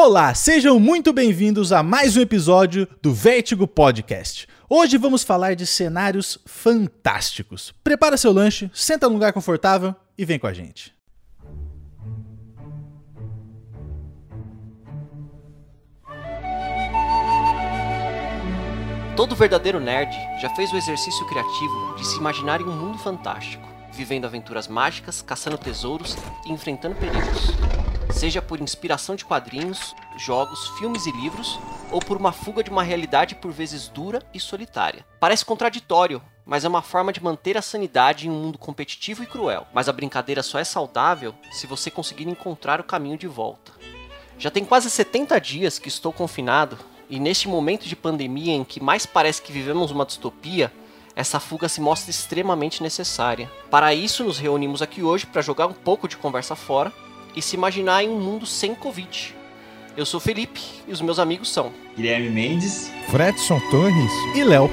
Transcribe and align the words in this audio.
Olá, 0.00 0.32
sejam 0.32 0.78
muito 0.78 1.12
bem-vindos 1.12 1.72
a 1.72 1.82
mais 1.82 2.16
um 2.16 2.20
episódio 2.20 2.86
do 3.02 3.12
Vertigo 3.12 3.66
Podcast. 3.66 4.46
Hoje 4.70 4.96
vamos 4.96 5.24
falar 5.24 5.56
de 5.56 5.66
cenários 5.66 6.38
fantásticos. 6.46 7.74
Prepara 7.82 8.16
seu 8.16 8.30
lanche, 8.30 8.70
senta 8.72 9.08
num 9.08 9.14
lugar 9.14 9.32
confortável 9.32 9.92
e 10.16 10.24
vem 10.24 10.38
com 10.38 10.46
a 10.46 10.52
gente. 10.52 10.94
Todo 19.16 19.34
verdadeiro 19.34 19.80
nerd 19.80 20.12
já 20.40 20.48
fez 20.50 20.72
o 20.72 20.76
exercício 20.76 21.26
criativo 21.26 21.96
de 21.96 22.06
se 22.06 22.18
imaginar 22.18 22.60
em 22.60 22.66
um 22.66 22.76
mundo 22.76 22.98
fantástico, 22.98 23.68
vivendo 23.92 24.26
aventuras 24.26 24.68
mágicas, 24.68 25.22
caçando 25.22 25.58
tesouros 25.58 26.16
e 26.46 26.52
enfrentando 26.52 26.94
perigos. 26.94 27.97
Seja 28.18 28.42
por 28.42 28.60
inspiração 28.60 29.14
de 29.14 29.24
quadrinhos, 29.24 29.94
jogos, 30.16 30.70
filmes 30.76 31.06
e 31.06 31.12
livros, 31.12 31.56
ou 31.88 32.00
por 32.00 32.16
uma 32.16 32.32
fuga 32.32 32.64
de 32.64 32.68
uma 32.68 32.82
realidade 32.82 33.36
por 33.36 33.52
vezes 33.52 33.86
dura 33.86 34.20
e 34.34 34.40
solitária. 34.40 35.06
Parece 35.20 35.44
contraditório, 35.44 36.20
mas 36.44 36.64
é 36.64 36.68
uma 36.68 36.82
forma 36.82 37.12
de 37.12 37.22
manter 37.22 37.56
a 37.56 37.62
sanidade 37.62 38.26
em 38.26 38.30
um 38.32 38.34
mundo 38.34 38.58
competitivo 38.58 39.22
e 39.22 39.26
cruel. 39.26 39.68
Mas 39.72 39.88
a 39.88 39.92
brincadeira 39.92 40.42
só 40.42 40.58
é 40.58 40.64
saudável 40.64 41.32
se 41.52 41.68
você 41.68 41.92
conseguir 41.92 42.28
encontrar 42.28 42.80
o 42.80 42.84
caminho 42.84 43.16
de 43.16 43.28
volta. 43.28 43.70
Já 44.36 44.50
tem 44.50 44.64
quase 44.64 44.90
70 44.90 45.40
dias 45.40 45.78
que 45.78 45.86
estou 45.86 46.12
confinado 46.12 46.76
e 47.08 47.20
neste 47.20 47.46
momento 47.46 47.86
de 47.86 47.94
pandemia 47.94 48.52
em 48.52 48.64
que 48.64 48.82
mais 48.82 49.06
parece 49.06 49.40
que 49.40 49.52
vivemos 49.52 49.92
uma 49.92 50.04
distopia, 50.04 50.72
essa 51.14 51.38
fuga 51.38 51.68
se 51.68 51.80
mostra 51.80 52.10
extremamente 52.10 52.82
necessária. 52.82 53.48
Para 53.70 53.94
isso, 53.94 54.24
nos 54.24 54.38
reunimos 54.38 54.82
aqui 54.82 55.04
hoje 55.04 55.24
para 55.24 55.40
jogar 55.40 55.68
um 55.68 55.72
pouco 55.72 56.08
de 56.08 56.16
conversa 56.16 56.56
fora 56.56 56.92
e 57.34 57.42
se 57.42 57.56
imaginar 57.56 58.02
em 58.02 58.08
um 58.08 58.20
mundo 58.20 58.46
sem 58.46 58.74
Covid. 58.74 59.34
Eu 59.96 60.06
sou 60.06 60.20
Felipe 60.20 60.60
e 60.86 60.92
os 60.92 61.00
meus 61.00 61.18
amigos 61.18 61.50
são 61.50 61.72
Guilherme 61.96 62.30
Mendes, 62.30 62.90
Fredson 63.10 63.58
Torres 63.70 64.12
E 64.34 64.44
Léo. 64.44 64.70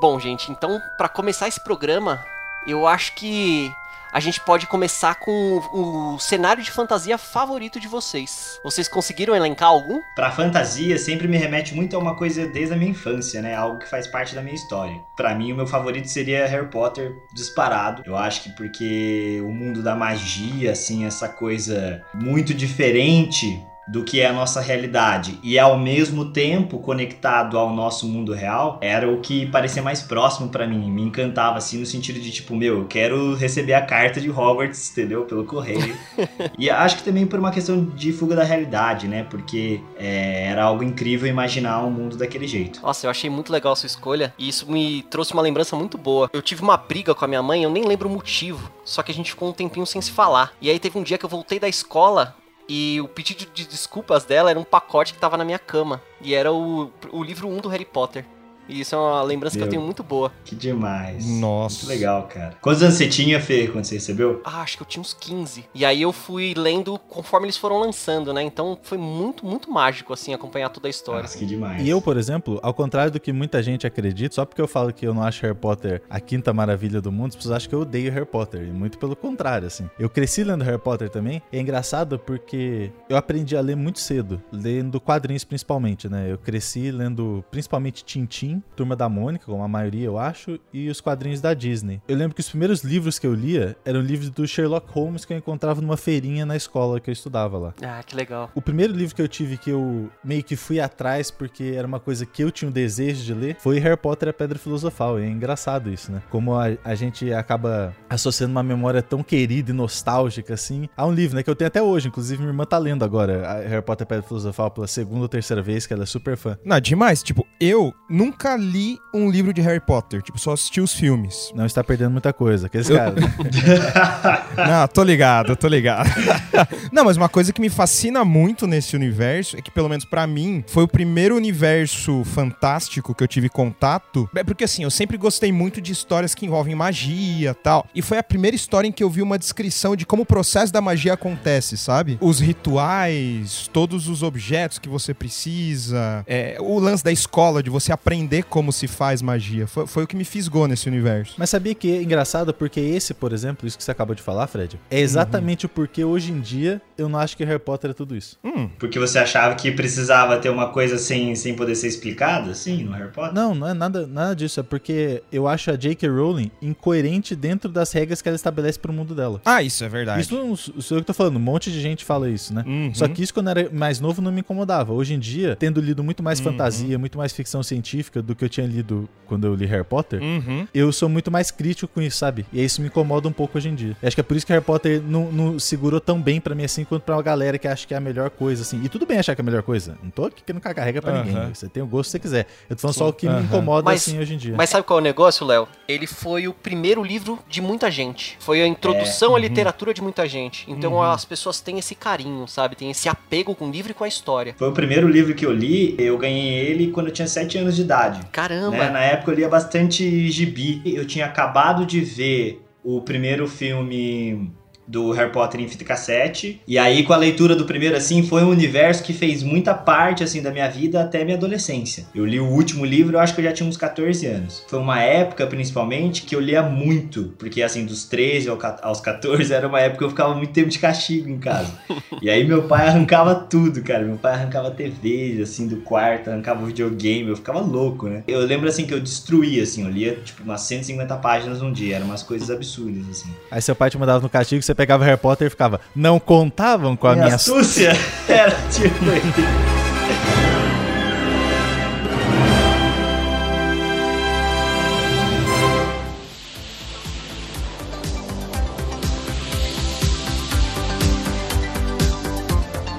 Bom, 0.00 0.20
gente, 0.20 0.50
então 0.50 0.82
para 0.98 1.08
começar 1.08 1.48
esse 1.48 1.62
programa, 1.64 2.22
eu 2.66 2.86
acho 2.86 3.14
que 3.14 3.72
a 4.14 4.20
gente 4.20 4.40
pode 4.40 4.68
começar 4.68 5.16
com 5.16 5.58
o, 5.72 6.18
cenário 6.20 6.62
de 6.62 6.70
fantasia 6.70 7.18
favorito 7.18 7.80
de 7.80 7.88
vocês. 7.88 8.60
Vocês 8.62 8.86
conseguiram 8.86 9.34
elencar 9.34 9.70
algum? 9.70 10.00
Pra 10.14 10.30
fantasia 10.30 10.96
sempre 10.96 11.26
me 11.26 11.36
remete 11.36 11.74
muito 11.74 11.96
a 11.96 11.98
uma 11.98 12.14
coisa 12.14 12.46
desde 12.46 12.74
a 12.74 12.76
minha 12.76 12.92
infância, 12.92 13.42
né? 13.42 13.56
Algo 13.56 13.80
que 13.80 13.88
faz 13.88 14.06
parte 14.06 14.32
da 14.32 14.40
minha 14.40 14.54
história. 14.54 15.00
Pra 15.16 15.34
mim, 15.34 15.50
o 15.50 15.56
meu 15.56 15.66
favorito 15.66 16.06
seria 16.06 16.46
Harry 16.46 16.68
Potter 16.68 17.12
disparado. 17.34 18.04
Eu 18.06 18.16
acho 18.16 18.44
que 18.44 18.50
porque 18.50 19.42
o 19.44 19.50
mundo 19.50 19.82
da 19.82 19.96
magia, 19.96 20.70
assim, 20.70 21.04
essa 21.04 21.28
coisa 21.28 22.00
muito 22.14 22.54
diferente 22.54 23.66
do 23.86 24.02
que 24.02 24.20
é 24.20 24.26
a 24.26 24.32
nossa 24.32 24.60
realidade 24.60 25.38
e 25.42 25.58
ao 25.58 25.78
mesmo 25.78 26.26
tempo 26.26 26.78
conectado 26.78 27.58
ao 27.58 27.74
nosso 27.74 28.06
mundo 28.08 28.32
real 28.32 28.78
era 28.80 29.10
o 29.10 29.20
que 29.20 29.46
parecia 29.46 29.82
mais 29.82 30.02
próximo 30.02 30.48
pra 30.48 30.66
mim, 30.66 30.90
me 30.90 31.02
encantava 31.02 31.58
assim 31.58 31.78
no 31.78 31.86
sentido 31.86 32.18
de 32.20 32.30
tipo, 32.30 32.54
meu, 32.56 32.78
eu 32.78 32.86
quero 32.86 33.34
receber 33.34 33.74
a 33.74 33.82
carta 33.82 34.20
de 34.20 34.30
Hogwarts, 34.30 34.90
entendeu? 34.90 35.24
Pelo 35.24 35.44
correio. 35.44 35.96
e 36.58 36.70
acho 36.70 36.96
que 36.96 37.02
também 37.02 37.26
por 37.26 37.38
uma 37.38 37.50
questão 37.50 37.84
de 37.84 38.12
fuga 38.12 38.36
da 38.36 38.44
realidade, 38.44 39.06
né? 39.06 39.24
Porque 39.24 39.80
é, 39.98 40.48
era 40.48 40.64
algo 40.64 40.82
incrível 40.82 41.28
imaginar 41.28 41.84
um 41.84 41.90
mundo 41.90 42.16
daquele 42.16 42.46
jeito. 42.46 42.80
Nossa, 42.82 43.06
eu 43.06 43.10
achei 43.10 43.28
muito 43.28 43.52
legal 43.52 43.72
a 43.72 43.76
sua 43.76 43.86
escolha 43.86 44.32
e 44.38 44.48
isso 44.48 44.70
me 44.70 45.02
trouxe 45.04 45.32
uma 45.32 45.42
lembrança 45.42 45.76
muito 45.76 45.98
boa. 45.98 46.30
Eu 46.32 46.42
tive 46.42 46.62
uma 46.62 46.76
briga 46.76 47.14
com 47.14 47.24
a 47.24 47.28
minha 47.28 47.42
mãe, 47.42 47.64
eu 47.64 47.70
nem 47.70 47.84
lembro 47.84 48.08
o 48.08 48.12
motivo, 48.12 48.70
só 48.84 49.02
que 49.02 49.12
a 49.12 49.14
gente 49.14 49.30
ficou 49.30 49.48
um 49.48 49.52
tempinho 49.52 49.86
sem 49.86 50.00
se 50.00 50.10
falar. 50.10 50.52
E 50.60 50.70
aí 50.70 50.78
teve 50.78 50.98
um 50.98 51.02
dia 51.02 51.18
que 51.18 51.24
eu 51.24 51.28
voltei 51.30 51.58
da 51.58 51.68
escola 51.68 52.34
e 52.68 53.00
o 53.00 53.08
pedido 53.08 53.46
de 53.52 53.66
desculpas 53.66 54.24
dela 54.24 54.50
era 54.50 54.58
um 54.58 54.64
pacote 54.64 55.12
que 55.12 55.18
tava 55.18 55.36
na 55.36 55.44
minha 55.44 55.58
cama. 55.58 56.02
E 56.20 56.34
era 56.34 56.52
o, 56.52 56.90
o 57.12 57.22
livro 57.22 57.48
1 57.48 57.58
do 57.58 57.68
Harry 57.68 57.84
Potter. 57.84 58.24
E 58.68 58.80
isso 58.80 58.94
é 58.94 58.98
uma 58.98 59.22
lembrança 59.22 59.56
que 59.56 59.62
eu 59.62 59.66
Meu. 59.66 59.70
tenho 59.70 59.82
muito 59.82 60.02
boa. 60.02 60.32
Que 60.44 60.54
demais. 60.54 61.26
Nossa. 61.26 61.76
Muito 61.78 61.88
legal, 61.88 62.22
cara. 62.24 62.54
Quantos 62.60 62.82
anos 62.82 62.94
você 62.94 63.08
tinha, 63.08 63.40
Fê, 63.40 63.68
quando 63.68 63.84
você 63.84 63.94
recebeu? 63.96 64.40
Ah, 64.44 64.62
acho 64.62 64.76
que 64.76 64.82
eu 64.82 64.86
tinha 64.86 65.00
uns 65.00 65.14
15. 65.14 65.64
E 65.74 65.84
aí 65.84 66.02
eu 66.02 66.12
fui 66.12 66.54
lendo 66.56 66.98
conforme 67.08 67.46
eles 67.46 67.56
foram 67.56 67.80
lançando, 67.80 68.32
né? 68.32 68.42
Então 68.42 68.78
foi 68.82 68.98
muito, 68.98 69.44
muito 69.44 69.70
mágico, 69.70 70.12
assim, 70.12 70.32
acompanhar 70.32 70.68
toda 70.70 70.88
a 70.88 70.90
história. 70.90 71.22
Nossa, 71.22 71.38
que 71.38 71.46
demais. 71.46 71.82
E 71.82 71.88
eu, 71.88 72.00
por 72.00 72.16
exemplo, 72.16 72.58
ao 72.62 72.72
contrário 72.74 73.12
do 73.12 73.20
que 73.20 73.32
muita 73.32 73.62
gente 73.62 73.86
acredita, 73.86 74.34
só 74.34 74.44
porque 74.44 74.60
eu 74.60 74.68
falo 74.68 74.92
que 74.92 75.06
eu 75.06 75.14
não 75.14 75.22
acho 75.22 75.42
Harry 75.42 75.54
Potter 75.54 76.02
a 76.08 76.20
quinta 76.20 76.52
maravilha 76.52 77.00
do 77.00 77.12
mundo, 77.12 77.30
as 77.30 77.36
pessoas 77.36 77.56
acham 77.56 77.68
que 77.68 77.74
eu 77.74 77.80
odeio 77.80 78.12
Harry 78.12 78.26
Potter. 78.26 78.62
E 78.62 78.70
muito 78.70 78.98
pelo 78.98 79.16
contrário, 79.16 79.66
assim. 79.66 79.88
Eu 79.98 80.08
cresci 80.08 80.44
lendo 80.44 80.64
Harry 80.64 80.78
Potter 80.78 81.08
também. 81.10 81.42
E 81.52 81.58
é 81.58 81.60
engraçado 81.60 82.18
porque 82.18 82.90
eu 83.08 83.16
aprendi 83.16 83.56
a 83.56 83.60
ler 83.60 83.76
muito 83.76 84.00
cedo, 84.00 84.42
lendo 84.52 85.00
quadrinhos 85.00 85.44
principalmente, 85.44 86.08
né? 86.08 86.30
Eu 86.30 86.38
cresci 86.38 86.90
lendo 86.90 87.44
principalmente 87.50 88.04
Tintin, 88.04 88.53
Turma 88.76 88.96
da 88.96 89.08
Mônica, 89.08 89.46
como 89.46 89.62
a 89.62 89.68
maioria 89.68 90.06
eu 90.06 90.18
acho, 90.18 90.58
e 90.72 90.88
os 90.88 91.00
quadrinhos 91.00 91.40
da 91.40 91.54
Disney. 91.54 92.00
Eu 92.06 92.16
lembro 92.16 92.34
que 92.34 92.40
os 92.40 92.48
primeiros 92.48 92.82
livros 92.82 93.18
que 93.18 93.26
eu 93.26 93.34
lia 93.34 93.76
eram 93.84 94.00
livros 94.00 94.30
do 94.30 94.46
Sherlock 94.46 94.90
Holmes 94.90 95.24
que 95.24 95.32
eu 95.32 95.38
encontrava 95.38 95.80
numa 95.80 95.96
feirinha 95.96 96.44
na 96.44 96.56
escola 96.56 97.00
que 97.00 97.10
eu 97.10 97.12
estudava 97.12 97.58
lá. 97.58 97.74
Ah, 97.82 98.02
que 98.02 98.14
legal. 98.14 98.50
O 98.54 98.62
primeiro 98.62 98.92
livro 98.92 99.14
que 99.14 99.22
eu 99.22 99.28
tive 99.28 99.56
que 99.56 99.70
eu 99.70 100.10
meio 100.22 100.42
que 100.42 100.56
fui 100.56 100.80
atrás 100.80 101.30
porque 101.30 101.74
era 101.76 101.86
uma 101.86 102.00
coisa 102.00 102.26
que 102.26 102.42
eu 102.42 102.50
tinha 102.50 102.68
um 102.68 102.72
desejo 102.72 103.24
de 103.24 103.34
ler 103.34 103.56
foi 103.60 103.78
Harry 103.78 103.96
Potter 103.96 104.28
e 104.28 104.30
a 104.30 104.34
Pedra 104.34 104.58
Filosofal. 104.58 105.18
E 105.18 105.24
é 105.24 105.28
engraçado 105.28 105.90
isso, 105.90 106.10
né? 106.12 106.22
Como 106.30 106.54
a, 106.54 106.66
a 106.84 106.94
gente 106.94 107.32
acaba 107.32 107.94
associando 108.08 108.52
uma 108.52 108.62
memória 108.62 109.02
tão 109.02 109.22
querida 109.22 109.70
e 109.70 109.74
nostálgica 109.74 110.54
assim 110.54 110.88
a 110.96 111.06
um 111.06 111.12
livro, 111.12 111.36
né? 111.36 111.42
Que 111.42 111.50
eu 111.50 111.56
tenho 111.56 111.68
até 111.68 111.82
hoje. 111.82 112.08
Inclusive, 112.08 112.40
minha 112.40 112.50
irmã 112.50 112.64
tá 112.64 112.78
lendo 112.78 113.04
agora 113.04 113.46
a 113.46 113.54
Harry 113.68 113.82
Potter 113.82 114.04
e 114.04 114.06
a 114.06 114.06
Pedra 114.06 114.26
Filosofal 114.26 114.70
pela 114.70 114.86
segunda 114.86 115.22
ou 115.22 115.28
terceira 115.28 115.62
vez, 115.62 115.86
que 115.86 115.92
ela 115.92 116.02
é 116.02 116.06
super 116.06 116.36
fã. 116.36 116.58
Não, 116.64 116.80
demais. 116.80 117.22
Tipo, 117.22 117.46
eu 117.60 117.94
nunca 118.08 118.43
li 118.56 118.98
um 119.12 119.30
livro 119.30 119.52
de 119.52 119.60
Harry 119.62 119.80
Potter. 119.80 120.20
Tipo, 120.22 120.38
só 120.38 120.52
assisti 120.52 120.80
os 120.80 120.92
filmes. 120.92 121.50
Não 121.54 121.64
está 121.64 121.82
perdendo 121.82 122.10
muita 122.10 122.32
coisa. 122.32 122.66
Aqueles 122.66 122.88
Eu- 122.90 122.96
caras. 122.96 123.24
Não, 124.56 124.88
tô 124.88 125.02
ligado, 125.02 125.56
tô 125.56 125.66
ligado. 125.68 126.08
Não, 126.92 127.04
mas 127.04 127.16
uma 127.16 127.28
coisa 127.28 127.52
que 127.52 127.60
me 127.60 127.68
fascina 127.68 128.24
muito 128.24 128.66
nesse 128.66 128.94
universo 128.96 129.56
é 129.56 129.62
que, 129.62 129.70
pelo 129.70 129.88
menos 129.88 130.04
pra 130.04 130.26
mim, 130.26 130.64
foi 130.66 130.84
o 130.84 130.88
primeiro 130.88 131.36
universo 131.36 132.22
fantástico 132.24 133.14
que 133.14 133.22
eu 133.22 133.28
tive 133.28 133.48
contato. 133.48 134.28
É 134.34 134.44
porque, 134.44 134.64
assim, 134.64 134.82
eu 134.84 134.90
sempre 134.90 135.16
gostei 135.16 135.50
muito 135.52 135.80
de 135.80 135.92
histórias 135.92 136.34
que 136.34 136.46
envolvem 136.46 136.74
magia 136.74 137.50
e 137.50 137.54
tal. 137.54 137.86
E 137.94 138.02
foi 138.02 138.18
a 138.18 138.22
primeira 138.22 138.54
história 138.54 138.88
em 138.88 138.92
que 138.92 139.02
eu 139.02 139.10
vi 139.10 139.22
uma 139.22 139.38
descrição 139.38 139.96
de 139.96 140.04
como 140.04 140.22
o 140.22 140.26
processo 140.26 140.72
da 140.72 140.80
magia 140.80 141.14
acontece, 141.14 141.76
sabe? 141.76 142.18
Os 142.20 142.40
rituais, 142.40 143.68
todos 143.72 144.08
os 144.08 144.22
objetos 144.22 144.78
que 144.78 144.88
você 144.88 145.14
precisa, 145.14 146.22
é, 146.26 146.56
o 146.60 146.78
lance 146.78 147.02
da 147.04 147.12
escola, 147.12 147.62
de 147.62 147.70
você 147.70 147.92
aprender 147.92 148.33
como 148.42 148.72
se 148.72 148.86
faz 148.86 149.22
magia. 149.22 149.66
Foi, 149.66 149.86
foi 149.86 150.04
o 150.04 150.06
que 150.06 150.16
me 150.16 150.24
fisgou 150.24 150.66
nesse 150.66 150.88
universo. 150.88 151.34
Mas 151.38 151.50
sabia 151.50 151.74
que 151.74 151.92
é 151.92 152.02
engraçado 152.02 152.52
porque 152.52 152.80
esse, 152.80 153.14
por 153.14 153.32
exemplo, 153.32 153.66
isso 153.66 153.76
que 153.76 153.84
você 153.84 153.90
acabou 153.90 154.14
de 154.14 154.22
falar, 154.22 154.46
Fred, 154.46 154.80
é 154.90 155.00
exatamente 155.00 155.66
o 155.66 155.68
porquê 155.68 156.04
hoje 156.04 156.32
em 156.32 156.40
dia 156.40 156.80
eu 156.96 157.08
não 157.08 157.18
acho 157.18 157.36
que 157.36 157.44
Harry 157.44 157.58
Potter 157.58 157.90
é 157.90 157.94
tudo 157.94 158.16
isso. 158.16 158.38
Hum, 158.44 158.68
Porque 158.78 158.98
você 158.98 159.18
achava 159.18 159.54
que 159.54 159.70
precisava 159.72 160.36
ter 160.38 160.48
uma 160.50 160.68
coisa 160.68 160.98
sem, 160.98 161.34
sem 161.34 161.54
poder 161.54 161.74
ser 161.74 161.88
explicada, 161.88 162.50
assim, 162.50 162.84
no 162.84 162.92
Harry 162.92 163.10
Potter? 163.10 163.34
Não, 163.34 163.54
não 163.54 163.68
é 163.68 163.74
nada, 163.74 164.06
nada 164.06 164.34
disso. 164.36 164.60
É 164.60 164.62
porque 164.62 165.22
eu 165.32 165.46
acho 165.48 165.70
a 165.70 165.76
J.K. 165.76 166.08
Rowling 166.08 166.50
incoerente 166.60 167.34
dentro 167.36 167.70
das 167.70 167.92
regras 167.92 168.20
que 168.20 168.28
ela 168.28 168.36
estabelece 168.36 168.78
pro 168.78 168.92
mundo 168.92 169.14
dela. 169.14 169.40
Ah, 169.44 169.62
isso 169.62 169.82
é 169.84 169.88
verdade. 169.88 170.20
Isso 170.22 170.34
não 170.36 170.54
sou 170.56 170.96
eu 170.98 171.00
que 171.02 171.06
tô 171.06 171.14
falando, 171.14 171.36
um 171.36 171.40
monte 171.40 171.70
de 171.70 171.80
gente 171.80 172.04
fala 172.04 172.28
isso, 172.28 172.52
né? 172.52 172.64
Uhum. 172.66 172.92
Só 172.94 173.06
que 173.08 173.22
isso 173.22 173.32
quando 173.32 173.46
eu 173.48 173.50
era 173.52 173.70
mais 173.70 174.00
novo 174.00 174.20
não 174.20 174.32
me 174.32 174.40
incomodava. 174.40 174.92
Hoje 174.92 175.14
em 175.14 175.18
dia, 175.18 175.56
tendo 175.56 175.80
lido 175.80 176.02
muito 176.02 176.22
mais 176.22 176.38
Uhum. 176.38 176.44
fantasia, 176.46 176.98
muito 176.98 177.16
mais 177.18 177.32
ficção 177.32 177.62
científica 177.62 178.20
do 178.20 178.34
que 178.34 178.44
eu 178.44 178.48
tinha 178.48 178.66
lido 178.66 179.08
quando 179.26 179.46
eu 179.46 179.54
li 179.54 179.64
Harry 179.66 179.84
Potter, 179.84 180.20
Uhum. 180.22 180.66
eu 180.74 180.92
sou 180.92 181.08
muito 181.08 181.30
mais 181.30 181.50
crítico 181.50 181.90
com 181.92 182.02
isso, 182.02 182.18
sabe? 182.18 182.44
E 182.52 182.62
isso 182.62 182.80
me 182.80 182.88
incomoda 182.88 183.28
um 183.28 183.32
pouco 183.32 183.56
hoje 183.58 183.68
em 183.68 183.74
dia. 183.74 183.96
Eu 184.02 184.06
acho 184.06 184.16
que 184.16 184.20
é 184.20 184.24
por 184.24 184.36
isso 184.36 184.46
que 184.46 184.52
Harry 184.52 184.64
Potter 184.64 185.00
não, 185.02 185.30
não 185.32 185.58
segurou 185.58 186.00
tão 186.00 186.20
bem 186.20 186.40
pra 186.40 186.54
mim 186.54 186.64
assim 186.64 186.83
quanto 186.84 187.02
pra 187.02 187.16
uma 187.16 187.22
galera 187.22 187.58
que 187.58 187.66
acha 187.68 187.86
que 187.86 187.94
é 187.94 187.96
a 187.96 188.00
melhor 188.00 188.30
coisa, 188.30 188.62
assim. 188.62 188.80
E 188.84 188.88
tudo 188.88 189.06
bem 189.06 189.18
achar 189.18 189.34
que 189.34 189.40
é 189.40 189.42
a 189.42 189.44
melhor 189.44 189.62
coisa. 189.62 189.96
Não 190.02 190.10
tô 190.10 190.24
aqui 190.26 190.42
querendo 190.44 190.60
cagar 190.62 190.84
regra 190.84 191.00
pra 191.02 191.12
Aham. 191.12 191.24
ninguém. 191.24 191.54
Você 191.54 191.68
tem 191.68 191.82
o 191.82 191.86
gosto 191.86 192.06
que 192.08 192.12
você 192.12 192.18
quiser. 192.18 192.46
Eu 192.68 192.76
tô 192.76 192.82
falando 192.82 192.94
só 192.96 193.04
Sim. 193.04 193.10
o 193.10 193.12
que 193.12 193.26
me 193.28 193.32
Aham. 193.34 193.42
incomoda 193.44 193.84
Mas- 193.84 194.02
assim 194.08 194.18
hoje 194.18 194.34
em 194.34 194.36
dia. 194.36 194.54
Mas 194.56 194.70
sabe 194.70 194.84
qual 194.86 194.98
é 194.98 195.02
o 195.02 195.04
negócio, 195.04 195.46
Léo? 195.46 195.66
Ele 195.88 196.06
foi 196.06 196.46
o 196.48 196.52
primeiro 196.52 197.02
livro 197.02 197.38
de 197.48 197.60
muita 197.60 197.90
gente. 197.90 198.36
Foi 198.40 198.62
a 198.62 198.66
introdução 198.66 199.34
à 199.36 199.38
literatura 199.38 199.92
de 199.94 200.02
muita 200.02 200.26
gente. 200.28 200.70
Então 200.70 201.02
as 201.02 201.24
pessoas 201.24 201.60
têm 201.60 201.78
esse 201.78 201.94
carinho, 201.94 202.46
sabe? 202.48 202.76
Tem 202.76 202.90
esse 202.90 203.08
apego 203.08 203.54
com 203.54 203.68
o 203.68 203.70
livro 203.70 203.90
e 203.92 203.94
com 203.94 204.04
a 204.04 204.08
história. 204.08 204.54
Foi 204.58 204.68
o 204.68 204.72
primeiro 204.72 205.08
livro 205.08 205.34
que 205.34 205.44
eu 205.44 205.52
li, 205.52 205.94
eu 205.98 206.16
ganhei 206.18 206.66
ele 206.66 206.88
quando 206.90 207.06
eu 207.08 207.12
tinha 207.12 207.28
7 207.28 207.58
anos 207.58 207.76
de 207.76 207.82
idade. 207.82 208.20
Caramba! 208.32 208.76
né? 208.76 208.90
Na 208.90 209.00
época 209.00 209.30
eu 209.32 209.34
lia 209.36 209.48
bastante 209.48 210.30
gibi. 210.30 210.80
Eu 210.84 211.06
tinha 211.06 211.26
acabado 211.26 211.84
de 211.86 212.00
ver 212.00 212.60
o 212.82 213.00
primeiro 213.00 213.46
filme 213.48 214.50
do 214.86 215.10
Harry 215.12 215.30
Potter 215.30 215.60
em 215.60 215.68
fita 215.68 215.84
cassete. 215.84 216.60
E 216.66 216.78
aí, 216.78 217.02
com 217.02 217.12
a 217.12 217.16
leitura 217.16 217.56
do 217.56 217.64
primeiro, 217.64 217.96
assim, 217.96 218.22
foi 218.22 218.42
um 218.42 218.50
universo 218.50 219.02
que 219.02 219.12
fez 219.12 219.42
muita 219.42 219.74
parte, 219.74 220.22
assim, 220.22 220.42
da 220.42 220.50
minha 220.50 220.68
vida 220.68 221.00
até 221.00 221.24
minha 221.24 221.36
adolescência. 221.36 222.06
Eu 222.14 222.24
li 222.24 222.38
o 222.38 222.46
último 222.46 222.84
livro, 222.84 223.16
eu 223.16 223.20
acho 223.20 223.34
que 223.34 223.40
eu 223.40 223.44
já 223.44 223.52
tinha 223.52 223.68
uns 223.68 223.76
14 223.76 224.26
anos. 224.26 224.64
Foi 224.68 224.78
uma 224.78 225.00
época, 225.00 225.46
principalmente, 225.46 226.22
que 226.22 226.34
eu 226.34 226.40
lia 226.40 226.62
muito, 226.62 227.34
porque, 227.38 227.62
assim, 227.62 227.84
dos 227.84 228.04
13 228.04 228.48
aos 228.82 229.00
14, 229.00 229.52
era 229.52 229.66
uma 229.66 229.80
época 229.80 229.98
que 229.98 230.04
eu 230.04 230.10
ficava 230.10 230.34
muito 230.34 230.52
tempo 230.52 230.68
de 230.68 230.78
castigo 230.78 231.28
em 231.28 231.38
casa. 231.38 231.72
E 232.22 232.30
aí, 232.30 232.44
meu 232.44 232.62
pai 232.62 232.86
arrancava 232.86 233.34
tudo, 233.34 233.82
cara. 233.82 234.02
Meu 234.02 234.16
pai 234.16 234.32
arrancava 234.32 234.70
TV, 234.70 235.40
assim, 235.42 235.66
do 235.66 235.78
quarto, 235.78 236.30
arrancava 236.30 236.62
o 236.62 236.66
videogame, 236.66 237.28
eu 237.28 237.36
ficava 237.36 237.60
louco, 237.60 238.08
né? 238.08 238.22
Eu 238.26 238.40
lembro, 238.40 238.68
assim, 238.68 238.86
que 238.86 238.94
eu 238.94 239.00
destruía, 239.00 239.62
assim, 239.62 239.82
eu 239.82 239.90
lia, 239.90 240.16
tipo, 240.24 240.42
umas 240.42 240.62
150 240.62 241.16
páginas 241.16 241.60
num 241.60 241.72
dia, 241.72 241.96
eram 241.96 242.06
umas 242.06 242.22
coisas 242.22 242.50
absurdas, 242.50 243.02
assim. 243.10 243.28
Aí 243.50 243.60
seu 243.60 243.74
pai 243.74 243.90
te 243.90 243.98
mandava 243.98 244.20
no 244.20 244.30
castigo, 244.30 244.62
você 244.62 244.73
pegava 244.74 245.04
Harry 245.04 245.16
Potter 245.16 245.46
e 245.46 245.50
ficava, 245.50 245.80
não 245.94 246.18
contavam 246.18 246.96
com 246.96 247.06
a 247.06 247.12
minha, 247.12 247.24
minha 247.24 247.36
astúcia? 247.36 247.92
Era 248.28 248.56
tipo 248.70 249.04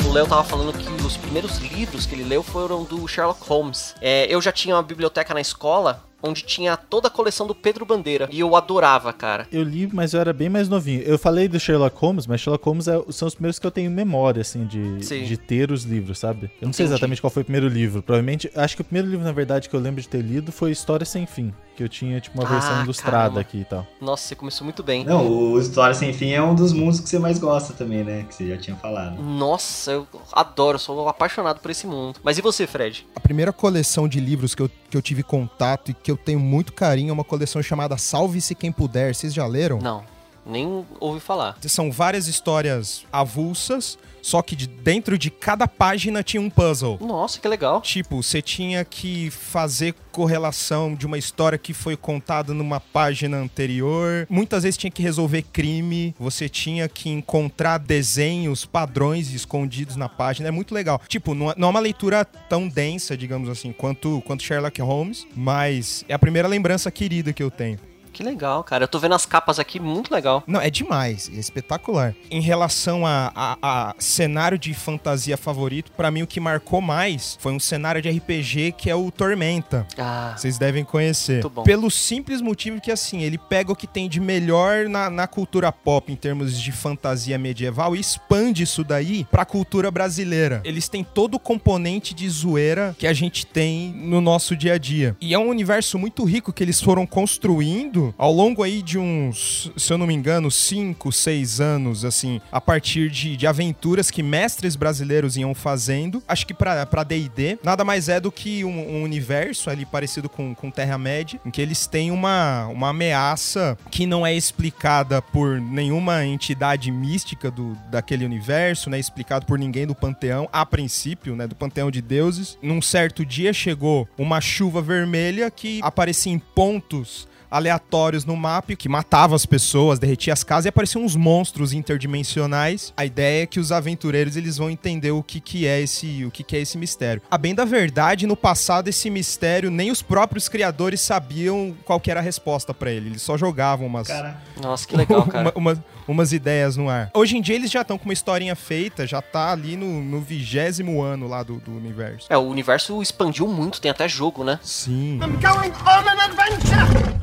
O 0.07 0.13
Léo 0.13 0.27
tava 0.27 0.43
falando 0.43 0.71
que 0.73 1.05
os 1.05 1.17
primeiros 1.17 1.57
livros 1.57 2.05
que 2.05 2.15
ele 2.15 2.23
leu 2.23 2.41
foram 2.41 2.83
do 2.83 3.05
Sherlock 3.07 3.45
Holmes. 3.47 3.93
É, 4.01 4.25
eu 4.29 4.41
já 4.41 4.51
tinha 4.51 4.75
uma 4.75 4.83
biblioteca 4.83 5.33
na 5.33 5.41
escola 5.41 6.01
onde 6.25 6.43
tinha 6.43 6.75
toda 6.75 7.07
a 7.07 7.11
coleção 7.11 7.47
do 7.47 7.55
Pedro 7.55 7.85
Bandeira. 7.85 8.27
E 8.31 8.39
eu 8.39 8.55
adorava, 8.55 9.13
cara. 9.13 9.47
Eu 9.51 9.63
li, 9.63 9.89
mas 9.91 10.13
eu 10.13 10.19
era 10.19 10.33
bem 10.33 10.49
mais 10.49 10.67
novinho. 10.67 11.01
Eu 11.01 11.17
falei 11.17 11.47
do 11.47 11.59
Sherlock 11.59 11.97
Holmes, 11.97 12.27
mas 12.27 12.41
Sherlock 12.41 12.65
Holmes 12.65 12.87
é, 12.87 13.01
são 13.09 13.27
os 13.27 13.35
primeiros 13.35 13.59
que 13.59 13.67
eu 13.67 13.71
tenho 13.71 13.89
memória, 13.91 14.41
assim, 14.41 14.65
de, 14.65 14.99
de 14.99 15.37
ter 15.37 15.71
os 15.71 15.83
livros, 15.83 16.19
sabe? 16.19 16.45
Eu 16.45 16.49
não 16.49 16.69
Entendi. 16.69 16.77
sei 16.77 16.85
exatamente 16.85 17.21
qual 17.21 17.31
foi 17.31 17.41
o 17.41 17.45
primeiro 17.45 17.67
livro. 17.67 18.01
Provavelmente, 18.01 18.51
acho 18.55 18.75
que 18.75 18.81
o 18.81 18.85
primeiro 18.85 19.09
livro, 19.09 19.25
na 19.25 19.31
verdade, 19.31 19.69
que 19.69 19.75
eu 19.75 19.79
lembro 19.79 20.01
de 20.01 20.07
ter 20.07 20.21
lido 20.21 20.51
foi 20.51 20.71
História 20.71 21.05
Sem 21.05 21.25
Fim. 21.25 21.53
Que 21.75 21.83
eu 21.83 21.89
tinha, 21.89 22.21
tipo, 22.21 22.39
uma 22.39 22.47
versão 22.47 22.79
ah, 22.79 22.83
ilustrada 22.83 23.17
caramba. 23.17 23.39
aqui 23.41 23.57
e 23.59 23.65
tal. 23.65 23.85
Nossa, 23.99 24.27
você 24.27 24.35
começou 24.35 24.63
muito 24.63 24.81
bem. 24.81 25.03
Não, 25.03 25.27
o 25.27 25.59
História 25.59 25.93
Sem 25.93 26.13
Fim 26.13 26.31
é 26.31 26.41
um 26.41 26.55
dos 26.55 26.71
mundos 26.71 26.99
que 27.01 27.09
você 27.09 27.19
mais 27.19 27.37
gosta 27.37 27.73
também, 27.73 28.03
né? 28.03 28.25
Que 28.27 28.33
você 28.33 28.47
já 28.47 28.57
tinha 28.57 28.77
falado. 28.77 29.21
Nossa, 29.21 29.91
eu 29.91 30.07
adoro, 30.31 30.79
sou 30.79 31.07
apaixonado 31.09 31.59
por 31.59 31.69
esse 31.69 31.85
mundo. 31.85 32.19
Mas 32.23 32.37
e 32.37 32.41
você, 32.41 32.65
Fred? 32.65 33.05
A 33.15 33.19
primeira 33.19 33.51
coleção 33.51 34.07
de 34.07 34.19
livros 34.19 34.55
que 34.55 34.61
eu, 34.61 34.69
que 34.95 34.97
eu 34.97 35.01
tive 35.01 35.23
contato 35.23 35.91
e 35.91 35.93
que 35.93 36.09
eu 36.09 36.15
tenho 36.15 36.39
muito 36.39 36.71
carinho 36.71 37.09
é 37.09 37.13
uma 37.13 37.23
coleção 37.23 37.61
chamada 37.61 37.97
Salve-se 37.97 38.55
Quem 38.55 38.71
Puder. 38.71 39.13
Vocês 39.13 39.33
já 39.33 39.45
leram? 39.45 39.79
Não, 39.79 40.05
nem 40.45 40.85
ouvi 41.01 41.19
falar. 41.19 41.57
São 41.67 41.91
várias 41.91 42.27
histórias 42.27 43.05
avulsas 43.11 43.97
só 44.25 44.41
que 44.41 44.55
de, 44.55 44.65
dentro 44.65 45.19
de 45.19 45.29
cada 45.29 45.67
página 45.67 46.23
tinha 46.23 46.41
um 46.41 46.49
puzzle. 46.49 46.97
Nossa, 46.99 47.39
que 47.39 47.47
legal. 47.47 47.79
Tipo, 47.81 48.23
você 48.23 48.41
tinha 48.41 48.83
que 48.83 49.29
fazer 49.29 49.93
correlação 50.11 50.95
de 50.95 51.05
uma 51.05 51.15
história 51.15 51.59
que 51.59 51.75
foi 51.75 51.95
contada 51.95 52.51
numa 52.51 52.79
página 52.79 53.37
anterior. 53.37 54.25
Muitas 54.27 54.63
vezes 54.63 54.77
tinha 54.77 54.89
que 54.89 55.03
resolver 55.03 55.43
crime. 55.43 56.15
Você 56.17 56.49
tinha 56.49 56.89
que 56.89 57.07
encontrar 57.07 57.77
desenhos, 57.77 58.65
padrões 58.65 59.31
escondidos 59.31 59.95
na 59.95 60.09
página. 60.09 60.47
É 60.47 60.51
muito 60.51 60.73
legal. 60.73 60.99
Tipo, 61.07 61.35
não 61.35 61.51
é, 61.51 61.55
é 61.55 61.65
uma 61.65 61.79
leitura 61.79 62.25
tão 62.25 62.67
densa, 62.67 63.15
digamos 63.15 63.47
assim, 63.47 63.71
quanto, 63.71 64.23
quanto 64.25 64.41
Sherlock 64.41 64.81
Holmes, 64.81 65.27
mas 65.35 66.03
é 66.09 66.15
a 66.15 66.19
primeira 66.19 66.47
lembrança 66.47 66.89
querida 66.89 67.31
que 67.31 67.43
eu 67.43 67.51
tenho. 67.51 67.77
Que 68.15 68.23
legal, 68.23 68.63
cara. 68.63 68.85
Eu 68.85 68.87
tô 68.87 68.97
vendo 68.97 69.13
as 69.13 69.25
capas 69.25 69.59
aqui, 69.59 69.77
muito 69.77 70.09
legal. 70.13 70.41
Não, 70.47 70.61
é 70.61 70.69
demais, 70.69 71.29
é 71.35 71.37
espetacular. 71.37 72.15
Em 72.31 72.39
relação 72.39 73.05
a, 73.05 73.29
a, 73.35 73.57
a 73.61 73.95
cenário 73.99 74.57
de 74.57 74.73
fantasia 74.73 75.35
favorito, 75.35 75.91
para 75.91 76.09
mim 76.09 76.21
o 76.21 76.27
que 76.27 76.39
marcou 76.39 76.79
mais 76.79 77.37
foi 77.41 77.51
um 77.51 77.59
cenário 77.59 78.01
de 78.01 78.09
RPG 78.09 78.71
que 78.77 78.89
é 78.89 78.95
o 78.95 79.11
Tormenta. 79.11 79.85
Ah. 79.97 80.33
Vocês 80.37 80.57
devem 80.57 80.85
conhecer. 80.85 81.41
Muito 81.43 81.49
bom. 81.49 81.63
Pelo 81.63 81.91
simples 81.91 82.39
motivo 82.39 82.79
que, 82.79 82.89
assim, 82.89 83.21
ele 83.21 83.37
pega 83.37 83.73
o 83.73 83.75
que 83.75 83.85
tem 83.85 84.07
de 84.07 84.21
melhor 84.21 84.87
na, 84.87 85.09
na 85.09 85.27
cultura 85.27 85.69
pop 85.69 86.09
em 86.09 86.15
termos 86.15 86.57
de 86.57 86.71
fantasia 86.71 87.37
medieval 87.37 87.97
e 87.97 87.99
expande 87.99 88.63
isso 88.63 88.81
daí 88.85 89.25
pra 89.25 89.43
cultura 89.43 89.91
brasileira. 89.91 90.61
Eles 90.63 90.87
têm 90.87 91.03
todo 91.03 91.35
o 91.35 91.39
componente 91.39 92.13
de 92.13 92.29
zoeira 92.29 92.95
que 92.97 93.07
a 93.07 93.13
gente 93.13 93.45
tem 93.45 93.91
no 93.91 94.21
nosso 94.21 94.55
dia 94.55 94.75
a 94.75 94.77
dia. 94.77 95.17
E 95.19 95.33
é 95.33 95.37
um 95.37 95.49
universo 95.49 95.99
muito 95.99 96.23
rico 96.23 96.53
que 96.53 96.63
eles 96.63 96.79
foram 96.79 97.05
construindo 97.05 98.04
ao 98.17 98.31
longo 98.31 98.63
aí 98.63 98.81
de 98.81 98.97
uns, 98.97 99.71
se 99.77 99.91
eu 99.91 99.97
não 99.97 100.07
me 100.07 100.13
engano, 100.13 100.51
5, 100.51 101.11
6 101.11 101.61
anos, 101.61 102.05
assim, 102.05 102.41
a 102.51 102.59
partir 102.59 103.09
de, 103.09 103.35
de 103.37 103.47
aventuras 103.47 104.11
que 104.11 104.21
mestres 104.23 104.75
brasileiros 104.75 105.37
iam 105.37 105.53
fazendo. 105.53 106.21
Acho 106.27 106.45
que 106.45 106.53
pra 106.53 107.03
D&D, 107.03 107.59
nada 107.63 107.83
mais 107.83 108.09
é 108.09 108.19
do 108.19 108.31
que 108.31 108.63
um, 108.63 108.97
um, 108.97 109.03
universo 109.03 109.69
ali 109.69 109.85
parecido 109.85 110.29
com, 110.29 110.53
com 110.53 110.69
Terra-média, 110.69 111.39
em 111.45 111.51
que 111.51 111.61
eles 111.61 111.87
têm 111.87 112.11
uma, 112.11 112.67
uma 112.67 112.89
ameaça 112.89 113.77
que 113.89 114.05
não 114.05 114.25
é 114.25 114.33
explicada 114.33 115.21
por 115.21 115.59
nenhuma 115.59 116.25
entidade 116.25 116.91
mística 116.91 117.49
do, 117.49 117.77
daquele 117.89 118.25
universo, 118.25 118.89
não 118.89 118.97
é 118.97 118.99
explicado 118.99 119.45
por 119.45 119.57
ninguém 119.57 119.85
do 119.87 119.95
panteão, 119.95 120.49
a 120.51 120.65
princípio, 120.65 121.35
né, 121.35 121.47
do 121.47 121.55
panteão 121.55 121.91
de 121.91 122.01
deuses. 122.01 122.57
Num 122.61 122.81
certo 122.81 123.25
dia 123.25 123.53
chegou 123.53 124.07
uma 124.17 124.41
chuva 124.41 124.81
vermelha 124.81 125.49
que 125.51 125.79
aparecia 125.81 126.31
em 126.31 126.39
pontos 126.39 127.27
aleatórios 127.55 128.25
no 128.25 128.35
mapa 128.35 128.75
que 128.75 128.89
matava 128.89 129.35
as 129.35 129.45
pessoas, 129.45 129.99
derretia 129.99 130.33
as 130.33 130.43
casas 130.43 130.65
e 130.65 130.69
apareciam 130.69 131.03
uns 131.03 131.15
monstros 131.15 131.71
interdimensionais. 131.71 132.93
A 132.97 133.05
ideia 133.05 133.43
é 133.43 133.45
que 133.45 133.59
os 133.59 133.71
aventureiros 133.71 134.35
eles 134.35 134.57
vão 134.57 134.69
entender 134.69 135.11
o 135.11 135.23
que, 135.23 135.39
que 135.39 135.65
é 135.65 135.79
esse 135.79 136.25
o 136.25 136.31
que, 136.31 136.43
que 136.43 136.55
é 136.55 136.59
esse 136.59 136.77
mistério. 136.77 137.21
A 137.29 137.37
bem 137.37 137.55
da 137.55 137.63
verdade, 137.63 138.27
no 138.27 138.35
passado 138.35 138.87
esse 138.87 139.09
mistério 139.09 139.71
nem 139.71 139.91
os 139.91 140.01
próprios 140.01 140.49
criadores 140.49 141.01
sabiam 141.01 141.75
qual 141.85 141.99
que 141.99 142.11
era 142.11 142.19
a 142.19 142.23
resposta 142.23 142.73
para 142.73 142.91
ele. 142.91 143.09
Eles 143.09 143.21
só 143.21 143.37
jogavam 143.37 143.87
umas 143.87 144.07
cara. 144.07 144.41
Nossa, 144.61 144.87
que 144.87 144.95
legal, 144.95 145.25
cara. 145.27 145.51
uma, 145.55 145.71
uma, 145.71 145.85
umas 146.07 146.31
ideias 146.33 146.77
no 146.77 146.89
ar. 146.89 147.09
Hoje 147.13 147.37
em 147.37 147.41
dia 147.41 147.55
eles 147.55 147.71
já 147.71 147.81
estão 147.81 147.97
com 147.97 148.05
uma 148.05 148.13
historinha 148.13 148.55
feita, 148.55 149.05
já 149.07 149.21
tá 149.21 149.51
ali 149.51 149.75
no 149.75 150.21
vigésimo 150.21 151.01
ano 151.01 151.27
lá 151.27 151.43
do, 151.43 151.55
do 151.57 151.75
universo. 151.75 152.27
É, 152.29 152.37
o 152.37 152.41
universo 152.41 153.01
expandiu 153.01 153.47
muito, 153.47 153.81
tem 153.81 153.91
até 153.91 154.07
jogo, 154.07 154.43
né? 154.43 154.59
Sim. 154.61 155.19
I'm 155.21 155.39
going 155.39 155.71
on 155.85 156.07
an 156.07 156.21
adventure! 156.23 157.15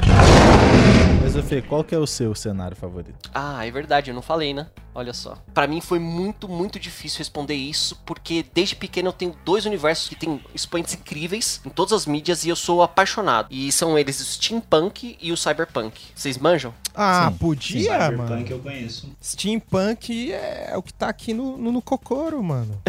Mas, 1.23 1.49
Fê, 1.49 1.63
qual 1.63 1.83
que 1.83 1.95
é 1.95 1.99
o 1.99 2.07
seu 2.07 2.35
cenário 2.35 2.77
favorito? 2.77 3.31
Ah, 3.35 3.67
é 3.67 3.71
verdade, 3.71 4.11
eu 4.11 4.15
não 4.15 4.21
falei, 4.23 4.53
né? 4.53 4.67
Olha 4.95 5.15
só. 5.15 5.39
Para 5.55 5.67
mim 5.67 5.81
foi 5.81 5.99
muito, 5.99 6.49
muito 6.49 6.79
difícil 6.79 7.19
responder 7.19 7.55
isso, 7.55 7.99
porque 8.05 8.45
desde 8.55 8.77
pequeno 8.77 9.09
eu 9.09 9.13
tenho 9.13 9.35
dois 9.45 9.65
universos 9.65 10.09
que 10.09 10.17
têm 10.17 10.41
expoentes 10.55 10.95
incríveis 10.95 11.61
em 11.65 11.71
todas 11.71 11.93
as 11.93 12.07
mídias 12.07 12.45
e 12.45 12.51
eu 12.51 12.57
sou 12.57 12.83
apaixonado. 12.83 13.49
E 13.51 13.73
são 13.73 13.99
eles 13.99 14.21
o 14.21 14.25
steampunk 14.25 15.17
e 15.21 15.33
o 15.33 15.37
cyberpunk. 15.37 15.99
Vocês 16.15 16.37
manjam? 16.37 16.75
Ah, 16.95 17.31
Sim. 17.31 17.39
podia, 17.39 17.83
Sim, 17.83 18.17
mano. 18.17 18.27
Steampunk 18.27 18.51
eu 18.51 18.59
conheço. 18.59 19.09
Steampunk 19.23 20.33
é 20.33 20.75
o 20.77 20.83
que 20.83 20.93
tá 20.93 21.09
aqui 21.09 21.33
no, 21.33 21.57
no, 21.57 21.73
no 21.73 21.81
Cocoro, 21.81 22.43
mano. 22.43 22.81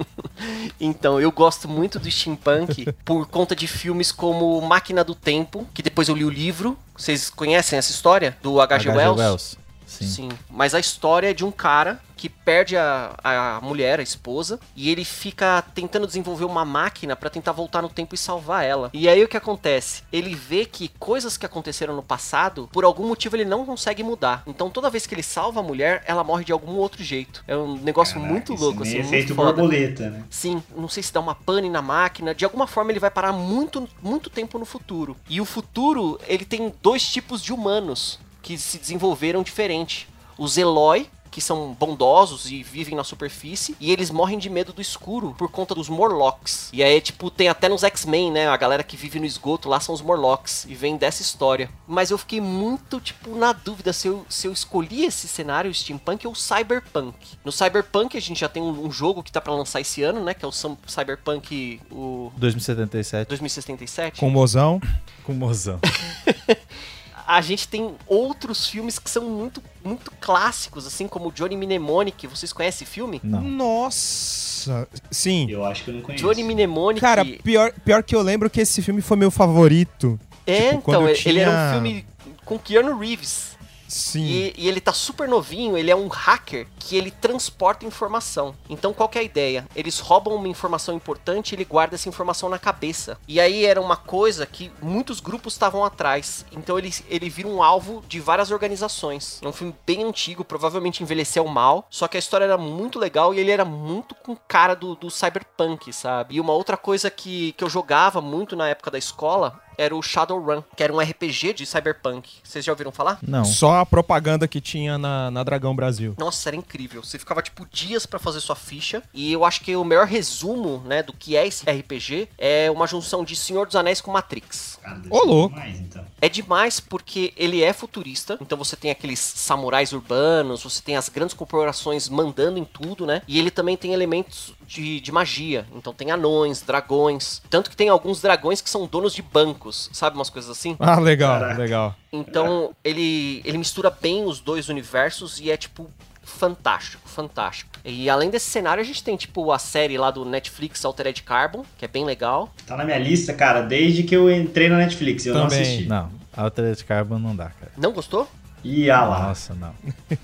então, 0.78 1.18
eu 1.18 1.32
gosto 1.32 1.66
muito 1.66 1.98
do 1.98 2.10
steampunk 2.10 2.92
por 3.04 3.26
conta 3.26 3.56
de 3.56 3.66
filmes 3.66 4.12
como 4.12 4.60
Máquina 4.60 5.02
do 5.02 5.14
Tempo, 5.14 5.66
que 5.72 5.82
depois 5.82 6.08
eu 6.08 6.14
li 6.16 6.24
o 6.24 6.30
livro. 6.30 6.78
Vocês 6.94 7.30
conhecem 7.30 7.78
essa 7.78 7.90
história? 7.90 8.36
Do 8.42 8.60
H.G. 8.60 8.90
Wells? 8.90 9.18
Wells. 9.18 9.61
Sim. 9.92 10.06
Sim. 10.06 10.28
Mas 10.50 10.74
a 10.74 10.80
história 10.80 11.30
é 11.30 11.34
de 11.34 11.44
um 11.44 11.50
cara 11.50 12.00
que 12.22 12.28
perde 12.28 12.76
a, 12.76 13.16
a 13.24 13.60
mulher, 13.60 13.98
a 13.98 14.02
esposa, 14.02 14.60
e 14.76 14.88
ele 14.88 15.04
fica 15.04 15.60
tentando 15.74 16.06
desenvolver 16.06 16.44
uma 16.44 16.64
máquina 16.64 17.16
para 17.16 17.28
tentar 17.28 17.50
voltar 17.50 17.82
no 17.82 17.88
tempo 17.88 18.14
e 18.14 18.18
salvar 18.18 18.64
ela. 18.64 18.90
E 18.94 19.08
aí 19.08 19.24
o 19.24 19.28
que 19.28 19.36
acontece? 19.36 20.04
Ele 20.12 20.32
vê 20.32 20.64
que 20.64 20.86
coisas 21.00 21.36
que 21.36 21.44
aconteceram 21.44 21.96
no 21.96 22.02
passado, 22.02 22.68
por 22.72 22.84
algum 22.84 23.08
motivo 23.08 23.34
ele 23.34 23.44
não 23.44 23.66
consegue 23.66 24.04
mudar. 24.04 24.44
Então 24.46 24.70
toda 24.70 24.88
vez 24.88 25.04
que 25.04 25.16
ele 25.16 25.22
salva 25.22 25.58
a 25.58 25.62
mulher, 25.64 26.04
ela 26.06 26.22
morre 26.22 26.44
de 26.44 26.52
algum 26.52 26.76
outro 26.76 27.02
jeito. 27.02 27.42
É 27.48 27.56
um 27.56 27.76
negócio 27.78 28.14
Caraca, 28.14 28.32
muito 28.32 28.54
louco, 28.54 28.84
assim. 28.84 28.98
É 28.98 29.04
feito 29.04 29.34
borboleta, 29.34 30.08
né? 30.08 30.22
Sim, 30.30 30.62
não 30.76 30.88
sei 30.88 31.02
se 31.02 31.12
dá 31.12 31.18
uma 31.18 31.34
pane 31.34 31.68
na 31.68 31.82
máquina. 31.82 32.32
De 32.32 32.44
alguma 32.44 32.68
forma 32.68 32.92
ele 32.92 33.00
vai 33.00 33.10
parar 33.10 33.32
muito, 33.32 33.88
muito 34.00 34.30
tempo 34.30 34.60
no 34.60 34.64
futuro. 34.64 35.16
E 35.28 35.40
o 35.40 35.44
futuro, 35.44 36.20
ele 36.28 36.44
tem 36.44 36.72
dois 36.80 37.04
tipos 37.04 37.42
de 37.42 37.52
humanos 37.52 38.20
que 38.42 38.58
se 38.58 38.78
desenvolveram 38.78 39.42
diferente. 39.42 40.08
Os 40.36 40.58
Eloy, 40.58 41.08
que 41.32 41.40
são 41.40 41.72
bondosos 41.72 42.50
e 42.50 42.62
vivem 42.62 42.94
na 42.94 43.02
superfície, 43.02 43.74
e 43.80 43.90
eles 43.90 44.10
morrem 44.10 44.38
de 44.38 44.50
medo 44.50 44.72
do 44.72 44.82
escuro 44.82 45.34
por 45.38 45.50
conta 45.50 45.74
dos 45.74 45.88
Morlocks. 45.88 46.68
E 46.72 46.82
aí, 46.82 47.00
tipo, 47.00 47.30
tem 47.30 47.48
até 47.48 47.70
nos 47.70 47.82
X-Men, 47.82 48.30
né? 48.30 48.48
A 48.48 48.56
galera 48.56 48.82
que 48.82 48.98
vive 48.98 49.18
no 49.18 49.24
esgoto 49.24 49.68
lá 49.68 49.80
são 49.80 49.94
os 49.94 50.02
Morlocks, 50.02 50.66
e 50.68 50.74
vem 50.74 50.96
dessa 50.96 51.22
história. 51.22 51.70
Mas 51.88 52.10
eu 52.10 52.18
fiquei 52.18 52.40
muito, 52.40 53.00
tipo, 53.00 53.34
na 53.34 53.54
dúvida 53.54 53.94
se 53.94 54.08
eu, 54.08 54.26
se 54.28 54.46
eu 54.46 54.52
escolhi 54.52 55.06
esse 55.06 55.26
cenário 55.26 55.72
steampunk 55.72 56.26
ou 56.26 56.34
cyberpunk. 56.34 57.16
No 57.42 57.50
cyberpunk, 57.50 58.14
a 58.14 58.20
gente 58.20 58.40
já 58.40 58.48
tem 58.48 58.62
um, 58.62 58.86
um 58.86 58.92
jogo 58.92 59.22
que 59.22 59.32
tá 59.32 59.40
para 59.40 59.54
lançar 59.54 59.80
esse 59.80 60.02
ano, 60.02 60.22
né? 60.22 60.34
Que 60.34 60.44
é 60.44 60.48
o 60.48 60.52
Cyberpunk. 60.52 61.80
O... 61.90 62.30
2077. 62.36 63.28
2077. 63.28 64.20
Com 64.20 64.28
mozão. 64.28 64.80
Com 65.24 65.32
mozão. 65.32 65.80
a 67.26 67.40
gente 67.40 67.68
tem 67.68 67.94
outros 68.06 68.66
filmes 68.66 68.98
que 68.98 69.08
são 69.10 69.24
muito, 69.28 69.62
muito 69.84 70.10
clássicos, 70.20 70.86
assim 70.86 71.06
como 71.06 71.30
Johnny 71.32 71.56
Mnemonic. 71.56 72.26
Vocês 72.26 72.52
conhecem 72.52 72.84
esse 72.84 72.92
filme? 72.92 73.20
Não. 73.22 73.42
Nossa. 73.42 74.88
Sim. 75.10 75.50
Eu 75.50 75.64
acho 75.64 75.84
que 75.84 75.90
eu 75.90 75.94
não 75.94 76.02
conheço. 76.02 76.24
Johnny 76.24 76.42
Mnemonic. 76.42 77.00
Cara, 77.00 77.24
pior, 77.24 77.72
pior 77.84 78.02
que 78.02 78.14
eu 78.14 78.22
lembro 78.22 78.48
que 78.50 78.60
esse 78.60 78.82
filme 78.82 79.00
foi 79.00 79.16
meu 79.16 79.30
favorito. 79.30 80.18
é, 80.46 80.70
tipo, 80.70 80.82
quando 80.82 81.08
então, 81.08 81.30
ele 81.30 81.38
era 81.40 81.50
um 81.50 81.72
filme 81.74 82.06
com 82.44 82.58
Keanu 82.58 82.98
Reeves. 82.98 83.56
Sim. 83.92 84.24
E, 84.24 84.54
e 84.56 84.68
ele 84.68 84.80
tá 84.80 84.92
super 84.94 85.28
novinho, 85.28 85.76
ele 85.76 85.90
é 85.90 85.94
um 85.94 86.08
hacker 86.08 86.66
que 86.78 86.96
ele 86.96 87.10
transporta 87.10 87.84
informação. 87.84 88.54
Então 88.70 88.94
qual 88.94 89.10
é 89.14 89.18
a 89.18 89.22
ideia? 89.22 89.68
Eles 89.76 89.98
roubam 89.98 90.34
uma 90.34 90.48
informação 90.48 90.94
importante 90.94 91.52
e 91.52 91.54
ele 91.56 91.66
guarda 91.66 91.94
essa 91.94 92.08
informação 92.08 92.48
na 92.48 92.58
cabeça. 92.58 93.18
E 93.28 93.38
aí 93.38 93.66
era 93.66 93.80
uma 93.80 93.96
coisa 93.96 94.46
que 94.46 94.72
muitos 94.80 95.20
grupos 95.20 95.52
estavam 95.52 95.84
atrás. 95.84 96.46
Então 96.52 96.78
ele, 96.78 96.90
ele 97.06 97.28
vira 97.28 97.48
um 97.48 97.62
alvo 97.62 98.02
de 98.08 98.18
várias 98.18 98.50
organizações. 98.50 99.38
É 99.42 99.46
um 99.46 99.52
filme 99.52 99.74
bem 99.86 100.04
antigo, 100.04 100.42
provavelmente 100.42 101.02
envelheceu 101.02 101.46
mal. 101.46 101.86
Só 101.90 102.08
que 102.08 102.16
a 102.16 102.20
história 102.20 102.46
era 102.46 102.56
muito 102.56 102.98
legal 102.98 103.34
e 103.34 103.40
ele 103.40 103.50
era 103.50 103.64
muito 103.64 104.14
com 104.14 104.34
cara 104.34 104.74
do, 104.74 104.94
do 104.94 105.10
cyberpunk, 105.10 105.92
sabe? 105.92 106.36
E 106.36 106.40
uma 106.40 106.54
outra 106.54 106.78
coisa 106.78 107.10
que, 107.10 107.52
que 107.52 107.62
eu 107.62 107.68
jogava 107.68 108.22
muito 108.22 108.56
na 108.56 108.68
época 108.68 108.90
da 108.90 108.98
escola 108.98 109.60
era 109.76 109.94
o 109.94 110.02
Shadowrun, 110.02 110.62
que 110.76 110.82
era 110.82 110.92
um 110.92 111.00
RPG 111.00 111.54
de 111.54 111.66
cyberpunk. 111.66 112.28
Vocês 112.42 112.64
já 112.64 112.72
ouviram 112.72 112.92
falar? 112.92 113.18
Não. 113.22 113.44
Só 113.44 113.80
a 113.80 113.86
propaganda 113.86 114.46
que 114.48 114.60
tinha 114.60 114.98
na, 114.98 115.30
na 115.30 115.42
Dragão 115.42 115.74
Brasil. 115.74 116.14
Nossa, 116.18 116.48
era 116.48 116.56
incrível. 116.56 117.02
Você 117.02 117.18
ficava 117.18 117.42
tipo 117.42 117.66
dias 117.70 118.06
pra 118.06 118.18
fazer 118.18 118.40
sua 118.40 118.56
ficha. 118.56 119.02
E 119.12 119.32
eu 119.32 119.44
acho 119.44 119.60
que 119.62 119.74
o 119.76 119.84
melhor 119.84 120.06
resumo, 120.06 120.82
né, 120.86 121.02
do 121.02 121.12
que 121.12 121.36
é 121.36 121.46
esse 121.46 121.64
RPG 121.68 122.28
é 122.38 122.70
uma 122.70 122.86
junção 122.86 123.24
de 123.24 123.34
Senhor 123.36 123.66
dos 123.66 123.76
Anéis 123.76 124.00
com 124.00 124.10
Matrix. 124.10 124.78
Deve 124.82 125.08
Ô, 125.10 125.24
louco. 125.24 125.54
demais, 125.54 125.80
então. 125.80 126.04
É 126.20 126.28
demais 126.28 126.80
porque 126.80 127.32
ele 127.36 127.62
é 127.62 127.72
futurista, 127.72 128.38
então 128.40 128.56
você 128.58 128.76
tem 128.76 128.90
aqueles 128.90 129.18
samurais 129.18 129.92
urbanos, 129.92 130.62
você 130.62 130.82
tem 130.82 130.96
as 130.96 131.08
grandes 131.08 131.34
corporações 131.34 132.08
mandando 132.08 132.58
em 132.58 132.64
tudo, 132.64 133.06
né? 133.06 133.22
E 133.26 133.38
ele 133.38 133.50
também 133.50 133.76
tem 133.76 133.92
elementos 133.92 134.52
de, 134.72 135.00
de 135.00 135.12
magia, 135.12 135.66
então 135.76 135.92
tem 135.92 136.10
anões, 136.10 136.62
dragões. 136.62 137.42
Tanto 137.50 137.68
que 137.68 137.76
tem 137.76 137.90
alguns 137.90 138.22
dragões 138.22 138.62
que 138.62 138.70
são 138.70 138.86
donos 138.86 139.14
de 139.14 139.20
bancos, 139.20 139.90
sabe? 139.92 140.16
Umas 140.16 140.30
coisas 140.30 140.50
assim. 140.50 140.76
Ah, 140.80 140.98
legal, 140.98 141.38
Caraca. 141.38 141.60
legal. 141.60 141.94
Então 142.10 142.74
ele, 142.82 143.42
ele 143.44 143.58
mistura 143.58 143.90
bem 143.90 144.24
os 144.24 144.40
dois 144.40 144.68
universos 144.70 145.38
e 145.40 145.50
é 145.50 145.56
tipo 145.56 145.90
fantástico, 146.22 147.06
fantástico. 147.06 147.70
E 147.84 148.08
além 148.08 148.30
desse 148.30 148.48
cenário, 148.48 148.80
a 148.80 148.84
gente 148.86 149.04
tem 149.04 149.16
tipo 149.16 149.52
a 149.52 149.58
série 149.58 149.98
lá 149.98 150.10
do 150.10 150.24
Netflix 150.24 150.82
Altered 150.84 151.22
Carbon, 151.22 151.64
que 151.76 151.84
é 151.84 151.88
bem 151.88 152.04
legal. 152.04 152.50
Tá 152.66 152.76
na 152.76 152.84
minha 152.84 152.98
lista, 152.98 153.34
cara, 153.34 153.60
desde 153.60 154.04
que 154.04 154.16
eu 154.16 154.30
entrei 154.30 154.68
na 154.70 154.78
Netflix. 154.78 155.26
Eu 155.26 155.34
não 155.34 155.48
Também. 155.48 155.60
assisti. 155.60 155.86
Não. 155.86 156.10
Altered 156.34 156.82
Carbon 156.84 157.18
não 157.18 157.36
dá, 157.36 157.50
cara. 157.50 157.72
Não 157.76 157.92
gostou? 157.92 158.26
Ih, 158.64 158.90
ah 158.90 159.04
lá. 159.04 159.20
Nossa, 159.28 159.54
não. 159.54 159.74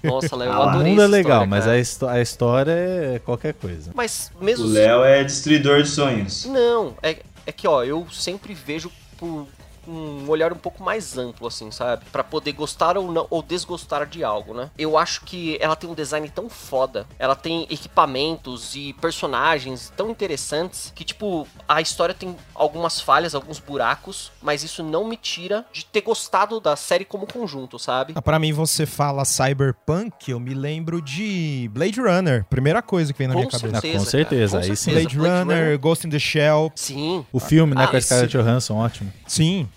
Nossa, 0.02 0.36
Léo, 0.36 0.48
eu 0.50 0.52
Ah, 0.52 0.58
O 0.58 0.68
adorei 0.70 0.90
mundo 0.92 1.02
é 1.02 1.06
legal, 1.06 1.42
história, 1.42 1.46
mas 1.48 1.64
cara. 1.64 1.76
a, 1.76 1.78
histó- 1.80 2.08
a 2.08 2.20
história 2.20 2.70
é 2.72 3.18
qualquer 3.24 3.54
coisa. 3.54 3.90
Mas 3.94 4.30
O 4.40 4.44
mesmo 4.44 4.66
Léo 4.66 5.04
é 5.04 5.24
destruidor 5.24 5.82
de 5.82 5.88
sonhos. 5.88 6.44
Não, 6.46 6.94
é, 7.02 7.16
é 7.46 7.52
que 7.52 7.66
ó, 7.66 7.82
eu 7.82 8.06
sempre 8.12 8.54
vejo 8.54 8.90
por 9.16 9.46
um 9.88 10.28
olhar 10.28 10.52
um 10.52 10.56
pouco 10.56 10.82
mais 10.82 11.16
amplo, 11.16 11.46
assim, 11.48 11.70
sabe? 11.70 12.04
Pra 12.12 12.22
poder 12.22 12.52
gostar 12.52 12.96
ou 12.98 13.10
não, 13.10 13.26
ou 13.30 13.42
desgostar 13.42 14.06
de 14.06 14.22
algo, 14.22 14.54
né? 14.54 14.70
Eu 14.78 14.96
acho 14.98 15.22
que 15.24 15.56
ela 15.60 15.74
tem 15.76 15.88
um 15.88 15.94
design 15.94 16.28
tão 16.28 16.48
foda, 16.48 17.06
ela 17.18 17.34
tem 17.34 17.66
equipamentos 17.70 18.74
e 18.74 18.92
personagens 18.94 19.92
tão 19.96 20.10
interessantes 20.10 20.92
que, 20.94 21.04
tipo, 21.04 21.46
a 21.68 21.80
história 21.80 22.14
tem 22.14 22.36
algumas 22.54 23.00
falhas, 23.00 23.34
alguns 23.34 23.58
buracos, 23.58 24.30
mas 24.42 24.62
isso 24.62 24.82
não 24.82 25.06
me 25.06 25.16
tira 25.16 25.64
de 25.72 25.84
ter 25.84 26.00
gostado 26.02 26.60
da 26.60 26.76
série 26.76 27.04
como 27.04 27.26
conjunto, 27.26 27.78
sabe? 27.78 28.12
Ah, 28.16 28.22
Pra 28.22 28.38
mim, 28.38 28.52
você 28.52 28.84
fala 28.86 29.24
cyberpunk, 29.24 30.30
eu 30.30 30.38
me 30.38 30.52
lembro 30.54 31.00
de 31.00 31.68
Blade 31.72 32.00
Runner. 32.00 32.44
Primeira 32.50 32.82
coisa 32.82 33.12
que 33.12 33.18
vem 33.18 33.28
na 33.28 33.34
Com 33.34 33.40
minha 33.40 33.50
cabeça. 33.50 33.78
Ah, 33.78 33.80
certeza. 33.80 33.98
com 33.98 34.10
certeza, 34.10 34.58
aí 34.58 34.64
sim. 34.76 34.76
certeza. 34.76 35.08
Blade, 35.08 35.18
Runner, 35.40 35.78
Ghost 35.78 36.06
in 36.06 36.10
the 36.10 36.18
Shell. 36.18 36.70
Sim. 36.74 37.24
O 37.32 37.40
filme, 37.40 37.74
né, 37.74 37.84
Ah, 37.84 37.88
com 37.88 37.96
a 37.96 38.00
Scarlett 38.00 38.36
Johansson, 38.36 38.76
ótimo. 38.76 39.12
Sim. 39.26 39.68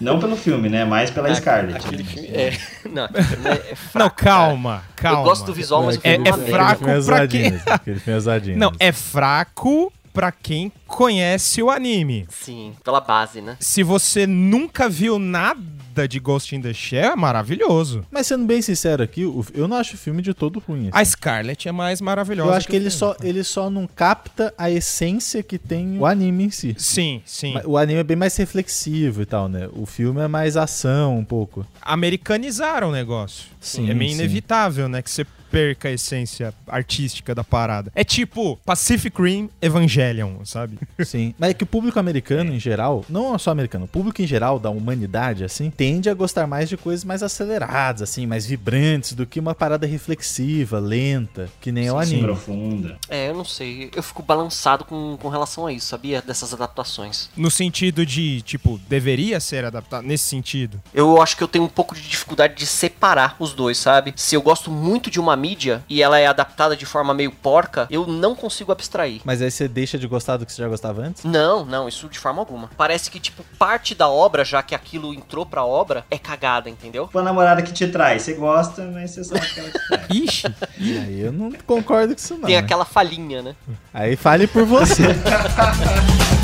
Não 0.00 0.18
pelo 0.20 0.36
filme, 0.36 0.68
né? 0.68 0.84
Mais 0.84 1.10
pela 1.10 1.34
Scarlett. 1.34 1.84
Aquele 1.84 2.02
né? 2.02 2.08
filme 2.08 2.28
é. 2.28 2.58
Não, 2.88 3.04
aquele 3.10 3.24
filme 3.24 3.48
é, 3.48 3.52
é 3.72 3.74
fraco, 3.76 3.98
Não, 3.98 4.10
cara. 4.10 4.10
calma, 4.10 4.82
calma. 4.96 5.20
Eu 5.20 5.24
gosto 5.24 5.44
do 5.46 5.54
visual, 5.54 5.82
mas 5.84 5.96
o 5.96 6.00
É- 6.04 6.12
filme 6.12 6.28
é 6.28 6.32
uma 6.32 6.36
merda. 6.38 6.52
fraco 6.52 6.88
é 6.88 7.02
pra 7.02 7.26
quem- 7.28 7.60
Aquele 7.66 8.00
filme 8.00 8.52
é 8.52 8.56
Não, 8.56 8.72
é 8.78 8.92
fraco 8.92 9.92
pra 10.12 10.30
quem 10.30 10.70
conhece 10.86 11.62
o 11.62 11.70
anime. 11.70 12.26
Sim, 12.28 12.74
pela 12.84 13.00
base, 13.00 13.40
né? 13.40 13.56
Se 13.58 13.82
você 13.82 14.26
nunca 14.26 14.88
viu 14.88 15.18
nada 15.18 15.60
de 16.08 16.18
Ghost 16.18 16.54
in 16.54 16.60
the 16.60 16.72
Shell, 16.72 17.12
é 17.12 17.16
maravilhoso. 17.16 18.04
Mas 18.10 18.26
sendo 18.26 18.44
bem 18.44 18.62
sincero 18.62 19.02
aqui, 19.02 19.22
eu 19.54 19.68
não 19.68 19.76
acho 19.76 19.94
o 19.94 19.98
filme 19.98 20.22
de 20.22 20.34
todo 20.34 20.62
ruim. 20.66 20.88
assim. 20.88 20.90
A 20.92 21.04
Scarlett 21.04 21.68
é 21.68 21.72
mais 21.72 22.00
maravilhosa. 22.00 22.50
Eu 22.50 22.54
acho 22.54 22.66
que 22.66 22.74
o 22.74 22.76
ele 22.76 22.90
filme. 22.90 22.98
só, 22.98 23.16
ele 23.22 23.44
só 23.44 23.70
não 23.70 23.86
capta 23.86 24.52
a 24.56 24.70
essência 24.70 25.42
que 25.42 25.58
tem 25.58 25.98
o 25.98 26.06
anime 26.06 26.44
em 26.44 26.50
si. 26.50 26.74
Sim, 26.78 27.22
sim. 27.24 27.54
O 27.64 27.76
anime 27.76 28.00
é 28.00 28.04
bem 28.04 28.16
mais 28.16 28.36
reflexivo 28.36 29.22
e 29.22 29.26
tal, 29.26 29.48
né? 29.48 29.68
O 29.72 29.86
filme 29.86 30.20
é 30.20 30.28
mais 30.28 30.56
ação 30.56 31.18
um 31.18 31.24
pouco. 31.24 31.66
Americanizaram 31.80 32.88
o 32.88 32.92
negócio. 32.92 33.46
Sim, 33.60 33.90
é 33.90 33.94
meio 33.94 34.10
sim. 34.10 34.16
inevitável, 34.18 34.88
né? 34.88 35.02
Que 35.02 35.10
você 35.10 35.26
perca 35.52 35.88
a 35.88 35.92
essência 35.92 36.54
artística 36.66 37.34
da 37.34 37.44
parada. 37.44 37.92
É 37.94 38.02
tipo 38.02 38.58
Pacific 38.64 39.20
Rim 39.20 39.50
Evangelion, 39.60 40.44
sabe? 40.44 40.78
Sim. 41.04 41.34
Mas 41.38 41.50
é 41.50 41.54
que 41.54 41.62
o 41.62 41.66
público 41.66 41.98
americano, 42.00 42.54
em 42.54 42.58
geral, 42.58 43.04
não 43.08 43.38
só 43.38 43.50
americano, 43.50 43.84
o 43.84 43.88
público 43.88 44.22
em 44.22 44.26
geral 44.26 44.58
da 44.58 44.70
humanidade, 44.70 45.44
assim, 45.44 45.70
tende 45.70 46.08
a 46.08 46.14
gostar 46.14 46.46
mais 46.46 46.70
de 46.70 46.76
coisas 46.78 47.04
mais 47.04 47.22
aceleradas, 47.22 48.02
assim, 48.02 48.26
mais 48.26 48.46
vibrantes, 48.46 49.12
do 49.12 49.26
que 49.26 49.38
uma 49.38 49.54
parada 49.54 49.86
reflexiva, 49.86 50.78
lenta, 50.78 51.50
que 51.60 51.70
nem 51.70 51.88
é 51.88 51.92
o 51.92 52.02
Sim, 52.02 52.14
anime. 52.14 52.22
profunda. 52.22 52.98
É, 53.08 53.28
eu 53.28 53.34
não 53.34 53.44
sei. 53.44 53.90
Eu 53.94 54.02
fico 54.02 54.22
balançado 54.22 54.84
com, 54.86 55.18
com 55.20 55.28
relação 55.28 55.66
a 55.66 55.72
isso, 55.72 55.86
sabia? 55.86 56.22
Dessas 56.22 56.54
adaptações. 56.54 57.28
No 57.36 57.50
sentido 57.50 58.06
de, 58.06 58.40
tipo, 58.42 58.80
deveria 58.88 59.38
ser 59.38 59.64
adaptado 59.66 60.06
nesse 60.06 60.24
sentido. 60.24 60.80
Eu 60.94 61.20
acho 61.20 61.36
que 61.36 61.42
eu 61.42 61.48
tenho 61.48 61.64
um 61.64 61.68
pouco 61.68 61.94
de 61.94 62.00
dificuldade 62.02 62.54
de 62.54 62.66
separar 62.66 63.36
os 63.38 63.52
dois, 63.52 63.76
sabe? 63.76 64.14
Se 64.16 64.34
eu 64.34 64.40
gosto 64.40 64.70
muito 64.70 65.10
de 65.10 65.20
uma 65.20 65.36
mídia 65.42 65.82
e 65.88 66.00
ela 66.00 66.18
é 66.18 66.26
adaptada 66.26 66.76
de 66.76 66.86
forma 66.86 67.12
meio 67.12 67.32
porca, 67.32 67.88
eu 67.90 68.06
não 68.06 68.34
consigo 68.34 68.70
abstrair. 68.70 69.20
Mas 69.24 69.42
aí 69.42 69.50
você 69.50 69.66
deixa 69.66 69.98
de 69.98 70.06
gostar 70.06 70.36
do 70.36 70.46
que 70.46 70.52
você 70.52 70.62
já 70.62 70.68
gostava 70.68 71.02
antes? 71.02 71.24
Não, 71.24 71.64
não, 71.64 71.88
isso 71.88 72.08
de 72.08 72.18
forma 72.18 72.40
alguma. 72.40 72.70
Parece 72.76 73.10
que, 73.10 73.18
tipo, 73.18 73.42
parte 73.58 73.94
da 73.94 74.08
obra, 74.08 74.44
já 74.44 74.62
que 74.62 74.74
aquilo 74.74 75.12
entrou 75.12 75.44
pra 75.44 75.64
obra, 75.64 76.04
é 76.08 76.18
cagada, 76.18 76.70
entendeu? 76.70 77.06
Tipo 77.06 77.18
a 77.18 77.22
namorada 77.22 77.60
que 77.62 77.72
te 77.72 77.88
trai. 77.88 78.20
Você 78.20 78.34
gosta, 78.34 78.84
mas 78.84 79.10
você 79.10 79.24
sabe 79.24 79.46
que 79.52 79.60
ela 79.60 79.70
te 79.70 79.86
trai. 79.88 80.06
Ixi, 80.10 80.54
E 80.78 80.98
aí 80.98 81.20
eu 81.20 81.32
não 81.32 81.50
concordo 81.66 82.14
com 82.14 82.20
isso, 82.20 82.34
não. 82.34 82.46
Tem 82.46 82.54
né? 82.54 82.60
aquela 82.60 82.84
falhinha, 82.84 83.42
né? 83.42 83.56
Aí 83.92 84.14
fale 84.14 84.46
por 84.46 84.64
você. 84.64 85.02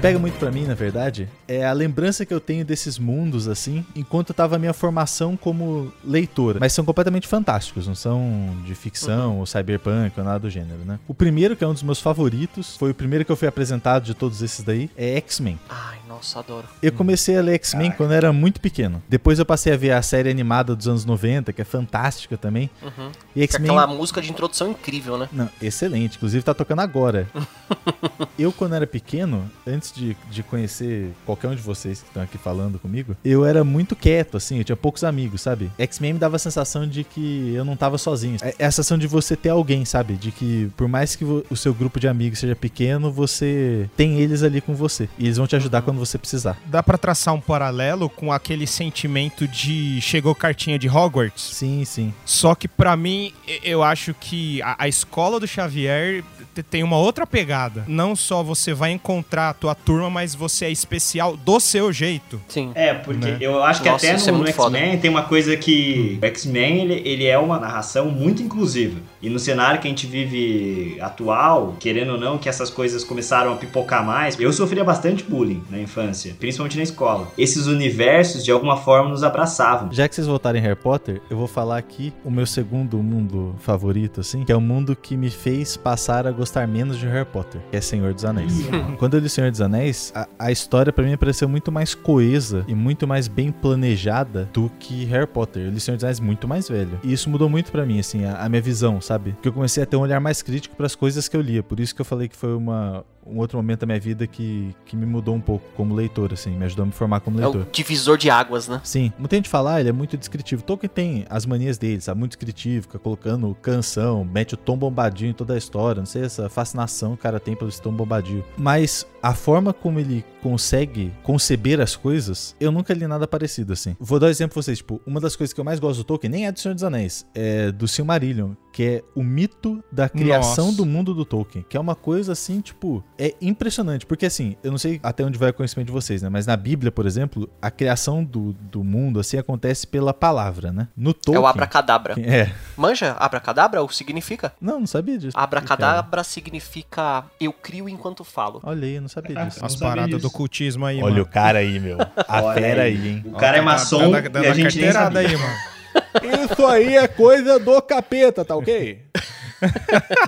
pega 0.00 0.18
muito 0.18 0.38
pra 0.38 0.50
mim, 0.50 0.64
na 0.64 0.74
verdade, 0.74 1.28
é 1.48 1.64
a 1.64 1.72
lembrança 1.72 2.26
que 2.26 2.32
eu 2.32 2.40
tenho 2.40 2.64
desses 2.64 2.98
mundos, 2.98 3.48
assim, 3.48 3.84
enquanto 3.94 4.30
eu 4.30 4.34
tava 4.34 4.56
a 4.56 4.58
minha 4.58 4.72
formação 4.72 5.36
como 5.36 5.92
leitora. 6.04 6.58
Mas 6.60 6.72
são 6.72 6.84
completamente 6.84 7.26
fantásticos, 7.26 7.86
não 7.86 7.94
são 7.94 8.56
de 8.64 8.74
ficção 8.74 9.38
ou 9.38 9.46
cyberpunk 9.46 10.18
ou 10.18 10.24
nada 10.24 10.40
do 10.40 10.50
gênero, 10.50 10.84
né? 10.84 10.98
O 11.08 11.14
primeiro, 11.14 11.56
que 11.56 11.64
é 11.64 11.66
um 11.66 11.72
dos 11.72 11.82
meus 11.82 12.00
favoritos, 12.00 12.76
foi 12.76 12.90
o 12.90 12.94
primeiro 12.94 13.24
que 13.24 13.32
eu 13.32 13.36
fui 13.36 13.48
apresentado 13.48 14.04
de 14.04 14.14
todos 14.14 14.42
esses 14.42 14.64
daí, 14.64 14.90
é 14.96 15.16
X-Men. 15.16 15.58
Ai, 15.68 15.98
nossa, 16.08 16.38
adoro. 16.38 16.66
Eu 16.82 16.92
comecei 16.92 17.36
a 17.36 17.42
ler 17.42 17.54
X-Men 17.54 17.90
quando 17.92 18.12
eu 18.12 18.16
era 18.16 18.32
muito 18.32 18.60
pequeno. 18.60 19.02
Depois 19.08 19.38
eu 19.38 19.46
passei 19.46 19.72
a 19.72 19.76
ver 19.76 19.92
a 19.92 20.02
série 20.02 20.30
animada 20.30 20.74
dos 20.74 20.88
anos 20.88 21.04
90, 21.04 21.52
que 21.52 21.60
é 21.60 21.64
fantástica 21.64 22.36
também. 22.36 22.70
Uhum. 22.82 23.10
E 23.34 23.42
X-Men. 23.42 23.70
aquela 23.70 23.86
música 23.86 24.22
de 24.22 24.30
introdução 24.30 24.70
incrível, 24.70 25.18
né? 25.18 25.28
Não, 25.32 25.48
excelente. 25.60 26.16
Inclusive 26.16 26.44
tá 26.44 26.54
tocando 26.54 26.80
agora. 26.80 27.28
eu, 28.38 28.52
quando 28.52 28.74
era 28.74 28.86
pequeno, 28.86 29.50
antes 29.66 29.85
de, 29.92 30.16
de 30.30 30.42
conhecer 30.42 31.10
qualquer 31.24 31.48
um 31.48 31.54
de 31.54 31.62
vocês 31.62 32.00
que 32.00 32.08
estão 32.08 32.22
aqui 32.22 32.38
falando 32.38 32.78
comigo, 32.78 33.16
eu 33.24 33.44
era 33.44 33.64
muito 33.64 33.96
quieto, 33.96 34.36
assim, 34.36 34.58
eu 34.58 34.64
tinha 34.64 34.76
poucos 34.76 35.04
amigos, 35.04 35.40
sabe? 35.40 35.70
X-Men 35.78 36.14
me 36.14 36.18
dava 36.18 36.36
a 36.36 36.38
sensação 36.38 36.86
de 36.86 37.04
que 37.04 37.52
eu 37.54 37.64
não 37.64 37.76
tava 37.76 37.98
sozinho. 37.98 38.36
É 38.58 38.64
a 38.64 38.70
sensação 38.70 38.98
de 38.98 39.06
você 39.06 39.36
ter 39.36 39.50
alguém, 39.50 39.84
sabe? 39.84 40.14
De 40.14 40.30
que 40.30 40.70
por 40.76 40.88
mais 40.88 41.16
que 41.16 41.24
o 41.24 41.56
seu 41.56 41.72
grupo 41.74 41.98
de 41.98 42.08
amigos 42.08 42.38
seja 42.38 42.54
pequeno, 42.54 43.10
você 43.10 43.88
tem 43.96 44.18
eles 44.18 44.42
ali 44.42 44.60
com 44.60 44.74
você. 44.74 45.08
E 45.18 45.24
eles 45.24 45.36
vão 45.36 45.46
te 45.46 45.56
ajudar 45.56 45.82
quando 45.82 45.98
você 45.98 46.18
precisar. 46.18 46.58
dá 46.66 46.82
pra 46.82 46.98
traçar 46.98 47.34
um 47.34 47.40
paralelo 47.40 48.08
com 48.08 48.32
aquele 48.32 48.66
sentimento 48.66 49.46
de 49.48 50.00
chegou 50.00 50.34
cartinha 50.34 50.78
de 50.78 50.88
Hogwarts. 50.88 51.42
Sim, 51.54 51.84
sim. 51.84 52.12
Só 52.24 52.54
que 52.54 52.68
pra 52.68 52.96
mim, 52.96 53.32
eu 53.62 53.82
acho 53.82 54.14
que 54.14 54.60
a, 54.62 54.84
a 54.84 54.88
escola 54.88 55.40
do 55.40 55.46
Xavier 55.46 56.24
tem 56.62 56.82
uma 56.82 56.96
outra 56.96 57.26
pegada. 57.26 57.84
Não 57.86 58.16
só 58.16 58.42
você 58.42 58.72
vai 58.72 58.92
encontrar 58.92 59.50
a 59.50 59.54
tua 59.54 59.74
turma, 59.84 60.10
mas 60.10 60.34
você 60.34 60.64
é 60.66 60.70
especial 60.70 61.36
do 61.36 61.60
seu 61.60 61.92
jeito. 61.92 62.40
Sim. 62.48 62.72
É, 62.74 62.92
porque 62.94 63.26
Né? 63.32 63.38
eu 63.40 63.62
acho 63.62 63.82
que 63.82 63.88
Nossa, 63.88 64.06
até 64.06 64.16
isso 64.16 64.28
é 64.28 64.32
no, 64.32 64.38
no. 64.38 64.46
X-Men 64.48 64.98
tem 64.98 65.10
uma 65.10 65.22
coisa 65.22 65.56
que. 65.56 66.18
O 66.22 66.26
X-Men 66.26 66.80
ele, 66.82 67.02
ele 67.08 67.26
é 67.26 67.38
uma 67.38 67.58
narração 67.58 68.06
muito 68.10 68.42
inclusiva. 68.42 68.98
E 69.22 69.28
no 69.28 69.38
cenário 69.38 69.80
que 69.80 69.86
a 69.86 69.90
gente 69.90 70.06
vive 70.06 70.96
atual, 71.00 71.76
querendo 71.78 72.12
ou 72.12 72.18
não, 72.18 72.38
que 72.38 72.48
essas 72.48 72.70
coisas 72.70 73.04
começaram 73.04 73.52
a 73.52 73.56
pipocar 73.56 74.04
mais, 74.04 74.38
eu 74.38 74.52
sofria 74.52 74.84
bastante 74.84 75.22
bullying 75.24 75.62
na 75.70 75.78
infância, 75.80 76.34
principalmente 76.38 76.76
na 76.76 76.82
escola. 76.82 77.28
Esses 77.36 77.66
universos, 77.66 78.44
de 78.44 78.50
alguma 78.50 78.76
forma, 78.76 79.08
nos 79.10 79.22
abraçavam. 79.22 79.92
Já 79.92 80.08
que 80.08 80.14
vocês 80.14 80.26
voltarem 80.26 80.60
em 80.60 80.64
Harry 80.64 80.76
Potter, 80.76 81.20
eu 81.30 81.36
vou 81.36 81.46
falar 81.46 81.78
aqui 81.78 82.12
o 82.24 82.30
meu 82.30 82.46
segundo 82.46 82.98
mundo 82.98 83.54
favorito, 83.60 84.20
assim, 84.20 84.44
que 84.44 84.52
é 84.52 84.56
o 84.56 84.60
mundo 84.60 84.94
que 84.96 85.16
me 85.16 85.30
fez 85.30 85.76
passar 85.76 86.26
a 86.26 86.30
gostar 86.32 86.66
menos 86.66 86.98
de 86.98 87.06
Harry 87.06 87.24
Potter, 87.26 87.60
que 87.70 87.76
é 87.76 87.80
Senhor 87.80 88.12
dos 88.14 88.24
Anéis. 88.24 88.52
Quando 88.98 89.14
eu 89.14 89.20
li 89.20 89.28
Senhor 89.28 89.50
dos 89.50 89.60
Anéis, 89.60 89.65
a, 90.14 90.28
a 90.38 90.52
história 90.52 90.92
pra 90.92 91.04
mim 91.04 91.16
pareceu 91.16 91.48
muito 91.48 91.70
mais 91.72 91.94
coesa 91.94 92.64
e 92.68 92.74
muito 92.74 93.06
mais 93.06 93.28
bem 93.28 93.50
planejada 93.50 94.48
do 94.52 94.70
que 94.78 95.04
Harry 95.04 95.26
Potter. 95.26 95.64
Eu 95.64 95.70
li 95.70 95.80
Senhor 95.80 95.96
dos 95.96 96.04
Anéis 96.04 96.20
muito 96.20 96.46
mais 96.46 96.68
velho. 96.68 96.98
E 97.02 97.12
isso 97.12 97.28
mudou 97.30 97.48
muito 97.48 97.72
pra 97.72 97.84
mim, 97.84 97.98
assim, 97.98 98.24
a, 98.24 98.44
a 98.44 98.48
minha 98.48 98.62
visão, 98.62 99.00
sabe? 99.00 99.32
Porque 99.32 99.48
eu 99.48 99.52
comecei 99.52 99.82
a 99.82 99.86
ter 99.86 99.96
um 99.96 100.00
olhar 100.00 100.20
mais 100.20 100.42
crítico 100.42 100.76
pras 100.76 100.94
coisas 100.94 101.28
que 101.28 101.36
eu 101.36 101.40
lia. 101.40 101.62
Por 101.62 101.80
isso 101.80 101.94
que 101.94 102.00
eu 102.00 102.04
falei 102.04 102.28
que 102.28 102.36
foi 102.36 102.54
uma, 102.54 103.04
um 103.26 103.38
outro 103.38 103.58
momento 103.58 103.80
da 103.80 103.86
minha 103.86 104.00
vida 104.00 104.26
que, 104.26 104.74
que 104.84 104.96
me 104.96 105.04
mudou 105.06 105.34
um 105.34 105.40
pouco 105.40 105.64
como 105.76 105.94
leitor, 105.94 106.32
assim, 106.32 106.50
me 106.50 106.64
ajudou 106.64 106.84
a 106.84 106.86
me 106.86 106.92
formar 106.92 107.20
como 107.20 107.38
É 107.40 107.44
leitor. 107.44 107.62
o 107.62 107.70
divisor 107.70 108.16
de 108.16 108.30
águas, 108.30 108.68
né? 108.68 108.80
Sim, 108.84 109.12
muita 109.18 109.36
gente 109.36 109.48
falar, 109.48 109.80
ele 109.80 109.88
é 109.88 109.92
muito 109.92 110.16
descritivo. 110.16 110.62
Tolkien 110.62 110.88
tem 110.88 111.26
as 111.28 111.44
manias 111.46 111.78
dele, 111.78 112.00
sabe? 112.00 112.18
Muito 112.18 112.30
descritivo, 112.32 112.82
fica 112.82 112.98
colocando 112.98 113.54
canção, 113.60 114.24
mete 114.24 114.54
o 114.54 114.56
tom 114.56 114.76
bombadinho 114.76 115.30
em 115.30 115.34
toda 115.34 115.54
a 115.54 115.58
história. 115.58 116.00
Não 116.00 116.06
sei 116.06 116.22
essa 116.22 116.48
fascinação 116.48 117.10
que 117.10 117.20
o 117.20 117.22
cara 117.22 117.40
tem 117.40 117.54
pelo 117.56 117.70
tom 117.72 117.92
bombadinho. 117.92 118.44
Mas 118.56 119.06
a 119.22 119.34
forma 119.34 119.72
como 119.72 119.98
ele 120.00 120.24
consegue 120.42 121.12
conceber 121.22 121.80
as 121.80 121.96
coisas, 121.96 122.54
eu 122.60 122.70
nunca 122.70 122.94
li 122.94 123.06
nada 123.06 123.26
parecido 123.26 123.72
assim. 123.72 123.96
Vou 123.98 124.18
dar 124.20 124.26
um 124.26 124.30
exemplo 124.30 124.54
pra 124.54 124.62
vocês, 124.62 124.78
tipo, 124.78 125.00
uma 125.06 125.20
das 125.20 125.34
coisas 125.34 125.52
que 125.52 125.60
eu 125.60 125.64
mais 125.64 125.80
gosto 125.80 125.98
do 125.98 126.04
Tolkien 126.04 126.30
nem 126.30 126.46
é 126.46 126.52
do 126.52 126.60
Senhor 126.60 126.74
dos 126.74 126.84
Anéis, 126.84 127.26
é 127.34 127.72
do 127.72 127.88
Silmarillion, 127.88 128.52
que 128.76 128.84
é 128.84 129.02
o 129.14 129.22
mito 129.22 129.82
da 129.90 130.06
criação 130.06 130.66
Nossa. 130.66 130.76
do 130.76 130.84
mundo 130.84 131.14
do 131.14 131.24
Tolkien, 131.24 131.64
que 131.66 131.78
é 131.78 131.80
uma 131.80 131.94
coisa 131.94 132.32
assim, 132.32 132.60
tipo, 132.60 133.02
é 133.18 133.34
impressionante, 133.40 134.04
porque 134.04 134.26
assim, 134.26 134.54
eu 134.62 134.70
não 134.70 134.76
sei 134.76 135.00
até 135.02 135.24
onde 135.24 135.38
vai 135.38 135.48
o 135.48 135.54
conhecimento 135.54 135.86
de 135.86 135.92
vocês, 135.94 136.20
né, 136.20 136.28
mas 136.28 136.46
na 136.46 136.54
Bíblia, 136.58 136.92
por 136.92 137.06
exemplo, 137.06 137.48
a 137.62 137.70
criação 137.70 138.22
do, 138.22 138.52
do 138.52 138.84
mundo 138.84 139.18
assim 139.18 139.38
acontece 139.38 139.86
pela 139.86 140.12
palavra, 140.12 140.70
né? 140.72 140.88
No 140.94 141.14
Tolkien 141.14 141.36
É 141.36 141.40
o 141.40 141.46
abracadabra. 141.46 142.16
É. 142.20 142.52
Manja, 142.76 143.12
abracadabra, 143.18 143.82
o 143.82 143.88
que 143.88 143.96
significa? 143.96 144.52
Não, 144.60 144.80
não 144.80 144.86
sabia 144.86 145.16
disso. 145.16 145.38
Abracadabra 145.38 146.22
significa 146.22 147.24
eu 147.40 147.54
crio 147.54 147.88
enquanto 147.88 148.24
falo. 148.24 148.60
Olha 148.62 148.84
aí, 148.86 148.96
eu 148.96 149.00
não 149.00 149.08
sabia 149.08 149.36
disso. 149.46 149.64
As 149.64 149.74
paradas 149.74 150.20
do 150.20 150.30
cultismo 150.30 150.84
aí, 150.84 150.98
Olha 150.98 151.12
mano. 151.12 151.22
o 151.22 151.26
cara 151.26 151.60
aí, 151.60 151.80
meu. 151.80 151.96
A 152.28 152.42
Olha 152.42 152.60
fera 152.60 152.82
aí, 152.82 153.08
hein? 153.08 153.24
O 153.26 153.32
cara 153.32 153.56
é 153.56 153.60
maçom 153.62 154.10
dando- 154.10 154.28
dando 154.28 154.44
e 154.44 154.48
a 154.48 154.52
gente 154.54 154.78
nem 154.78 154.92
sabia. 154.92 155.20
aí, 155.20 155.34
mano. 155.34 155.75
Isso 156.22 156.66
aí 156.66 156.96
é 156.96 157.08
coisa 157.08 157.58
do 157.58 157.80
capeta, 157.82 158.44
tá 158.44 158.56
ok? 158.56 159.02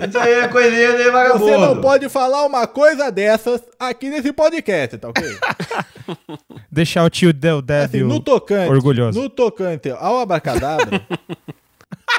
Isso 0.08 0.18
aí 0.18 0.32
é 0.32 0.48
coisinha 0.48 0.96
de 0.96 1.10
vagabundo. 1.10 1.44
Você 1.44 1.56
não 1.56 1.80
pode 1.80 2.08
falar 2.08 2.46
uma 2.46 2.66
coisa 2.66 3.10
dessas 3.10 3.62
aqui 3.78 4.08
nesse 4.08 4.32
podcast, 4.32 4.98
tá 4.98 5.08
ok? 5.08 5.24
Deixar 6.70 7.04
o 7.04 7.10
tio 7.10 7.32
Del 7.32 7.58
Assim, 7.58 7.66
Devil 7.66 8.08
no 8.08 8.20
tocante, 8.20 8.70
orgulhoso. 8.70 9.20
no 9.20 9.28
tocante 9.28 9.90
ao 9.90 10.18
abracadabra, 10.20 11.02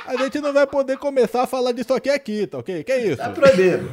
a 0.05 0.15
gente 0.17 0.39
não 0.39 0.53
vai 0.53 0.67
poder 0.67 0.97
começar 0.97 1.43
a 1.43 1.47
falar 1.47 1.71
disso 1.71 1.93
aqui 1.93 2.09
aqui, 2.09 2.45
tá 2.45 2.59
ok? 2.59 2.83
Que 2.83 2.95
isso? 2.97 3.17
Tá 3.17 3.29
proibido. 3.29 3.91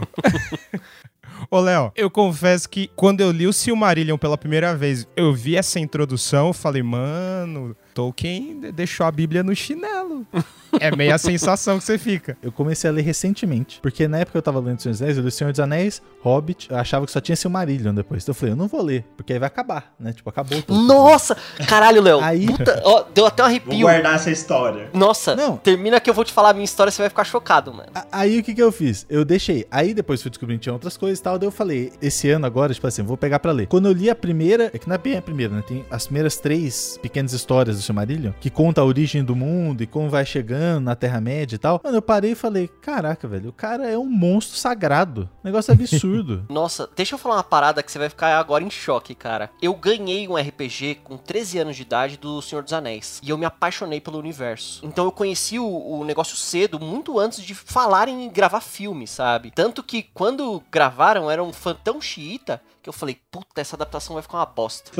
Ô, 1.50 1.60
Léo, 1.60 1.92
eu 1.94 2.10
confesso 2.10 2.68
que 2.68 2.90
quando 2.96 3.20
eu 3.20 3.30
li 3.30 3.46
o 3.46 3.52
Silmarillion 3.52 4.16
pela 4.16 4.38
primeira 4.38 4.74
vez, 4.74 5.06
eu 5.14 5.32
vi 5.32 5.56
essa 5.56 5.78
introdução, 5.78 6.48
eu 6.48 6.52
falei, 6.52 6.82
mano, 6.82 7.76
Tolkien 7.96 8.60
deixou 8.74 9.06
a 9.06 9.10
Bíblia 9.10 9.42
no 9.42 9.56
chinelo. 9.56 10.26
É 10.80 10.94
meio 10.94 11.14
a 11.14 11.18
sensação 11.18 11.78
que 11.78 11.84
você 11.84 11.96
fica. 11.98 12.36
Eu 12.42 12.52
comecei 12.52 12.88
a 12.88 12.92
ler 12.92 13.02
recentemente, 13.02 13.78
porque 13.80 14.06
na 14.06 14.18
época 14.18 14.32
que 14.32 14.38
eu 14.38 14.42
tava 14.42 14.60
lendo 14.60 14.80
Senhor 14.80 14.92
dos 14.92 15.00
Anéis, 15.02 15.16
eu 15.18 15.24
li 15.24 15.30
Senhor 15.30 15.50
dos 15.50 15.60
Anéis, 15.60 16.02
Hobbit, 16.20 16.68
eu 16.70 16.76
achava 16.76 17.06
que 17.06 17.12
só 17.12 17.20
tinha 17.20 17.34
Silmarillion 17.36 17.94
depois. 17.94 18.22
Então 18.22 18.30
eu 18.32 18.34
falei, 18.36 18.52
eu 18.52 18.56
não 18.56 18.68
vou 18.68 18.82
ler, 18.82 19.04
porque 19.16 19.32
aí 19.32 19.38
vai 19.38 19.46
acabar, 19.46 19.94
né? 19.98 20.12
Tipo, 20.12 20.28
acabou 20.30 20.60
tudo. 20.62 20.78
Nossa! 20.82 21.36
Caralho, 21.68 22.02
Léo. 22.02 22.20
Aí- 22.20 22.46
Puta, 22.46 22.80
ó, 22.84 23.04
deu 23.14 23.26
até 23.26 23.42
um 23.42 23.46
Vou 23.46 23.50
arrepio. 23.50 23.80
guardar 23.80 24.14
essa 24.16 24.30
história. 24.30 24.90
Nossa, 24.92 25.34
Não. 25.36 25.56
termina 25.56 26.00
que 26.00 26.10
eu 26.10 26.14
vou 26.14 26.24
te 26.24 26.32
falar 26.32 26.50
a 26.50 26.52
minha 26.52 26.64
história, 26.64 26.90
você 26.90 27.02
vai 27.02 27.08
ficar 27.08 27.24
chocado, 27.24 27.72
mano. 27.72 27.88
A- 27.94 28.06
Aí 28.12 28.38
o 28.38 28.42
que 28.42 28.54
que 28.54 28.62
eu 28.62 28.72
fiz? 28.72 29.06
Eu 29.08 29.24
deixei. 29.24 29.66
Aí 29.70 29.94
depois 29.94 30.20
fui 30.22 30.30
descobrindo 30.30 30.58
que 30.60 30.64
tinha 30.64 30.72
outras 30.72 30.96
coisas 30.96 31.18
e 31.18 31.22
tal. 31.22 31.38
Daí 31.38 31.46
eu 31.46 31.52
falei, 31.52 31.92
esse 32.02 32.28
ano 32.30 32.44
agora, 32.46 32.72
tipo 32.74 32.86
assim, 32.86 33.02
vou 33.02 33.16
pegar 33.16 33.38
pra 33.38 33.52
ler. 33.52 33.66
Quando 33.66 33.86
eu 33.86 33.92
li 33.92 34.10
a 34.10 34.14
primeira, 34.14 34.70
é 34.74 34.78
que 34.78 34.88
não 34.88 34.94
é 34.94 34.98
bem 34.98 35.16
a 35.16 35.22
primeira, 35.22 35.54
né? 35.54 35.62
Tem 35.66 35.84
as 35.90 36.06
primeiras 36.06 36.36
três 36.36 36.98
pequenas 37.00 37.32
histórias 37.32 37.76
do 37.76 37.82
Silmarillion, 37.82 38.32
que 38.40 38.50
conta 38.50 38.80
a 38.80 38.84
origem 38.84 39.22
do 39.24 39.34
mundo 39.36 39.82
e 39.82 39.86
como 39.86 40.08
vai 40.10 40.24
chegando 40.26 40.65
na 40.80 40.94
Terra-média 40.94 41.56
e 41.56 41.58
tal. 41.58 41.80
Mano, 41.82 41.96
eu 41.96 42.02
parei 42.02 42.32
e 42.32 42.34
falei, 42.34 42.68
caraca, 42.68 43.26
velho, 43.26 43.50
o 43.50 43.52
cara 43.52 43.88
é 43.88 43.96
um 43.96 44.06
monstro 44.06 44.56
sagrado. 44.56 45.28
Negócio 45.42 45.72
absurdo. 45.72 46.44
Nossa, 46.50 46.88
deixa 46.94 47.14
eu 47.14 47.18
falar 47.18 47.36
uma 47.36 47.44
parada 47.44 47.82
que 47.82 47.90
você 47.90 47.98
vai 47.98 48.08
ficar 48.08 48.38
agora 48.38 48.64
em 48.64 48.70
choque, 48.70 49.14
cara. 49.14 49.50
Eu 49.60 49.74
ganhei 49.74 50.28
um 50.28 50.36
RPG 50.36 51.00
com 51.04 51.16
13 51.16 51.58
anos 51.58 51.76
de 51.76 51.82
idade 51.82 52.16
do 52.16 52.40
Senhor 52.42 52.62
dos 52.62 52.72
Anéis. 52.72 53.20
E 53.22 53.30
eu 53.30 53.38
me 53.38 53.44
apaixonei 53.44 54.00
pelo 54.00 54.18
universo. 54.18 54.80
Então 54.84 55.04
eu 55.04 55.12
conheci 55.12 55.58
o, 55.58 55.66
o 55.66 56.04
negócio 56.04 56.36
cedo, 56.36 56.80
muito 56.80 57.18
antes 57.18 57.42
de 57.42 57.54
falarem 57.54 58.24
em 58.24 58.30
gravar 58.30 58.60
filme, 58.60 59.06
sabe? 59.06 59.52
Tanto 59.54 59.82
que 59.82 60.02
quando 60.02 60.62
gravaram, 60.70 61.30
era 61.30 61.42
um 61.42 61.52
fã 61.52 61.74
tão 61.74 62.00
xiita 62.00 62.60
que 62.86 62.88
eu 62.88 62.92
falei, 62.92 63.20
puta, 63.32 63.60
essa 63.60 63.74
adaptação 63.74 64.14
vai 64.14 64.22
ficar 64.22 64.38
uma 64.38 64.46
bosta. 64.46 64.92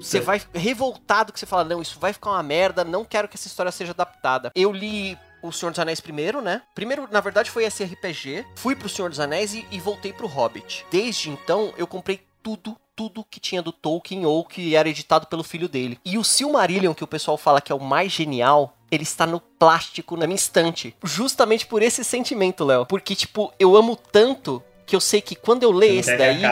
Você 0.00 0.18
vai 0.18 0.40
revoltado 0.54 1.30
que 1.30 1.38
você 1.38 1.44
fala, 1.44 1.62
não, 1.62 1.82
isso 1.82 2.00
vai 2.00 2.10
ficar 2.10 2.30
uma 2.30 2.42
merda, 2.42 2.84
não 2.84 3.04
quero 3.04 3.28
que 3.28 3.36
essa 3.36 3.46
história 3.46 3.70
seja 3.70 3.92
adaptada. 3.92 4.50
Eu 4.54 4.72
li 4.72 5.18
o 5.42 5.52
Senhor 5.52 5.70
dos 5.70 5.78
Anéis 5.78 6.00
primeiro, 6.00 6.40
né? 6.40 6.62
Primeiro, 6.74 7.06
na 7.10 7.20
verdade, 7.20 7.50
foi 7.50 7.64
esse 7.64 7.84
RPG. 7.84 8.46
Fui 8.56 8.74
pro 8.74 8.88
Senhor 8.88 9.10
dos 9.10 9.20
Anéis 9.20 9.52
e, 9.52 9.66
e 9.70 9.78
voltei 9.78 10.10
pro 10.10 10.26
Hobbit. 10.26 10.86
Desde 10.90 11.28
então, 11.28 11.74
eu 11.76 11.86
comprei 11.86 12.22
tudo. 12.42 12.76
Tudo 12.94 13.24
que 13.24 13.40
tinha 13.40 13.62
do 13.62 13.72
Tolkien 13.72 14.26
ou 14.26 14.44
que 14.44 14.76
era 14.76 14.86
editado 14.86 15.26
pelo 15.26 15.42
filho 15.42 15.66
dele. 15.66 15.98
E 16.04 16.18
o 16.18 16.22
Silmarillion, 16.22 16.92
que 16.92 17.02
o 17.02 17.06
pessoal 17.06 17.38
fala 17.38 17.58
que 17.58 17.72
é 17.72 17.74
o 17.74 17.80
mais 17.80 18.12
genial, 18.12 18.76
ele 18.90 19.02
está 19.02 19.26
no 19.26 19.40
plástico 19.40 20.14
na 20.14 20.26
minha 20.26 20.36
estante. 20.36 20.94
Justamente 21.02 21.66
por 21.66 21.80
esse 21.80 22.04
sentimento, 22.04 22.64
Léo. 22.66 22.84
Porque, 22.84 23.16
tipo, 23.16 23.50
eu 23.58 23.74
amo 23.76 23.96
tanto 23.96 24.62
que 24.92 24.96
eu 24.96 25.00
sei 25.00 25.22
que 25.22 25.34
quando 25.34 25.62
eu 25.62 25.72
ler 25.72 25.94
esse 26.00 26.14
daí, 26.18 26.42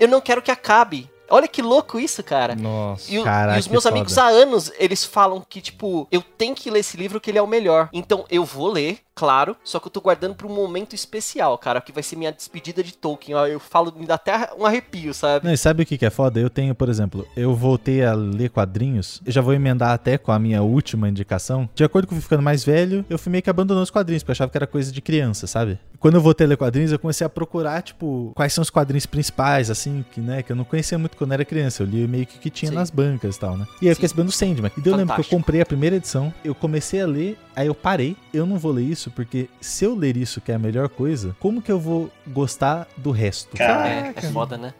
eu 0.00 0.08
não 0.08 0.20
quero 0.20 0.42
que 0.42 0.50
acabe. 0.50 1.08
Olha 1.30 1.46
que 1.46 1.62
louco 1.62 1.98
isso, 1.98 2.22
cara. 2.24 2.54
Nossa. 2.56 3.10
E, 3.10 3.18
o- 3.20 3.22
Caraca, 3.24 3.56
e 3.56 3.60
os 3.60 3.68
meus 3.68 3.86
amigos 3.86 4.14
foda. 4.14 4.26
há 4.26 4.30
anos, 4.30 4.70
eles 4.80 5.04
falam 5.04 5.44
que, 5.48 5.60
tipo, 5.60 6.06
eu 6.10 6.20
tenho 6.20 6.54
que 6.56 6.68
ler 6.70 6.80
esse 6.80 6.96
livro 6.96 7.20
que 7.20 7.30
ele 7.30 7.38
é 7.38 7.42
o 7.42 7.46
melhor. 7.46 7.88
Então 7.92 8.24
eu 8.28 8.44
vou 8.44 8.70
ler, 8.70 8.98
claro, 9.14 9.56
só 9.64 9.78
que 9.78 9.86
eu 9.86 9.90
tô 9.90 10.00
guardando 10.00 10.34
pra 10.34 10.46
um 10.46 10.54
momento 10.54 10.94
especial, 10.94 11.56
cara, 11.58 11.80
que 11.80 11.92
vai 11.92 12.02
ser 12.02 12.16
minha 12.16 12.32
despedida 12.32 12.82
de 12.82 12.92
Tolkien. 12.94 13.36
Ó, 13.36 13.46
eu 13.46 13.60
falo, 13.60 13.92
me 13.96 14.06
dá 14.06 14.14
até 14.14 14.50
um 14.58 14.66
arrepio, 14.66 15.14
sabe? 15.14 15.46
Não, 15.46 15.52
e 15.52 15.56
sabe 15.56 15.82
o 15.82 15.86
que 15.86 16.04
é 16.04 16.10
foda? 16.10 16.40
Eu 16.40 16.50
tenho, 16.50 16.74
por 16.74 16.88
exemplo, 16.88 17.26
eu 17.36 17.54
voltei 17.54 18.04
a 18.04 18.14
ler 18.14 18.50
quadrinhos, 18.50 19.20
eu 19.24 19.32
já 19.32 19.40
vou 19.40 19.54
emendar 19.54 19.90
até 19.90 20.18
com 20.18 20.32
a 20.32 20.38
minha 20.38 20.62
última 20.62 21.08
indicação. 21.08 21.68
De 21.74 21.84
acordo 21.84 22.06
com 22.06 22.14
eu 22.14 22.20
fui 22.20 22.22
ficando 22.22 22.42
mais 22.42 22.64
velho, 22.64 23.04
eu 23.08 23.18
fui 23.18 23.30
meio 23.30 23.42
que 23.42 23.50
abandonando 23.50 23.84
os 23.84 23.90
quadrinhos, 23.90 24.22
porque 24.22 24.30
eu 24.30 24.34
achava 24.34 24.50
que 24.50 24.58
era 24.58 24.66
coisa 24.66 24.92
de 24.92 25.00
criança, 25.00 25.46
sabe? 25.46 25.78
Quando 25.98 26.16
eu 26.16 26.20
voltei 26.20 26.46
a 26.46 26.48
ler 26.48 26.56
quadrinhos, 26.56 26.92
eu 26.92 26.98
comecei 26.98 27.26
a 27.26 27.30
procurar, 27.30 27.82
tipo, 27.82 28.32
quais 28.34 28.52
são 28.52 28.62
os 28.62 28.70
quadrinhos 28.70 29.06
principais, 29.06 29.70
assim, 29.70 30.04
que, 30.12 30.20
né, 30.20 30.42
que 30.42 30.52
eu 30.52 30.56
não 30.56 30.64
conhecia 30.64 30.98
muito 30.98 31.16
quando 31.16 31.32
era 31.32 31.44
criança. 31.44 31.82
Eu 31.82 31.86
li 31.86 32.06
meio 32.06 32.26
que 32.26 32.36
o 32.36 32.40
que 32.40 32.50
tinha 32.50 32.70
Sim. 32.70 32.76
nas 32.76 32.90
bancas 32.90 33.36
e 33.36 33.40
tal, 33.40 33.56
né? 33.56 33.66
E 33.80 33.86
aí 33.86 33.92
eu 33.92 33.96
fiquei 33.96 34.08
sabendo 34.08 34.26
do 34.26 34.32
Sandman. 34.32 34.70
E 34.76 34.80
daí 34.80 34.92
eu 34.92 34.96
lembro 34.96 35.14
que 35.14 35.20
eu 35.22 35.24
comprei 35.24 35.60
a 35.60 35.66
primeira 35.66 35.96
edição, 35.96 36.32
eu 36.44 36.54
comecei 36.54 37.00
a 37.00 37.06
ler, 37.06 37.38
aí 37.56 37.66
eu 37.68 37.74
parei. 37.74 38.16
Eu 38.32 38.44
não 38.44 38.58
vou 38.58 38.72
ler 38.72 38.82
isso, 38.82 39.03
porque 39.10 39.48
se 39.60 39.84
eu 39.84 39.94
ler 39.94 40.16
isso, 40.16 40.40
que 40.40 40.52
é 40.52 40.54
a 40.54 40.58
melhor 40.58 40.88
coisa, 40.88 41.36
como 41.40 41.62
que 41.62 41.70
eu 41.70 41.78
vou 41.78 42.10
gostar 42.26 42.86
do 42.96 43.10
resto? 43.10 43.56
Caraca. 43.56 44.20
É, 44.20 44.26
é 44.26 44.30
foda, 44.30 44.56
né? 44.56 44.74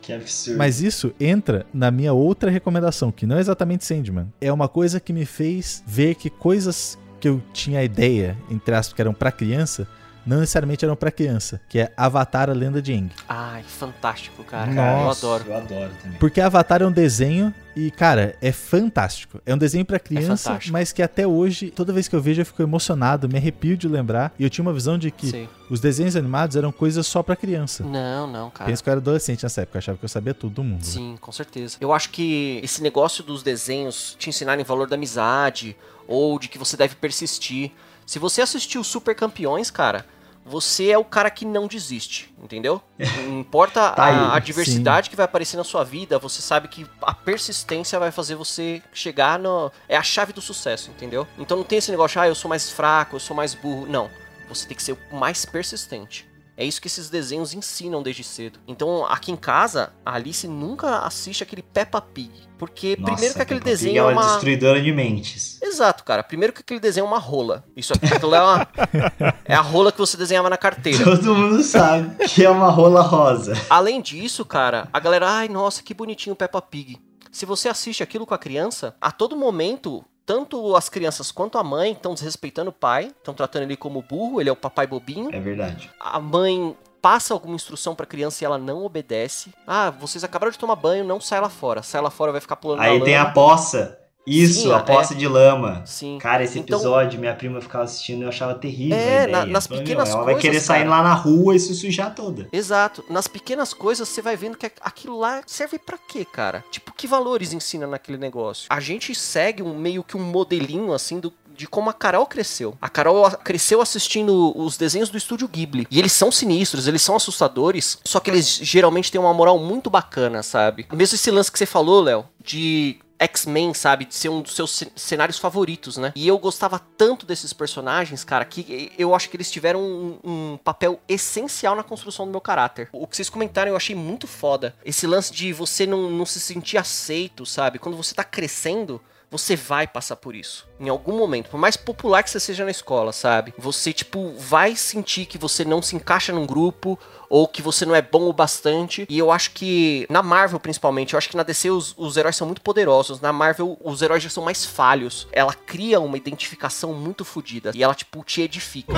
Que 0.00 0.12
absurdo. 0.12 0.58
Mas 0.58 0.82
isso 0.82 1.14
entra 1.18 1.64
na 1.72 1.90
minha 1.90 2.12
outra 2.12 2.50
recomendação, 2.50 3.10
que 3.10 3.26
não 3.26 3.36
é 3.36 3.40
exatamente 3.40 3.84
Sandman. 3.84 4.32
É 4.40 4.52
uma 4.52 4.68
coisa 4.68 5.00
que 5.00 5.12
me 5.12 5.24
fez 5.24 5.82
ver 5.86 6.14
que 6.14 6.28
coisas 6.28 6.98
que 7.18 7.28
eu 7.28 7.42
tinha 7.54 7.82
ideia, 7.82 8.36
entre 8.50 8.74
aspas, 8.74 8.92
que 8.92 9.00
eram 9.00 9.14
pra 9.14 9.32
criança, 9.32 9.88
não 10.26 10.40
necessariamente 10.40 10.84
eram 10.84 10.96
pra 10.96 11.10
criança, 11.10 11.60
que 11.68 11.78
é 11.78 11.92
Avatar, 11.96 12.48
a 12.50 12.52
Lenda 12.52 12.80
de 12.80 12.92
Aang. 12.92 13.10
Ai, 13.28 13.62
fantástico, 13.62 14.42
cara. 14.44 14.70
Nossa. 14.72 15.26
Eu 15.26 15.32
adoro. 15.32 15.44
Eu 15.50 15.56
adoro 15.56 15.90
também. 16.02 16.18
Porque 16.18 16.40
Avatar 16.40 16.82
é 16.82 16.86
um 16.86 16.92
desenho 16.92 17.52
e, 17.76 17.90
cara, 17.90 18.36
é 18.40 18.52
fantástico. 18.52 19.40
É 19.44 19.54
um 19.54 19.58
desenho 19.58 19.84
pra 19.84 19.98
criança, 19.98 20.48
fantástico. 20.50 20.72
mas 20.72 20.92
que 20.92 21.02
até 21.02 21.26
hoje, 21.26 21.70
toda 21.70 21.92
vez 21.92 22.06
que 22.08 22.14
eu 22.14 22.22
vejo, 22.22 22.40
eu 22.40 22.46
fico 22.46 22.62
emocionado, 22.62 23.28
me 23.28 23.36
arrepio 23.36 23.76
de 23.76 23.88
lembrar. 23.88 24.32
E 24.38 24.44
eu 24.44 24.50
tinha 24.50 24.62
uma 24.62 24.72
visão 24.72 24.96
de 24.96 25.10
que 25.10 25.26
Sim. 25.28 25.48
os 25.68 25.80
desenhos 25.80 26.14
animados 26.16 26.56
eram 26.56 26.70
coisas 26.70 27.06
só 27.06 27.22
pra 27.22 27.34
criança. 27.36 27.82
Não, 27.84 28.26
não, 28.26 28.50
cara. 28.50 28.70
Penso 28.70 28.82
que 28.82 28.88
eu 28.88 28.92
era 28.92 29.00
adolescente 29.00 29.42
nessa 29.42 29.62
época, 29.62 29.76
eu 29.76 29.80
achava 29.80 29.98
que 29.98 30.04
eu 30.04 30.08
sabia 30.08 30.32
tudo 30.34 30.54
do 30.54 30.64
mundo. 30.64 30.80
né? 30.80 30.84
Sim, 30.84 31.16
com 31.20 31.32
certeza. 31.32 31.76
Eu 31.80 31.92
acho 31.92 32.10
que 32.10 32.60
esse 32.62 32.82
negócio 32.82 33.24
dos 33.24 33.42
desenhos 33.42 34.16
te 34.18 34.28
ensinarem 34.30 34.64
valor 34.64 34.88
da 34.88 34.94
amizade 34.96 35.76
ou 36.06 36.38
de 36.38 36.48
que 36.48 36.58
você 36.58 36.76
deve 36.76 36.94
persistir. 36.94 37.72
Se 38.06 38.18
você 38.18 38.42
assistiu 38.42 38.84
Super 38.84 39.14
Campeões, 39.14 39.70
cara, 39.70 40.04
você 40.44 40.90
é 40.90 40.98
o 40.98 41.04
cara 41.04 41.30
que 41.30 41.44
não 41.44 41.66
desiste, 41.66 42.32
entendeu? 42.42 42.82
Não 42.98 43.40
importa 43.40 43.92
Tá 43.96 44.04
aí. 44.04 44.14
a, 44.14 44.34
a 44.34 44.38
diversidade 44.38 45.08
que 45.08 45.16
vai 45.16 45.24
aparecer 45.24 45.56
na 45.56 45.64
sua 45.64 45.84
vida, 45.84 46.18
você 46.18 46.42
sabe 46.42 46.68
que 46.68 46.86
a 47.00 47.14
persistência 47.14 47.98
vai 47.98 48.10
fazer 48.10 48.34
você 48.34 48.82
chegar 48.92 49.38
no. 49.38 49.72
É 49.88 49.96
a 49.96 50.02
chave 50.02 50.32
do 50.32 50.40
sucesso, 50.42 50.90
entendeu? 50.90 51.26
Então 51.38 51.56
não 51.56 51.64
tem 51.64 51.78
esse 51.78 51.90
negócio, 51.90 52.20
ah, 52.20 52.28
eu 52.28 52.34
sou 52.34 52.48
mais 52.48 52.70
fraco, 52.70 53.16
eu 53.16 53.20
sou 53.20 53.34
mais 53.34 53.54
burro. 53.54 53.86
Não. 53.86 54.10
Você 54.48 54.66
tem 54.68 54.76
que 54.76 54.82
ser 54.82 54.96
o 55.10 55.16
mais 55.16 55.46
persistente. 55.46 56.28
É 56.56 56.64
isso 56.64 56.80
que 56.80 56.86
esses 56.86 57.10
desenhos 57.10 57.52
ensinam 57.52 58.02
desde 58.02 58.22
cedo. 58.22 58.60
Então, 58.66 59.04
aqui 59.06 59.32
em 59.32 59.36
casa, 59.36 59.92
a 60.06 60.14
Alice 60.14 60.46
nunca 60.46 61.00
assiste 61.00 61.42
aquele 61.42 61.62
Peppa 61.62 62.00
Pig. 62.00 62.30
Porque, 62.56 62.96
Nossa, 62.96 63.12
primeiro 63.12 63.34
que 63.34 63.42
aquele 63.42 63.60
Peppa 63.60 63.70
Pig 63.70 63.84
desenho 63.84 63.96
é 63.96 63.98
é 63.98 64.02
uma 64.02 64.12
uma. 64.12 64.32
destruidora 64.32 64.80
de 64.80 64.92
mentes. 64.92 65.58
Exato, 65.60 66.04
cara. 66.04 66.22
Primeiro 66.22 66.52
que 66.52 66.60
aquele 66.60 66.78
desenho 66.78 67.04
é 67.04 67.08
uma 67.08 67.18
rola. 67.18 67.64
Isso 67.76 67.92
aqui 67.92 68.06
é, 68.06 68.26
uma... 68.26 68.68
é 69.44 69.54
a 69.54 69.60
rola 69.60 69.90
que 69.90 69.98
você 69.98 70.16
desenhava 70.16 70.48
na 70.48 70.56
carteira. 70.56 71.02
Todo 71.02 71.34
mundo 71.34 71.62
sabe 71.62 72.24
que 72.28 72.44
é 72.44 72.50
uma 72.50 72.70
rola 72.70 73.02
rosa. 73.02 73.54
Além 73.68 74.00
disso, 74.00 74.44
cara, 74.44 74.88
a 74.92 75.00
galera, 75.00 75.28
ai, 75.28 75.48
nossa, 75.48 75.82
que 75.82 75.92
bonitinho 75.92 76.34
o 76.34 76.36
Peppa 76.36 76.62
Pig. 76.62 77.00
Se 77.32 77.44
você 77.44 77.68
assiste 77.68 78.00
aquilo 78.00 78.24
com 78.24 78.34
a 78.34 78.38
criança, 78.38 78.94
a 79.00 79.10
todo 79.10 79.36
momento, 79.36 80.04
tanto 80.26 80.74
as 80.76 80.88
crianças 80.88 81.30
quanto 81.30 81.58
a 81.58 81.64
mãe 81.64 81.92
estão 81.92 82.14
desrespeitando 82.14 82.70
o 82.70 82.72
pai, 82.72 83.06
estão 83.06 83.34
tratando 83.34 83.62
ele 83.64 83.76
como 83.76 84.02
burro, 84.02 84.40
ele 84.40 84.48
é 84.48 84.52
o 84.52 84.56
papai 84.56 84.86
bobinho. 84.86 85.30
É 85.34 85.40
verdade. 85.40 85.90
A 86.00 86.18
mãe 86.18 86.76
passa 87.02 87.34
alguma 87.34 87.54
instrução 87.54 87.94
pra 87.94 88.06
criança 88.06 88.42
e 88.42 88.46
ela 88.46 88.56
não 88.56 88.84
obedece. 88.84 89.52
Ah, 89.66 89.90
vocês 89.90 90.24
acabaram 90.24 90.50
de 90.50 90.58
tomar 90.58 90.76
banho, 90.76 91.04
não 91.04 91.20
sai 91.20 91.40
lá 91.40 91.50
fora. 91.50 91.82
Sai 91.82 92.00
lá 92.00 92.10
fora, 92.10 92.32
vai 92.32 92.40
ficar 92.40 92.56
pulando 92.56 92.80
Aí 92.80 92.98
tem 93.02 93.14
a 93.16 93.22
lama. 93.24 93.34
poça. 93.34 93.98
Isso, 94.26 94.62
Sim, 94.62 94.72
a 94.72 94.76
é. 94.78 94.80
poça 94.80 95.14
de 95.14 95.28
lama. 95.28 95.82
Sim. 95.84 96.18
Cara, 96.18 96.42
esse 96.42 96.58
Então- 96.58 96.78
episódio, 96.78 97.20
minha 97.20 97.34
prima 97.34 97.60
ficava 97.60 97.84
assistindo 97.84 98.20
e 98.20 98.22
eu 98.22 98.28
achava 98.30 98.54
terrível. 98.54 98.96
É, 98.96 99.26
na- 99.26 99.44
nas 99.44 99.66
falei, 99.66 99.82
pequenas 99.82 100.08
meu, 100.08 100.16
Ela 100.16 100.24
vai 100.24 100.34
coisas, 100.34 100.50
querer 100.50 100.60
sair 100.64 100.78
cara. 100.84 100.90
lá 100.90 101.02
na 101.02 101.14
rua 101.14 101.54
e 101.54 101.60
se 101.60 101.74
sujar 101.74 102.14
toda. 102.14 102.48
Exato. 102.52 103.04
Nas 103.10 103.28
pequenas 103.28 103.74
coisas 103.74 104.08
você 104.08 104.22
vai 104.22 104.36
vendo 104.36 104.56
que 104.56 104.70
aquilo 104.80 105.18
lá 105.18 105.42
serve 105.46 105.78
pra 105.78 105.98
quê, 105.98 106.24
cara? 106.24 106.64
Tipo, 106.70 106.92
que 106.96 107.06
valores 107.06 107.52
ensina 107.52 107.86
naquele 107.86 108.16
negócio? 108.18 108.66
A 108.70 108.80
gente 108.80 109.14
segue 109.14 109.62
um 109.62 109.76
meio 109.76 110.02
que 110.02 110.16
um 110.16 110.22
modelinho 110.22 110.92
assim 110.92 111.20
do 111.20 111.32
de 111.56 111.68
como 111.68 111.88
a 111.88 111.92
Carol 111.92 112.26
cresceu. 112.26 112.76
A 112.82 112.88
Carol 112.88 113.30
cresceu 113.30 113.80
assistindo 113.80 114.52
os 114.58 114.76
desenhos 114.76 115.08
do 115.08 115.16
estúdio 115.16 115.46
Ghibli. 115.46 115.86
E 115.88 116.00
eles 116.00 116.10
são 116.10 116.32
sinistros, 116.32 116.88
eles 116.88 117.00
são 117.00 117.14
assustadores, 117.14 117.96
só 118.04 118.18
que 118.18 118.28
eles 118.28 118.58
geralmente 118.60 119.12
têm 119.12 119.20
uma 119.20 119.32
moral 119.32 119.56
muito 119.56 119.88
bacana, 119.88 120.42
sabe? 120.42 120.84
Mesmo 120.92 121.14
esse 121.14 121.30
lance 121.30 121.52
que 121.52 121.58
você 121.58 121.64
falou, 121.64 122.00
Léo, 122.02 122.24
de 122.42 122.96
X-Men, 123.18 123.72
sabe? 123.74 124.04
De 124.04 124.14
ser 124.14 124.28
um 124.28 124.42
dos 124.42 124.54
seus 124.54 124.70
ce- 124.72 124.92
cenários 124.96 125.38
favoritos, 125.38 125.96
né? 125.96 126.12
E 126.16 126.26
eu 126.26 126.38
gostava 126.38 126.78
tanto 126.96 127.24
desses 127.26 127.52
personagens, 127.52 128.24
cara, 128.24 128.44
que 128.44 128.92
eu 128.98 129.14
acho 129.14 129.28
que 129.30 129.36
eles 129.36 129.50
tiveram 129.50 129.80
um, 129.80 130.18
um 130.24 130.58
papel 130.62 131.00
essencial 131.08 131.74
na 131.74 131.82
construção 131.82 132.26
do 132.26 132.30
meu 132.30 132.40
caráter. 132.40 132.88
O 132.92 133.06
que 133.06 133.16
vocês 133.16 133.30
comentaram 133.30 133.70
eu 133.70 133.76
achei 133.76 133.94
muito 133.94 134.26
foda. 134.26 134.74
Esse 134.84 135.06
lance 135.06 135.32
de 135.32 135.52
você 135.52 135.86
não, 135.86 136.10
não 136.10 136.26
se 136.26 136.40
sentir 136.40 136.76
aceito, 136.78 137.46
sabe? 137.46 137.78
Quando 137.78 137.96
você 137.96 138.14
tá 138.14 138.24
crescendo. 138.24 139.00
Você 139.34 139.56
vai 139.56 139.84
passar 139.84 140.14
por 140.14 140.32
isso. 140.32 140.64
Em 140.78 140.88
algum 140.88 141.18
momento. 141.18 141.50
Por 141.50 141.58
mais 141.58 141.76
popular 141.76 142.22
que 142.22 142.30
você 142.30 142.38
seja 142.38 142.64
na 142.64 142.70
escola, 142.70 143.12
sabe? 143.12 143.52
Você, 143.58 143.92
tipo, 143.92 144.32
vai 144.38 144.76
sentir 144.76 145.26
que 145.26 145.36
você 145.36 145.64
não 145.64 145.82
se 145.82 145.96
encaixa 145.96 146.32
num 146.32 146.46
grupo. 146.46 146.96
Ou 147.28 147.48
que 147.48 147.60
você 147.60 147.84
não 147.84 147.96
é 147.96 148.00
bom 148.00 148.28
o 148.28 148.32
bastante. 148.32 149.04
E 149.08 149.18
eu 149.18 149.32
acho 149.32 149.50
que, 149.50 150.06
na 150.08 150.22
Marvel 150.22 150.60
principalmente, 150.60 151.14
eu 151.14 151.18
acho 151.18 151.28
que 151.28 151.36
na 151.36 151.42
DC 151.42 151.68
os, 151.68 151.92
os 151.98 152.16
heróis 152.16 152.36
são 152.36 152.46
muito 152.46 152.62
poderosos. 152.62 153.20
Na 153.20 153.32
Marvel, 153.32 153.76
os 153.82 154.02
heróis 154.02 154.22
já 154.22 154.30
são 154.30 154.44
mais 154.44 154.64
falhos. 154.64 155.26
Ela 155.32 155.52
cria 155.52 155.98
uma 155.98 156.16
identificação 156.16 156.94
muito 156.94 157.24
fodida. 157.24 157.72
E 157.74 157.82
ela, 157.82 157.92
tipo, 157.92 158.22
te 158.22 158.40
edifica. 158.40 158.92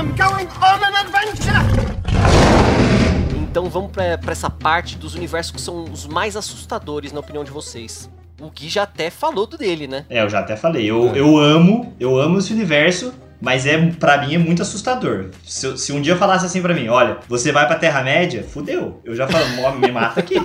Então 3.35 3.71
vamos 3.71 3.91
pra 3.91 4.33
essa 4.33 4.51
parte 4.51 4.99
dos 4.99 5.15
universos 5.15 5.51
que 5.51 5.61
são 5.63 5.85
os 5.85 6.07
mais 6.07 6.37
assustadores, 6.37 7.11
na 7.11 7.21
opinião 7.21 7.43
de 7.43 7.51
vocês. 7.51 8.11
O 8.41 8.51
Gui 8.51 8.69
já 8.69 8.83
até 8.83 9.09
falou 9.11 9.47
do 9.47 9.57
dele, 9.57 9.87
né? 9.87 10.05
É, 10.11 10.23
eu 10.23 10.29
já 10.29 10.41
até 10.41 10.57
falei. 10.57 10.85
Eu, 10.89 11.15
eu 11.17 11.39
amo, 11.39 11.95
eu 11.99 12.19
amo 12.19 12.39
esse 12.39 12.53
universo, 12.53 13.15
mas 13.41 13.65
é 13.67 13.79
para 13.99 14.19
mim 14.27 14.35
é 14.35 14.39
muito 14.39 14.61
assustador. 14.61 15.31
Se, 15.45 15.77
se 15.79 15.93
um 15.93 16.01
dia 16.03 16.13
eu 16.13 16.19
falasse 16.19 16.45
assim 16.45 16.61
pra 16.61 16.75
mim, 16.75 16.89
olha, 16.89 17.19
você 17.29 17.51
vai 17.51 17.67
pra 17.67 17.77
Terra-média, 17.77 18.43
fudeu. 18.47 19.01
Eu 19.05 19.15
já 19.17 19.27
falo, 19.27 19.47
"Mó, 19.57 19.71
me 19.73 19.91
mata 19.91 20.21
aqui. 20.21 20.37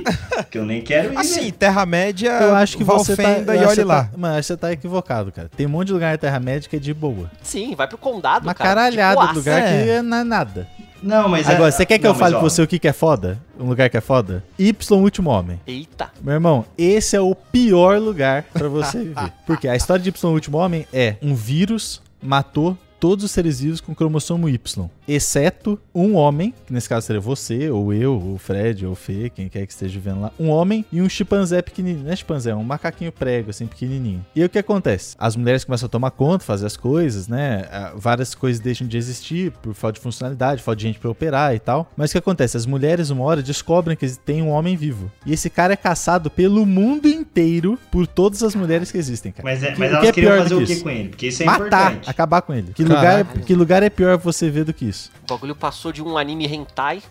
que 0.50 0.58
eu 0.58 0.66
nem 0.66 0.82
quero 0.82 1.14
ir. 1.14 1.18
Assim, 1.18 1.46
né? 1.48 1.54
Terra-média, 1.58 2.32
Eu 2.32 2.56
acho 2.56 2.78
que 2.78 2.84
você 2.84 3.16
tá, 3.16 3.24
e 3.24 3.34
acho 3.34 3.50
olhe 3.50 3.68
que 3.68 3.76
você 3.76 3.84
lá. 3.84 4.04
Tá, 4.06 4.10
mas 4.18 4.46
você 4.46 4.56
tá 4.56 4.72
equivocado, 4.72 5.32
cara. 5.32 5.50
Tem 5.56 5.66
um 5.66 5.70
monte 5.70 5.88
de 5.88 5.94
lugar 5.94 6.12
na 6.14 6.18
Terra-média 6.18 6.70
que 6.70 6.78
é 6.78 6.80
de 6.80 6.94
boa. 6.94 7.30
Sim, 7.44 7.76
vai 7.76 7.88
pro 7.88 7.98
condado, 7.98 8.44
Uma 8.44 8.54
cara. 8.54 8.70
caralhada 8.70 9.20
Tipo, 9.22 9.32
de 9.34 9.38
lugar 9.38 9.62
é. 9.62 9.84
que 9.96 10.02
não 10.02 10.18
é 10.18 10.24
nada. 10.24 10.68
Não, 11.02 11.28
mas 11.30 11.48
é- 11.48 11.54
Agora, 11.56 11.72
você 11.72 11.86
quer 11.86 11.98
que 11.98 12.04
não, 12.04 12.12
eu 12.12 12.16
fale 12.16 12.34
mas, 12.34 12.40
pra 12.40 12.46
ó, 12.46 12.50
você 12.50 12.62
o 12.62 12.68
que 12.68 12.80
que 12.80 12.88
é 12.88 12.94
foda? 12.94 13.40
Um 13.60 13.66
lugar 13.68 13.90
que 13.90 13.98
é 13.98 14.02
foda? 14.02 14.44
Y 14.58 14.98
Último 15.00 15.30
Homem. 15.30 15.60
Eita. 15.66 16.10
Meu 16.22 16.34
irmão, 16.34 16.66
esse 16.78 17.16
é 17.16 17.22
o 17.22 17.34
pior 17.36 18.00
lugar 18.00 18.44
pra 18.54 18.68
você 18.68 19.00
viver. 19.00 19.32
Porque 19.48 19.68
a 19.68 19.76
história 19.76 20.02
de 20.04 20.10
Y 20.10 20.32
Último 20.34 20.58
Homem 20.58 20.86
é 20.94 21.16
um 21.22 21.34
vírus 21.36 22.02
matou 22.22 22.78
todos 23.00 23.26
os 23.26 23.32
seres 23.32 23.60
vivos 23.60 23.82
com 23.82 23.96
cromossomo 23.96 24.48
Y, 24.48 24.90
exceto 25.14 25.80
um 25.94 26.16
homem, 26.16 26.54
que 26.66 26.74
nesse 26.74 26.88
caso 26.88 27.06
seria 27.06 27.20
você, 27.20 27.70
ou 27.70 27.94
eu, 27.94 28.14
ou 28.14 28.34
o 28.36 28.38
Fred, 28.38 28.86
ou 28.86 28.94
o 28.94 28.96
Fê, 28.96 29.30
quem 29.34 29.48
quer 29.50 29.66
que 29.66 29.74
esteja 29.74 30.00
vendo 30.00 30.22
lá, 30.22 30.32
um 30.40 30.50
homem 30.50 30.86
e 30.92 31.02
um 31.02 31.10
chimpanzé 31.10 31.62
pequenininho, 31.62 32.06
não 32.06 32.12
é 32.12 32.16
chimpanzé, 32.16 32.52
é 32.52 32.56
um 32.56 32.64
macaquinho 32.64 33.12
prego, 33.12 33.50
assim, 33.50 33.68
pequenininho. 33.68 34.26
E 34.36 34.40
aí 34.42 34.46
o 34.46 34.50
que 34.50 34.60
acontece? 34.60 35.16
As 35.20 35.36
mulheres 35.36 35.64
começam 35.64 35.88
a 35.88 35.90
tomar 35.90 36.12
conta, 36.12 36.44
fazer 36.44 36.66
as 36.66 36.78
coisas, 36.78 37.28
né? 37.28 37.66
Ah, 37.72 37.92
Várias 37.96 38.34
coisas 38.34 38.60
deixam 38.60 38.88
de 38.88 38.98
existir 38.98 39.52
por 39.52 39.74
falta 39.74 39.96
de 39.96 40.00
funcionalidade, 40.02 40.62
falta 40.64 40.78
de 40.78 40.84
gente 40.88 41.00
pra 41.00 41.10
operar 41.10 41.54
e 41.56 41.60
tal. 41.60 41.90
Mas 41.96 42.10
o 42.10 42.14
que 42.14 42.18
acontece? 42.18 42.58
As 42.58 42.66
mulheres, 42.66 43.10
uma 43.10 43.24
hora, 43.24 43.42
descobrem 43.44 43.96
que 43.98 44.08
tem 44.20 44.42
um 44.42 44.50
homem 44.50 44.76
vivo. 44.76 45.12
E 45.26 45.34
esse 45.34 45.50
cara 45.50 45.74
é 45.74 45.76
caçado 45.76 46.30
pelo 46.30 46.66
mundo 46.66 47.08
inteiro 47.08 47.78
por 47.92 48.08
todas 48.08 48.42
as 48.44 48.56
mulheres 48.56 48.92
que 48.92 48.98
existem, 48.98 49.32
cara. 49.32 49.44
Mas, 49.44 49.64
é, 49.64 49.72
Que- 49.72 49.80
mas 49.80 49.90
o 49.90 49.92
que 49.92 49.96
elas 49.98 50.10
é 50.10 50.12
queriam 50.14 50.34
pior 50.34 50.44
fazer 50.44 50.56
o 50.56 50.66
que 50.66 50.76
com 50.82 50.90
ele? 50.90 51.10
Porque 51.10 51.28
isso 51.28 51.44
é 51.44 51.46
Matar, 51.46 51.64
importante. 51.92 52.10
acabar 52.10 52.42
com 52.42 52.54
ele. 52.54 52.72
Que 52.74 52.84
Caraca. 52.86 53.18
lugar, 53.34 53.46
que 53.46 53.56
lugar 53.56 53.84
é 53.84 53.90
pior 53.90 54.18
você 54.18 54.50
ver 54.50 54.64
do 54.64 54.74
que 54.74 54.86
isso? 54.86 55.01
O 55.24 55.28
bagulho 55.28 55.56
passou 55.56 55.92
de 55.92 56.04
um 56.04 56.18
anime 56.18 56.46
hentai 56.46 57.02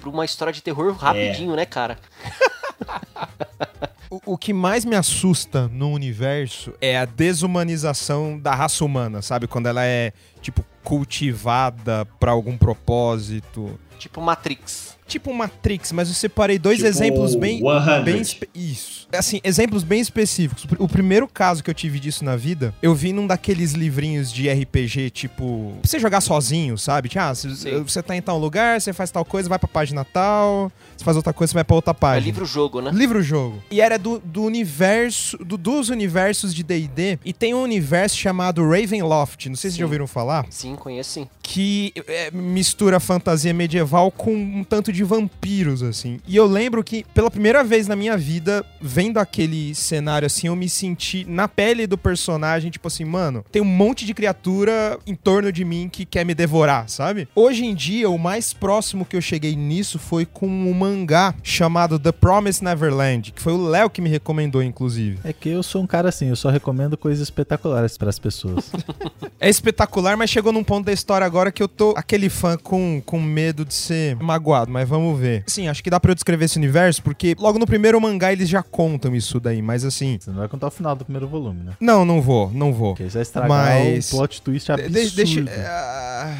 pra 0.00 0.10
uma 0.10 0.24
história 0.24 0.52
de 0.52 0.62
terror 0.62 0.92
rapidinho, 0.94 1.54
né, 1.54 1.64
cara? 1.64 1.98
O, 4.10 4.32
o 4.32 4.38
que 4.38 4.54
mais 4.54 4.86
me 4.86 4.96
assusta 4.96 5.68
no 5.68 5.90
universo 5.90 6.72
é 6.80 6.96
a 6.96 7.04
desumanização 7.04 8.38
da 8.38 8.54
raça 8.54 8.82
humana, 8.82 9.20
sabe? 9.20 9.46
Quando 9.46 9.66
ela 9.66 9.84
é, 9.84 10.14
tipo, 10.40 10.64
cultivada 10.84 12.06
pra 12.18 12.30
algum 12.32 12.56
propósito. 12.56 13.78
Tipo 13.98 14.20
Matrix. 14.20 14.96
Tipo 15.08 15.32
Matrix, 15.32 15.90
mas 15.90 16.08
eu 16.08 16.14
separei 16.14 16.58
dois 16.58 16.76
Tipo 16.76 16.88
exemplos 16.88 17.34
bem, 17.34 17.60
100. 17.60 18.04
bem 18.04 18.22
isso. 18.54 19.08
Assim, 19.10 19.40
exemplos 19.42 19.82
bem 19.82 20.00
específicos. 20.02 20.66
O 20.78 20.86
primeiro 20.86 21.26
caso 21.26 21.64
que 21.64 21.70
eu 21.70 21.74
tive 21.74 21.98
disso 21.98 22.22
na 22.24 22.36
vida, 22.36 22.74
eu 22.82 22.94
vi 22.94 23.10
num 23.12 23.26
daqueles 23.26 23.72
livrinhos 23.72 24.30
de 24.30 24.48
RPG, 24.50 25.08
tipo, 25.10 25.72
pra 25.80 25.88
você 25.90 25.98
jogar 25.98 26.20
sozinho, 26.20 26.76
sabe? 26.76 27.08
Tipo, 27.08 27.22
ah, 27.22 27.34
você- 27.34 27.54
Sim. 27.56 27.82
você 27.82 28.02
tá 28.02 28.14
em 28.14 28.20
tal 28.20 28.38
lugar, 28.38 28.78
você 28.80 28.92
faz 28.92 29.10
tal 29.10 29.24
coisa, 29.24 29.48
vai 29.48 29.58
pra 29.58 29.66
página 29.66 30.04
tal, 30.04 30.70
você 30.94 31.02
faz 31.02 31.16
outra 31.16 31.32
coisa, 31.32 31.50
você 31.50 31.54
vai 31.54 31.64
pra 31.64 31.74
outra 31.76 31.92
É 31.92 31.94
página. 31.94 32.26
livro-jogo, 32.26 32.82
né? 32.82 32.90
Livro-jogo. 32.92 33.62
E 33.70 33.80
era 33.80 33.98
do, 33.98 34.18
do 34.18 34.42
universo, 34.42 35.38
do- 35.38 35.56
dos 35.56 35.88
universos 35.88 36.54
de 36.54 36.62
D&D, 36.62 37.18
e 37.24 37.32
tem 37.32 37.54
um 37.54 37.62
universo 37.62 38.14
chamado 38.16 38.62
Ravenloft, 38.62 39.46
não 39.48 39.56
sei 39.56 39.70
se 39.70 39.76
Sim. 39.76 39.80
já 39.80 39.86
ouviram 39.86 40.06
falar, 40.06 40.44
Sim, 40.50 40.76
conheço 40.78 41.10
sim. 41.10 41.28
que 41.42 41.92
é, 42.06 42.30
mistura 42.30 43.00
fantasia 43.00 43.52
medieval 43.52 44.10
com 44.10 44.34
um 44.34 44.64
tanto 44.64 44.92
de 44.92 45.04
vampiros, 45.04 45.82
assim. 45.82 46.20
E 46.26 46.36
eu 46.36 46.46
lembro 46.46 46.82
que, 46.84 47.04
pela 47.14 47.30
primeira 47.30 47.64
vez 47.64 47.86
na 47.86 47.96
minha 47.96 48.16
vida, 48.16 48.64
vendo 48.80 49.18
aquele 49.18 49.74
cenário 49.74 50.26
assim, 50.26 50.46
eu 50.46 50.56
me 50.56 50.68
senti 50.68 51.24
na 51.24 51.48
pele 51.48 51.86
do 51.86 51.98
personagem, 51.98 52.70
tipo 52.70 52.88
assim, 52.88 53.04
mano, 53.04 53.44
tem 53.50 53.62
um 53.62 53.64
monte 53.64 54.04
de 54.04 54.14
criatura 54.14 54.98
em 55.06 55.14
torno 55.14 55.50
de 55.52 55.64
mim 55.64 55.88
que 55.90 56.04
quer 56.04 56.24
me 56.24 56.34
devorar, 56.34 56.88
sabe? 56.88 57.28
Hoje 57.34 57.64
em 57.64 57.74
dia, 57.74 58.08
o 58.10 58.18
mais 58.18 58.52
próximo 58.52 59.04
que 59.04 59.16
eu 59.16 59.20
cheguei 59.20 59.54
nisso 59.56 59.98
foi 59.98 60.24
com 60.26 60.46
um 60.46 60.72
mangá 60.72 61.34
chamado 61.42 61.98
The 61.98 62.12
Promised 62.12 62.62
Neverland, 62.64 63.32
que 63.32 63.42
foi 63.42 63.52
o 63.52 63.66
Léo 63.68 63.90
que 63.90 64.00
me 64.00 64.08
recomendou, 64.08 64.62
inclusive. 64.62 65.18
É 65.24 65.32
que 65.32 65.48
eu 65.48 65.62
sou 65.62 65.82
um 65.82 65.86
cara 65.86 66.08
assim, 66.08 66.28
eu 66.28 66.36
só 66.36 66.50
recomendo 66.50 66.96
coisas 66.96 67.22
espetaculares 67.22 67.96
pras 67.96 68.18
pessoas. 68.18 68.70
É 69.40 69.48
espetacular, 69.48 70.16
mas 70.16 70.30
chegou 70.30 70.52
num 70.58 70.64
ponto 70.64 70.84
da 70.86 70.92
história 70.92 71.24
agora 71.26 71.52
que 71.52 71.62
eu 71.62 71.68
tô 71.68 71.94
aquele 71.96 72.28
fã 72.28 72.56
com, 72.56 73.00
com 73.06 73.20
medo 73.20 73.64
de 73.64 73.72
ser 73.74 74.16
magoado, 74.16 74.70
mas 74.70 74.88
vamos 74.88 75.18
ver. 75.18 75.44
Sim, 75.46 75.68
acho 75.68 75.82
que 75.82 75.88
dá 75.90 76.00
pra 76.00 76.10
eu 76.10 76.14
descrever 76.14 76.44
esse 76.46 76.58
universo, 76.58 77.02
porque 77.02 77.34
logo 77.38 77.58
no 77.58 77.66
primeiro 77.66 78.00
mangá 78.00 78.32
eles 78.32 78.48
já 78.48 78.62
contam 78.62 79.14
isso 79.14 79.38
daí, 79.38 79.62
mas 79.62 79.84
assim. 79.84 80.18
Você 80.20 80.30
não 80.30 80.38
vai 80.38 80.48
contar 80.48 80.66
o 80.66 80.70
final 80.70 80.96
do 80.96 81.04
primeiro 81.04 81.28
volume, 81.28 81.62
né? 81.64 81.72
Não, 81.80 82.04
não 82.04 82.20
vou, 82.20 82.50
não 82.52 82.72
vou. 82.72 82.90
Porque 82.94 83.04
isso 83.04 83.14
vai 83.14 83.22
estragar 83.22 83.48
Mas- 83.48 84.12
o 84.12 84.16
plot 84.16 84.42
twist 84.42 84.72
absurdo. 84.72 84.92
de- 84.98 85.10
deixa. 85.10 85.44
ah, 85.66 86.34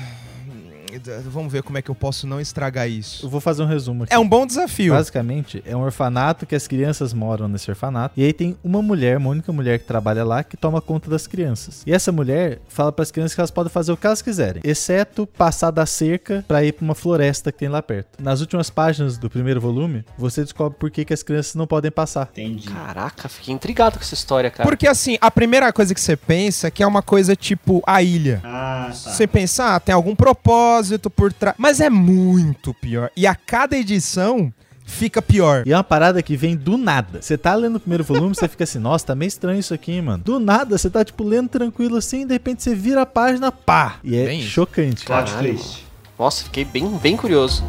Vamos 1.25 1.53
ver 1.53 1.63
como 1.63 1.79
é 1.79 1.83
que 1.83 1.91
eu 1.91 1.95
posso 1.95 2.27
não 2.27 2.41
estragar 2.41 2.89
isso. 2.89 3.27
Eu 3.27 3.31
vou 3.31 3.41
fazer 3.41 3.63
um 3.63 3.67
resumo 3.67 4.05
aqui. 4.05 4.13
É 4.13 4.19
um 4.19 4.29
bom 4.29 4.47
desafio. 4.47 4.95
Basicamente, 4.95 5.63
é 5.67 5.77
um 5.77 5.83
orfanato 5.83 6.47
que 6.47 6.55
as 6.55 6.67
crianças 6.67 7.13
moram 7.13 7.49
nesse 7.49 7.71
orfanato. 7.71 8.15
E 8.17 8.25
aí 8.25 8.33
tem 8.33 8.57
uma 8.63 8.83
mulher, 8.83 9.17
uma 9.17 9.31
única 9.31 9.53
mulher 9.53 9.79
que 9.79 9.85
trabalha 9.85 10.25
lá, 10.25 10.43
que 10.43 10.57
toma 10.57 10.81
conta 10.81 11.11
das 11.11 11.27
crianças. 11.27 11.83
E 11.87 11.93
essa 11.93 12.13
mulher 12.13 12.61
fala 12.69 12.93
para 12.93 13.03
as 13.03 13.11
crianças 13.11 13.35
que 13.35 13.41
elas 13.41 13.51
podem 13.51 13.71
fazer 13.71 13.93
o 13.93 13.97
que 13.97 14.07
elas 14.07 14.23
quiserem, 14.23 14.63
exceto 14.65 15.27
passar 15.27 15.71
da 15.71 15.87
cerca 15.87 16.45
para 16.47 16.65
ir 16.65 16.73
para 16.73 16.85
uma 16.85 16.95
floresta 16.95 17.53
que 17.53 17.59
tem 17.59 17.69
lá 17.69 17.83
perto. 17.83 18.23
Nas 18.23 18.41
últimas 18.41 18.71
páginas 18.71 19.19
do 19.19 19.29
primeiro 19.31 19.61
volume, 19.61 20.05
você 20.17 20.43
descobre 20.43 20.79
por 20.79 20.91
que, 20.91 21.05
que 21.05 21.15
as 21.15 21.23
crianças 21.23 21.55
não 21.55 21.67
podem 21.67 21.91
passar. 21.91 22.29
Entendi. 22.33 22.69
Caraca, 22.69 23.29
fiquei 23.29 23.55
intrigado 23.55 23.99
com 23.99 24.05
essa 24.05 24.15
história, 24.15 24.51
cara. 24.51 24.69
Porque 24.69 24.87
assim, 24.87 25.19
a 25.21 25.31
primeira 25.31 25.73
coisa 25.73 25.95
que 25.95 26.01
você 26.01 26.17
pensa 26.17 26.69
é 26.69 26.71
que 26.71 26.83
é 26.83 26.87
uma 26.87 27.03
coisa 27.03 27.37
tipo 27.37 27.83
a 27.87 28.03
ilha. 28.03 28.41
Ah, 28.45 28.89
tá. 28.89 29.11
Você 29.11 29.27
pensa, 29.27 29.75
ah, 29.75 29.81
tem 29.81 29.95
algum 29.95 30.15
propósito 30.15 30.88
por 31.11 31.33
trás. 31.33 31.57
Mas 31.59 31.81
é 31.81 31.91
muito 31.91 32.73
pior. 32.75 33.11
E 33.17 33.27
a 33.27 33.35
cada 33.35 33.77
edição 33.77 34.53
fica 34.89 35.21
pior. 35.21 35.65
E 35.67 35.73
é 35.73 35.77
uma 35.77 35.85
parada 35.85 36.23
que 36.23 36.37
vem 36.37 36.57
do 36.57 36.77
nada. 36.77 37.21
Você 37.21 37.37
tá 37.37 37.55
lendo 37.55 37.77
o 37.77 37.81
primeiro 37.81 38.03
volume, 38.03 38.35
você 38.35 38.49
fica 38.49 38.65
assim, 38.65 38.79
nossa, 38.79 39.07
tá 39.07 39.15
meio 39.15 39.29
estranho 39.29 39.61
isso 39.61 39.75
aqui, 39.75 39.93
hein, 39.93 40.03
mano. 40.03 40.23
Do 40.25 40.41
nada, 40.41 40.77
você 40.77 40.89
tá, 40.89 41.05
tipo, 41.05 41.23
lendo 41.23 41.49
tranquilo 41.49 41.97
assim, 41.97 42.27
de 42.27 42.33
repente 42.33 42.63
você 42.63 42.75
vira 42.75 43.03
a 43.03 43.07
página, 43.07 43.53
pá! 43.53 43.99
E 44.03 44.17
é 44.17 44.27
Bem 44.27 44.43
chocante. 44.43 45.05
Plot 45.05 45.35
twist. 45.35 45.85
Nossa, 46.19 46.45
fiquei 46.45 46.65
bem, 46.65 46.89
bem 46.99 47.17
curioso. 47.17 47.63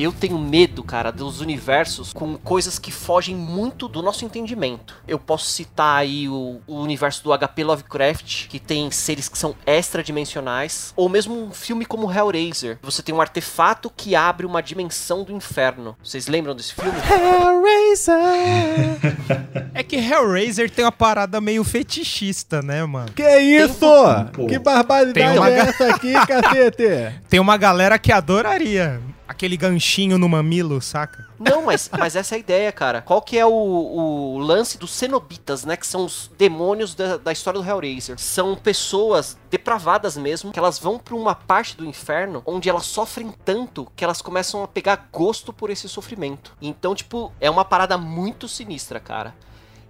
Eu 0.00 0.12
tenho 0.12 0.38
medo, 0.38 0.82
cara, 0.82 1.10
dos 1.10 1.42
universos 1.42 2.12
com 2.12 2.38
coisas 2.38 2.78
que 2.78 2.90
fogem 2.90 3.36
muito 3.36 3.86
do 3.86 4.00
nosso 4.00 4.24
entendimento. 4.24 4.94
Eu 5.06 5.18
posso 5.18 5.50
citar 5.50 5.98
aí 5.98 6.26
o, 6.26 6.60
o 6.66 6.80
universo 6.80 7.22
do 7.22 7.36
HP 7.36 7.64
Lovecraft, 7.64 8.48
que 8.48 8.58
tem 8.58 8.90
seres 8.90 9.28
que 9.28 9.36
são 9.36 9.54
extradimensionais, 9.66 10.94
ou 10.96 11.08
mesmo 11.08 11.34
um 11.34 11.50
filme 11.50 11.84
como 11.84 12.10
Hellraiser. 12.10 12.78
Você 12.82 13.02
tem 13.02 13.14
um 13.14 13.20
artefato 13.20 13.92
que 13.94 14.14
abre 14.14 14.46
uma 14.46 14.62
dimensão 14.62 15.22
do 15.22 15.32
inferno. 15.32 15.94
Vocês 16.02 16.26
lembram 16.28 16.54
desse 16.54 16.74
filme? 16.74 16.90
É 19.74 19.82
que 19.82 19.96
Hellraiser 19.96 20.70
tem 20.70 20.84
uma 20.84 20.92
parada 20.92 21.40
meio 21.40 21.64
fetichista, 21.64 22.60
né, 22.62 22.84
mano? 22.84 23.10
Que 23.12 23.38
isso? 23.38 23.86
Pô. 24.32 24.46
Que 24.46 24.58
barbaridade 24.58 25.12
Tem 25.12 25.38
uma 25.38 25.50
é 25.50 25.58
essa 25.58 25.94
aqui, 25.94 26.12
cacete? 26.26 27.14
Tem 27.28 27.40
uma 27.40 27.56
galera 27.56 27.98
que 27.98 28.12
adoraria 28.12 29.00
aquele 29.40 29.56
ganchinho 29.56 30.18
no 30.18 30.28
mamilo, 30.28 30.82
saca? 30.82 31.26
Não, 31.38 31.64
mas, 31.64 31.88
mas 31.98 32.14
essa 32.14 32.34
é 32.34 32.36
a 32.36 32.38
ideia, 32.38 32.70
cara. 32.70 33.00
Qual 33.00 33.22
que 33.22 33.38
é 33.38 33.46
o, 33.46 33.50
o 33.50 34.38
lance 34.38 34.76
dos 34.76 34.90
cenobitas, 34.90 35.64
né? 35.64 35.78
Que 35.78 35.86
são 35.86 36.04
os 36.04 36.30
demônios 36.36 36.94
da, 36.94 37.16
da 37.16 37.32
história 37.32 37.58
do 37.58 37.66
Hellraiser. 37.66 38.18
São 38.18 38.54
pessoas 38.54 39.38
depravadas 39.50 40.18
mesmo, 40.18 40.52
que 40.52 40.58
elas 40.58 40.78
vão 40.78 40.98
pra 40.98 41.14
uma 41.14 41.34
parte 41.34 41.74
do 41.74 41.86
inferno 41.86 42.42
onde 42.44 42.68
elas 42.68 42.84
sofrem 42.84 43.32
tanto 43.42 43.90
que 43.96 44.04
elas 44.04 44.20
começam 44.20 44.62
a 44.62 44.68
pegar 44.68 45.08
gosto 45.10 45.54
por 45.54 45.70
esse 45.70 45.88
sofrimento. 45.88 46.54
Então, 46.60 46.94
tipo, 46.94 47.32
é 47.40 47.48
uma 47.48 47.64
parada 47.64 47.96
muito 47.96 48.46
sinistra, 48.46 49.00
cara. 49.00 49.34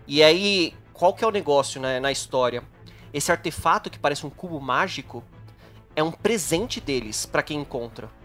E 0.07 0.23
aí, 0.23 0.75
qual 0.93 1.13
que 1.13 1.25
é 1.25 1.27
o 1.27 1.33
negócio 1.33 1.81
né, 1.81 1.99
na 1.99 2.13
história? 2.13 2.63
Esse 3.13 3.33
artefato 3.33 3.91
que 3.91 3.99
parece 3.99 4.25
um 4.25 4.31
cubo 4.31 4.61
mágico 4.61 5.25
é 5.97 6.05
um 6.05 6.13
presente 6.13 6.81
deles 6.81 7.27
pra 7.27 7.43
quem 7.43 7.59
encontra. 7.61 8.20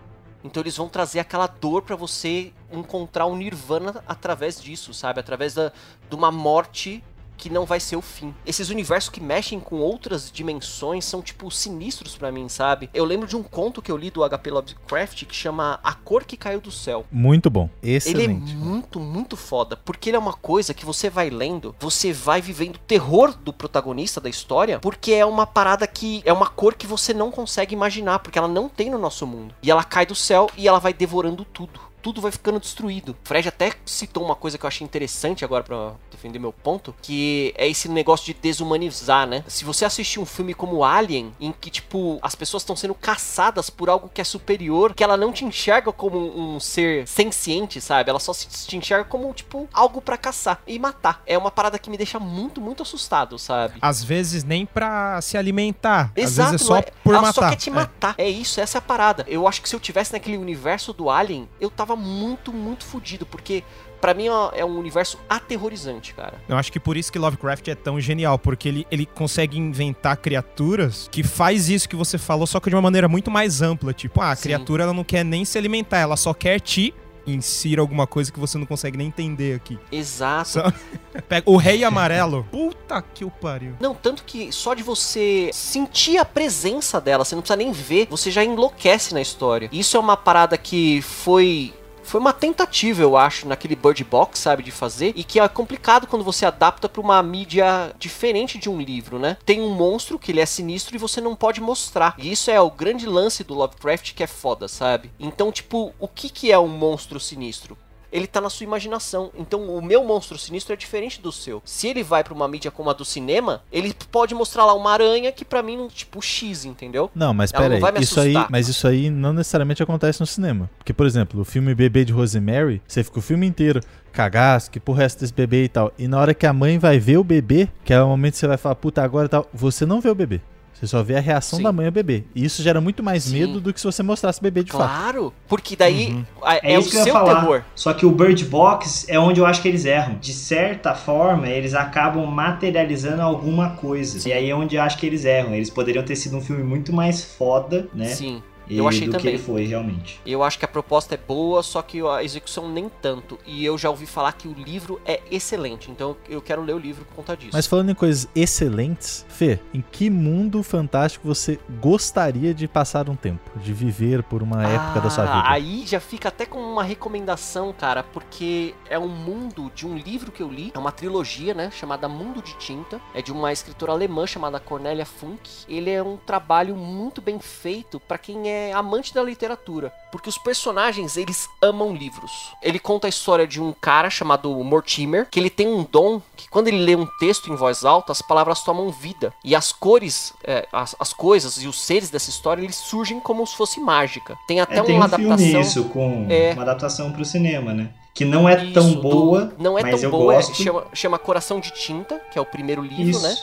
Então 0.45 0.62
eles 0.62 0.77
vão 0.77 0.88
trazer 0.88 1.19
aquela 1.19 1.47
dor 1.47 1.81
pra 1.81 1.95
você 1.95 2.53
encontrar 2.71 3.25
um 3.25 3.36
nirvana 3.36 4.03
através 4.08 4.62
disso, 4.62 4.93
sabe? 4.93 5.19
Através 5.19 5.55
da, 5.55 5.71
de 6.08 6.15
uma 6.15 6.31
morte 6.31 7.03
que 7.38 7.50
não 7.50 7.65
vai 7.65 7.80
ser 7.80 7.95
o 7.95 8.02
fim. 8.02 8.34
Esses 8.45 8.69
universos 8.69 9.10
que 9.10 9.21
mexem 9.21 9.60
com 9.60 9.78
outras 9.78 10.32
dimensões 10.32 11.06
são 11.06 11.21
tipo 11.21 11.50
sinistros 11.52 12.15
pra 12.15 12.32
mim, 12.32 12.50
sabe? 12.50 12.89
Eu 12.93 13.06
lembro 13.06 13.28
de 13.28 13.36
um 13.36 13.43
conto 13.43 13.82
que 13.82 13.91
eu 13.91 13.98
li 13.98 14.10
do 14.10 14.28
HP 14.28 14.52
Lovecraft 14.52 15.26
que 15.26 15.36
chama 15.36 15.80
A 15.84 15.93
Cor 15.93 16.24
que 16.26 16.38
Caiu 16.38 16.62
do 16.62 16.71
Céu. 16.71 17.06
Muito 17.12 17.50
bom. 17.50 17.69
Ele 17.82 17.93
é 17.93 17.98
Excelente. 17.98 18.56
muito, 18.56 19.00
muito 19.00 19.38
foda, 19.38 19.78
porque 19.78 20.10
ele 20.10 20.17
é 20.17 20.19
uma 20.19 20.34
coisa 20.34 20.74
que 20.74 20.86
você 20.86 21.10
vai 21.10 21.30
lendo, 21.30 21.76
você 21.80 22.12
vai 22.12 22.41
vivendo 22.41 22.76
o 22.76 22.80
terror 22.80 23.36
do 23.36 23.54
protagonista 23.54 24.21
da 24.21 24.30
história, 24.30 24.80
porque 24.80 25.12
é 25.12 25.26
uma 25.26 25.45
parada 25.45 25.88
que 25.88 26.21
é 26.26 26.34
uma 26.34 26.48
cor 26.48 26.76
que 26.76 26.88
você 26.88 27.13
não 27.13 27.32
consegue 27.32 27.74
imaginar, 27.74 28.19
porque 28.19 28.38
ela 28.38 28.48
não 28.48 28.69
tem 28.69 28.89
no 28.89 28.98
nosso 28.98 29.26
mundo. 29.26 29.54
E 29.62 29.71
ela 29.71 29.84
cai 29.84 30.06
do 30.06 30.15
céu 30.15 30.50
e 30.58 30.67
ela 30.67 30.80
vai 30.80 30.93
devorando 30.93 31.45
tudo. 31.45 31.80
Tudo 32.06 32.22
vai 32.22 32.32
ficando 32.32 32.60
destruído. 32.60 33.18
Fred 33.24 33.48
até 33.50 33.72
citou 33.84 34.24
uma 34.24 34.36
coisa 34.36 34.60
que 34.60 34.63
eu 34.63 34.68
achei 34.68 34.86
interessante 34.86 35.44
agora 35.44 35.63
pra 35.63 35.94
defender 36.12 36.38
meu 36.38 36.54
ponto, 36.54 36.94
que 37.02 37.52
é 37.58 37.68
esse 37.68 37.89
negócio 37.89 38.28
de 38.28 38.36
desumanizar, 38.36 39.26
né? 39.26 39.44
Se 39.48 39.65
você 39.65 39.86
assistir 39.86 40.20
um 40.20 40.26
filme 40.26 40.54
como 40.54 40.84
Alien, 40.84 41.34
em 41.39 41.52
que, 41.52 41.72
tipo, 41.72 42.20
as 42.22 42.36
pessoas 42.36 42.62
estão 42.62 42.76
sendo 42.76 42.94
caçadas 42.94 43.72
por 43.72 43.89
algo 43.89 44.08
que 44.13 44.22
é 44.22 44.24
superior, 44.24 44.94
que 44.94 45.04
ela 45.04 45.18
não 45.18 45.32
te 45.34 45.46
enxerga 45.46 45.91
como 45.91 46.20
um 46.39 46.60
ser 46.60 47.08
senciente, 47.08 47.82
sabe? 47.82 48.12
Ela 48.12 48.20
só 48.20 48.34
se 48.34 48.48
te 48.68 48.78
enxerga 48.78 49.06
como, 49.06 49.34
tipo, 49.34 49.68
algo 49.74 50.00
pra 50.00 50.15
caçar 50.15 50.62
e 50.68 50.78
matar. 50.78 51.24
É 51.26 51.36
uma 51.36 51.50
parada 51.50 51.80
que 51.80 51.89
me 51.89 51.98
deixa 51.98 52.20
muito, 52.20 52.62
muito 52.62 52.84
assustado, 52.84 53.39
sabe? 53.39 53.80
Às 53.82 54.04
vezes 54.04 54.44
nem 54.44 54.63
pra 54.63 55.20
se 55.24 55.38
alimentar. 55.39 56.12
Exato, 56.15 56.50
Às 56.50 56.52
vezes 56.52 56.62
é 56.62 56.68
só 56.68 56.78
é- 56.78 56.82
por 57.04 57.13
ela 57.15 57.22
matar. 57.24 57.34
só 57.34 57.50
quer 57.50 57.56
te 57.56 57.72
É. 57.72 57.74
matar. 57.74 58.13
É. 58.20 58.30
isso, 58.30 58.62
essa 58.62 58.78
é 58.78 58.80
a 58.80 58.82
parada. 58.84 59.26
Eu 59.28 59.48
acho 59.48 59.60
que 59.60 59.68
se 59.68 59.76
eu 59.76 59.80
tivesse 59.80 60.13
naquele 60.13 60.38
universo 60.38 60.94
do 60.94 61.10
Alien, 61.10 61.50
eu 61.60 61.70
tava 61.72 61.94
muito, 61.95 62.51
muito 62.53 62.86
fudido, 62.86 63.25
porque 63.25 63.63
pra 64.01 64.13
mim 64.13 64.27
é 64.53 64.63
um 64.63 64.77
universo 64.77 65.17
aterrorizante, 65.27 66.13
cara. 66.13 66.36
Eu 66.47 66.55
acho 66.58 66.71
que 66.71 66.79
por 66.79 66.95
isso 66.97 67.12
que 67.12 67.17
Lovecraft 67.19 67.67
é 67.67 67.75
tão 67.75 67.99
genial, 67.99 68.38
porque 68.38 68.69
ele, 68.69 68.88
ele 68.91 69.05
consegue 69.05 69.58
inventar 69.58 70.17
criaturas 70.17 71.08
que 71.12 71.23
faz 71.23 71.69
isso 71.69 71.89
que 71.89 71.95
você 71.95 72.17
falou, 72.17 72.45
só 72.45 72.60
que 72.60 72.69
de 72.69 72.75
uma 72.75 72.81
maneira 72.81 73.08
muito 73.08 73.31
mais 73.31 73.62
ampla. 73.62 73.93
Tipo, 73.93 74.21
ah, 74.21 74.31
a 74.31 74.36
Sim. 74.36 74.43
criatura 74.43 74.84
ela 74.84 74.93
não 74.93 75.03
quer 75.03 75.23
nem 75.25 75.43
se 75.45 75.58
alimentar, 75.58 75.97
ela 75.99 76.17
só 76.17 76.34
quer 76.34 76.60
te 76.60 76.93
insira 77.27 77.81
alguma 77.81 78.05
coisa 78.05 78.31
que 78.31 78.39
você 78.39 78.55
não 78.55 78.67
consegue 78.67 78.95
nem 78.99 79.08
entender 79.08 79.55
aqui. 79.55 79.79
Exato. 79.91 80.47
Só- 80.49 80.71
Pega 81.27 81.49
o 81.49 81.58
rei 81.58 81.84
amarelo. 81.84 82.45
Puta 82.51 83.01
que 83.01 83.25
o 83.25 83.31
pariu. 83.31 83.73
Não, 83.79 83.95
tanto 83.95 84.23
que 84.23 84.51
só 84.51 84.75
de 84.75 84.84
você 84.84 85.49
sentir 85.51 86.19
a 86.19 86.25
presença 86.25 87.01
dela, 87.01 87.25
você 87.25 87.34
não 87.34 87.41
precisa 87.41 87.58
nem 87.58 87.71
ver, 87.71 88.08
você 88.12 88.29
já 88.29 88.43
enlouquece 88.43 89.12
na 89.15 89.21
história. 89.21 89.67
Isso 89.71 89.97
é 89.97 89.99
uma 89.99 90.15
parada 90.15 90.55
que 90.55 91.01
foi. 91.01 91.73
Foi 92.06 92.22
uma 92.22 92.32
tentativa, 92.32 93.02
eu 93.02 93.18
acho, 93.18 93.48
naquele 93.48 93.76
Bird 93.76 94.04
Box, 94.04 94.39
sabe, 94.39 94.62
de 94.62 94.72
fazer, 94.72 95.12
e 95.15 95.24
que 95.24 95.39
é 95.39 95.48
complicado 95.48 96.08
quando 96.08 96.24
você 96.24 96.46
adapta 96.46 96.88
pra 96.88 97.02
uma 97.02 97.22
mídia 97.24 97.94
diferente 97.98 98.58
de 98.58 98.70
um 98.70 98.80
livro, 98.80 99.18
né? 99.18 99.38
Tem 99.44 99.60
um 99.60 99.74
monstro 99.74 100.20
que 100.20 100.32
ele 100.32 100.39
é 100.39 100.46
sinistro 100.46 100.96
e 100.96 101.00
você 101.00 101.20
não 101.20 101.36
pode 101.36 101.60
mostrar. 101.60 102.15
E 102.18 102.32
isso 102.32 102.52
é 102.52 102.62
o 102.62 102.70
grande 102.70 103.08
lance 103.08 103.44
do 103.44 103.56
Lovecraft 103.56 104.13
que 104.13 104.24
é 104.24 104.28
foda, 104.28 104.68
sabe? 104.68 105.12
Então, 105.20 105.52
tipo, 105.52 105.94
o 106.00 106.08
que 106.08 106.30
que 106.30 106.52
é 106.52 106.60
um 106.60 106.68
monstro 106.68 107.20
sinistro? 107.20 107.78
Ele 108.15 108.28
tá 108.28 108.39
na 108.39 108.49
sua 108.49 108.63
imaginação. 108.63 109.30
Então 109.38 109.67
o 109.67 109.82
meu 109.82 110.04
monstro 110.06 110.38
sinistro 110.38 110.73
é 110.73 110.78
diferente 110.78 111.21
do 111.21 111.32
seu. 111.32 111.62
Se 111.65 111.88
ele 111.88 112.01
vai 112.01 112.23
pra 112.23 112.34
uma 112.34 112.47
mídia 112.47 112.71
como 112.71 112.89
a 112.89 112.93
do 112.93 113.04
cinema, 113.04 113.62
ele 113.71 113.93
pode 114.10 114.34
mostrar 114.34 114.63
lá 114.63 114.73
uma 114.73 114.91
aranha 114.91 115.32
que 115.34 115.43
pra 115.43 115.62
mim, 115.62 115.88
tipo, 115.93 116.21
X, 116.21 116.63
entendeu? 116.63 117.12
Não, 117.13 117.34
mas 117.34 117.51
Ela 117.51 117.63
não 117.63 117.69
pera 117.69 117.82
vai 117.82 117.91
aí, 117.91 117.97
me 117.97 118.04
isso 118.04 118.19
aí, 118.19 118.28
assustar. 118.30 118.47
mas 118.49 118.69
isso 118.69 118.88
aí 118.88 119.10
não 119.10 119.34
necessariamente 119.34 119.84
acontece 119.84 120.21
no 120.21 120.25
cinema. 120.25 120.69
Porque, 120.78 120.93
por 120.93 121.06
exemplo, 121.06 121.41
o 121.41 121.45
filme 121.45 121.75
Bebê 121.75 122.06
de 122.06 122.13
Rosemary, 122.13 122.82
você 122.88 123.04
fica 123.04 123.19
o 123.19 123.21
filme 123.21 123.45
inteiro 123.45 123.82
cagaço, 124.13 124.71
que 124.71 124.80
porra 124.80 125.04
é 125.04 125.06
essa 125.08 125.19
desse 125.19 125.34
bebê 125.34 125.65
e 125.65 125.67
tal. 125.69 125.91
E 125.97 126.08
na 126.08 126.17
hora 126.17 126.34
que 126.34 126.45
a 126.47 126.54
mãe 126.54 126.80
vai 126.80 126.97
ver 126.97 127.17
o 127.17 127.23
bebê, 127.23 127.67
que 127.84 127.93
é 127.93 128.01
o 128.01 128.08
momento 128.08 128.34
que 128.34 128.39
você 128.39 128.47
vai 128.47 128.58
falar, 128.58 128.75
puta, 128.75 129.04
agora 129.04 129.25
e 129.25 129.30
tal, 129.30 129.45
você 129.54 129.86
não 129.86 129.99
vê 129.99 130.10
o 130.10 130.15
bebê. 130.15 130.39
Você 130.76 130.88
só 130.88 131.02
vê 131.02 131.16
a 131.16 131.22
reação 131.22 131.58
Sim. 131.58 131.64
da 131.64 131.72
mãe 131.72 131.86
ao 131.86 131.92
bebê. 131.92 132.26
E 132.36 132.44
isso 132.44 132.62
gera 132.62 132.82
muito 132.82 133.02
mais 133.02 133.24
Sim. 133.24 133.40
medo 133.40 133.62
do 133.62 133.74
que 133.74 133.80
se 133.80 133.86
você 133.86 134.04
mostrasse 134.04 134.40
o 134.40 134.44
bebê 134.44 134.62
de 134.62 134.74
fato. 134.74 134.82
Claro, 134.84 135.34
porque 135.48 135.74
daí 135.76 136.22
a- 136.44 136.56
é, 136.58 136.74
É, 136.74 136.78
o 136.78 136.82
isso 136.82 136.90
que 136.90 136.96
eu 136.98 137.00
ia 137.00 137.04
seu 137.06 137.14
falar. 137.14 137.40
terror. 137.40 137.62
Só 137.74 137.94
que 137.94 138.06
o 138.06 138.12
Bird 138.12 138.44
Box 138.46 139.06
é 139.08 139.18
onde 139.18 139.40
eu 139.40 139.46
acho 139.46 139.62
que 139.62 139.70
eles 139.70 139.86
erram. 139.86 140.18
De 140.20 140.34
certa 140.34 140.94
forma, 140.94 141.48
eles 141.48 141.74
acabam 141.74 142.26
materializando 142.26 143.22
alguma 143.22 143.70
coisa. 143.72 144.28
E 144.28 144.34
aí 144.34 144.50
é 144.50 144.56
onde 144.56 144.76
eu 144.76 144.82
acho 144.82 144.98
que 144.98 145.06
eles 145.06 145.24
erram. 145.24 145.56
Eles 145.56 145.70
poderiam 145.70 146.04
ter 146.04 146.18
sido 146.18 146.36
um 146.36 146.42
filme 146.42 146.62
muito 146.64 146.92
mais 146.92 147.24
foda, 147.24 147.88
né? 147.94 148.08
Sim. 148.10 148.44
E 148.67 148.78
eu 148.78 148.88
achei 148.88 149.08
do 149.08 149.12
que 149.12 149.17
também. 149.17 149.34
ele 149.34 149.41
foi, 149.43 149.65
realmente. 149.65 150.19
Eu 150.25 150.43
acho 150.43 150.58
que 150.60 150.65
a 150.65 150.67
proposta 150.67 151.15
é 151.15 151.17
boa, 151.17 151.62
só 151.63 151.82
que 151.82 152.01
a 152.01 152.23
execução 152.23 152.69
nem 152.69 152.89
tanto. 153.01 153.38
E 153.45 153.63
eu 153.65 153.78
já 153.78 153.89
ouvi 153.89 154.06
falar 154.06 154.32
que 154.34 154.47
o 154.47 154.54
livro 154.54 154.99
é 155.06 155.21
excelente, 155.30 155.91
então 155.91 156.15
eu 156.30 156.41
quero 156.41 156.62
ler 156.63 156.73
o 156.73 156.80
livro 156.80 157.06
por 157.06 157.15
conta 157.15 157.36
disso. 157.38 157.51
Mas 157.54 157.67
falando 157.67 157.91
em 157.91 157.95
coisas 157.95 158.28
excelentes, 158.36 159.25
Fê, 159.30 159.60
em 159.73 159.84
que 159.91 160.10
mundo 160.10 160.63
fantástico 160.63 161.28
você 161.28 161.60
gostaria 161.82 162.54
de 162.54 162.67
passar 162.67 163.10
um 163.10 163.15
tempo? 163.15 163.51
De 163.60 163.73
viver 163.73 164.23
por 164.23 164.41
uma 164.41 164.65
época 164.67 165.01
da 165.01 165.10
sua 165.10 165.23
Ah, 165.25 165.36
vida? 165.38 165.49
Aí 165.51 165.84
já 165.86 165.99
fica 165.99 166.30
até 166.30 166.45
com 166.45 166.60
uma 166.60 166.84
recomendação, 166.84 167.71
cara, 167.73 168.01
porque 168.04 168.73
é 168.89 168.97
um 168.97 169.08
mundo 169.08 169.71
de 169.75 169.86
um 169.86 169.95
livro 169.97 170.32
que 170.32 170.41
eu 170.41 170.49
li, 170.49 170.71
é 170.73 170.80
uma 170.80 170.91
trilogia, 170.91 171.54
né, 171.54 171.69
chamada 171.71 172.08
Mundo 172.08 172.41
de 172.41 172.54
Tinta, 172.58 172.99
é 173.13 173.21
de 173.21 173.32
uma 173.32 173.51
escritora 173.54 173.91
alemã 173.91 174.25
chamada 174.25 174.60
Cornélia 174.60 175.06
Funk. 175.06 175.65
Ele 175.67 175.89
é 175.89 176.01
um 176.01 176.17
trabalho 176.17 176.75
muito 176.75 177.21
bem 177.21 177.39
feito 177.39 177.99
pra 177.99 178.17
quem 178.17 178.49
é 178.49 178.55
é 178.56 178.74
amante 178.74 179.13
da 179.13 179.22
literatura, 179.22 179.91
porque 180.12 180.30
os 180.30 180.38
personagens, 180.38 181.18
eles 181.18 181.48
amam 181.62 181.94
livros. 181.94 182.52
Ele 182.62 182.80
conta 182.80 183.08
a 183.08 183.10
história 183.10 183.46
de 183.46 183.62
um 183.62 183.74
cara 183.74 184.10
chamado 184.10 184.50
Mortimer, 184.63 185.28
que 185.30 185.39
ele 185.39 185.50
tem 185.50 185.68
um 185.68 185.84
dom 185.84 186.22
que 186.36 186.50
quando 186.50 186.68
ele 186.68 186.78
lê 186.80 186.96
um 186.96 187.06
texto 187.20 187.52
em 187.52 187.56
voz 187.56 187.84
alta, 187.86 188.12
as 188.12 188.22
palavras 188.22 188.62
tomam 188.63 188.89
vida. 188.89 189.34
E 189.44 189.56
as 189.56 189.72
cores, 189.72 190.34
é, 190.44 190.68
as, 190.72 190.96
as 191.00 191.13
coisas 191.13 191.62
e 191.62 191.68
os 191.68 191.82
seres 191.82 192.10
dessa 192.10 192.30
história, 192.30 192.62
eles 192.63 192.76
surgem 192.76 193.20
como 193.20 193.46
se 193.46 193.56
fosse 193.56 193.80
mágica. 193.80 194.38
Tem 194.48 194.60
até 194.62 194.78
É, 194.78 194.82
tem 194.84 194.96
uma 194.96 195.06
um 195.06 195.10
filme 195.10 195.26
adaptação... 195.34 195.62
isso, 195.62 195.84
com 195.86 196.26
É. 196.30 196.54
uma 196.54 196.62
adaptação 196.63 197.12
pro 197.12 197.26
cinema, 197.26 197.74
né? 197.74 197.89
Que 198.13 198.24
não 198.24 198.48
é 198.48 198.63
Isso, 198.63 198.74
tão 198.74 198.94
do- 198.94 199.02
boa, 199.02 199.54
não 199.60 199.78
é 199.78 199.82
mas 199.82 199.96
tão 199.96 200.04
eu 200.04 200.10
boa, 200.12 200.34
é- 200.34 200.38
gosto. 200.38 200.56
chama, 200.56 200.86
chama 200.94 201.20
Coração 201.20 201.60
de 201.60 201.72
Tinta, 201.72 202.22
que 202.32 202.39
é 202.39 202.41
o 202.41 202.46
primeiro 202.46 202.82
livro, 202.82 203.10
Isso. 203.12 203.22
né? 203.22 203.36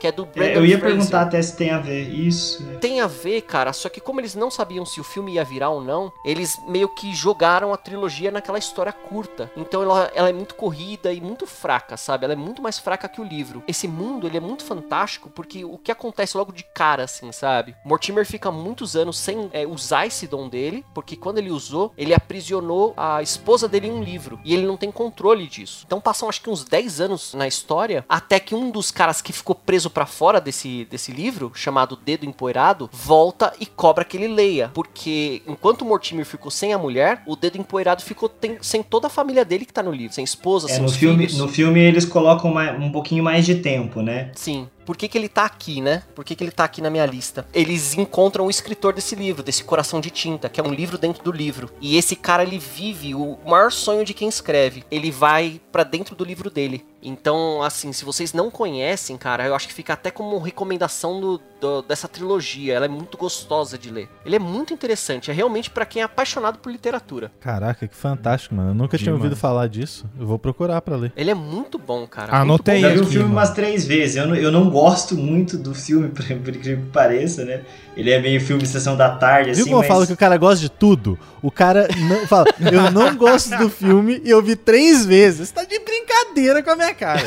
Que 0.00 0.06
é 0.06 0.12
do 0.12 0.22
É, 0.22 0.26
Brandon 0.26 0.52
eu 0.54 0.66
ia 0.66 0.78
Fraser. 0.78 0.96
perguntar 0.96 1.22
até 1.22 1.40
se 1.42 1.56
tem 1.56 1.70
a 1.70 1.78
ver. 1.78 2.08
Isso. 2.08 2.66
é. 2.74 2.78
Tem 2.78 3.00
a 3.00 3.06
ver, 3.06 3.42
cara, 3.42 3.72
só 3.72 3.88
que 3.88 4.00
como 4.00 4.20
eles 4.20 4.34
não 4.34 4.50
sabiam 4.50 4.84
se 4.86 5.00
o 5.00 5.04
filme 5.04 5.34
ia 5.34 5.44
virar 5.44 5.68
ou 5.68 5.80
não, 5.82 6.10
eles 6.24 6.58
meio 6.66 6.88
que 6.88 7.14
jogaram 7.14 7.72
a 7.72 7.76
trilogia 7.76 8.30
naquela 8.30 8.58
história 8.58 8.92
curta. 8.92 9.50
Então 9.56 9.82
ela, 9.82 10.10
ela 10.14 10.28
é 10.30 10.32
muito 10.32 10.54
corrida 10.54 11.12
e 11.12 11.20
muito 11.20 11.46
fraca, 11.46 11.96
sabe? 11.98 12.24
Ela 12.24 12.32
é 12.32 12.36
muito 12.36 12.62
mais 12.62 12.78
fraca 12.78 13.08
que 13.08 13.20
o 13.20 13.24
livro. 13.24 13.62
Esse 13.68 13.86
mundo, 13.86 14.26
ele 14.26 14.38
é 14.38 14.40
muito 14.40 14.64
fantástico 14.64 15.28
porque 15.28 15.64
o 15.64 15.76
que 15.76 15.92
acontece 15.92 16.36
logo 16.36 16.50
de 16.52 16.64
cara, 16.64 17.04
assim, 17.04 17.30
sabe? 17.30 17.76
Mortimer 17.84 18.24
fica 18.24 18.50
muitos 18.50 18.96
anos 18.96 19.18
sem 19.18 19.50
é, 19.52 19.66
usar 19.66 20.06
esse 20.06 20.26
dom 20.26 20.48
dele, 20.48 20.82
porque 20.94 21.14
quando 21.16 21.36
ele 21.38 21.50
usou, 21.50 21.92
ele 21.98 22.14
aprisionou 22.14 22.94
a 22.96 23.20
esposa 23.22 23.68
dele 23.68 23.88
em 23.88 23.92
um 23.92 24.02
livro. 24.02 24.40
E 24.44 24.54
ele 24.54 24.66
não 24.66 24.76
tem 24.78 24.90
controle 24.90 25.46
disso. 25.46 25.84
Então 25.86 26.00
passam 26.00 26.28
acho 26.28 26.40
que 26.40 26.48
uns 26.48 26.64
10 26.64 27.00
anos 27.02 27.34
na 27.34 27.46
história, 27.46 28.04
até 28.08 28.40
que 28.40 28.54
um 28.54 28.70
dos 28.70 28.90
caras 28.90 29.20
que 29.20 29.32
ficou 29.32 29.54
preso 29.54 29.89
pra 29.90 30.06
fora 30.06 30.40
desse, 30.40 30.86
desse 30.90 31.12
livro, 31.12 31.52
chamado 31.54 31.96
Dedo 31.96 32.24
Empoeirado, 32.26 32.88
volta 32.92 33.52
e 33.60 33.66
cobra 33.66 34.04
que 34.04 34.16
ele 34.16 34.28
leia. 34.28 34.70
Porque 34.72 35.42
enquanto 35.46 35.82
o 35.82 35.84
Mortimer 35.84 36.24
ficou 36.24 36.50
sem 36.50 36.72
a 36.72 36.78
mulher, 36.78 37.22
o 37.26 37.36
Dedo 37.36 37.58
Empoeirado 37.58 38.02
ficou 38.02 38.28
tem- 38.28 38.58
sem 38.62 38.82
toda 38.82 39.06
a 39.08 39.10
família 39.10 39.44
dele 39.44 39.64
que 39.64 39.72
tá 39.72 39.82
no 39.82 39.92
livro. 39.92 40.14
Sem 40.14 40.24
esposa, 40.24 40.68
É, 40.70 40.74
sem 40.74 40.82
no, 40.82 40.88
filme, 40.88 41.26
filhos. 41.26 41.38
no 41.38 41.48
filme 41.48 41.80
eles 41.80 42.04
colocam 42.04 42.52
mais- 42.52 42.80
um 42.80 42.90
pouquinho 42.90 43.22
mais 43.24 43.44
de 43.44 43.56
tempo, 43.56 44.00
né? 44.02 44.30
Sim. 44.34 44.68
Por 44.84 44.96
que, 44.96 45.08
que 45.08 45.16
ele 45.16 45.28
tá 45.28 45.44
aqui, 45.44 45.80
né? 45.80 46.02
Por 46.14 46.24
que, 46.24 46.34
que 46.34 46.42
ele 46.42 46.50
tá 46.50 46.64
aqui 46.64 46.80
na 46.82 46.90
minha 46.90 47.06
lista? 47.06 47.46
Eles 47.54 47.96
encontram 47.96 48.46
o 48.46 48.50
escritor 48.50 48.92
desse 48.92 49.14
livro, 49.14 49.42
desse 49.42 49.62
Coração 49.64 50.00
de 50.00 50.10
Tinta, 50.10 50.48
que 50.48 50.60
é 50.60 50.64
um 50.64 50.72
livro 50.72 50.98
dentro 50.98 51.22
do 51.22 51.30
livro. 51.32 51.70
E 51.80 51.96
esse 51.96 52.16
cara, 52.16 52.42
ele 52.42 52.58
vive 52.58 53.14
o 53.14 53.38
maior 53.46 53.70
sonho 53.70 54.04
de 54.04 54.14
quem 54.14 54.28
escreve. 54.28 54.84
Ele 54.90 55.10
vai 55.10 55.60
pra 55.70 55.84
dentro 55.84 56.14
do 56.16 56.24
livro 56.24 56.50
dele. 56.50 56.84
Então, 57.02 57.62
assim, 57.62 57.94
se 57.94 58.04
vocês 58.04 58.34
não 58.34 58.50
conhecem, 58.50 59.16
cara, 59.16 59.46
eu 59.46 59.54
acho 59.54 59.66
que 59.66 59.72
fica 59.72 59.94
até 59.94 60.10
como 60.10 60.36
recomendação 60.38 61.18
do, 61.18 61.40
do- 61.58 61.80
dessa 61.80 62.06
trilogia. 62.06 62.74
Ela 62.74 62.84
é 62.84 62.88
muito 62.88 63.16
gostosa 63.16 63.78
de 63.78 63.90
ler. 63.90 64.06
Ele 64.24 64.36
é 64.36 64.38
muito 64.38 64.74
interessante. 64.74 65.30
É 65.30 65.34
realmente 65.34 65.70
pra 65.70 65.86
quem 65.86 66.02
é 66.02 66.04
apaixonado 66.04 66.58
por 66.58 66.70
literatura. 66.70 67.32
Caraca, 67.40 67.88
que 67.88 67.94
fantástico, 67.96 68.54
mano. 68.54 68.70
Eu 68.70 68.74
nunca 68.74 68.98
tinha 68.98 69.14
ouvido 69.14 69.34
falar 69.34 69.66
disso. 69.66 70.04
Eu 70.18 70.26
vou 70.26 70.38
procurar 70.38 70.82
pra 70.82 70.94
ler. 70.96 71.10
Ele 71.16 71.30
é 71.30 71.34
muito 71.34 71.78
bom, 71.78 72.06
cara. 72.06 72.36
Anotei 72.36 72.82
bom 72.82 72.90
vi 72.90 73.00
o 73.00 73.06
filme 73.06 73.30
umas 73.32 73.50
três 73.54 73.86
vezes. 73.86 74.16
Eu 74.16 74.26
não, 74.26 74.34
eu 74.34 74.52
não 74.52 74.68
gosto 74.68 74.79
muito 75.16 75.56
do 75.58 75.74
filme, 75.74 76.08
por 76.14 76.22
incrível 76.30 76.84
que 76.84 76.90
pareça, 76.92 77.44
né? 77.44 77.60
Ele 77.96 78.10
é 78.10 78.20
meio 78.20 78.40
filme 78.40 78.64
Sessão 78.66 78.96
da 78.96 79.10
Tarde, 79.10 79.52
Viu 79.52 79.62
assim, 79.62 79.64
como 79.64 79.76
eu 79.76 79.78
mas... 79.80 79.88
falo 79.88 80.06
que 80.06 80.12
o 80.12 80.16
cara 80.16 80.36
gosta 80.36 80.60
de 80.60 80.70
tudo? 80.70 81.18
O 81.42 81.50
cara 81.50 81.88
não 82.08 82.26
fala, 82.26 82.46
eu 82.72 82.90
não 82.90 83.14
gosto 83.16 83.56
do 83.56 83.68
filme 83.68 84.20
e 84.24 84.30
eu 84.30 84.42
vi 84.42 84.56
três 84.56 85.04
vezes. 85.04 85.48
Você 85.48 85.54
tá 85.54 85.64
de 85.64 85.78
brincadeira 85.78 86.62
com 86.62 86.70
a 86.70 86.76
minha 86.76 86.94
cara. 86.94 87.22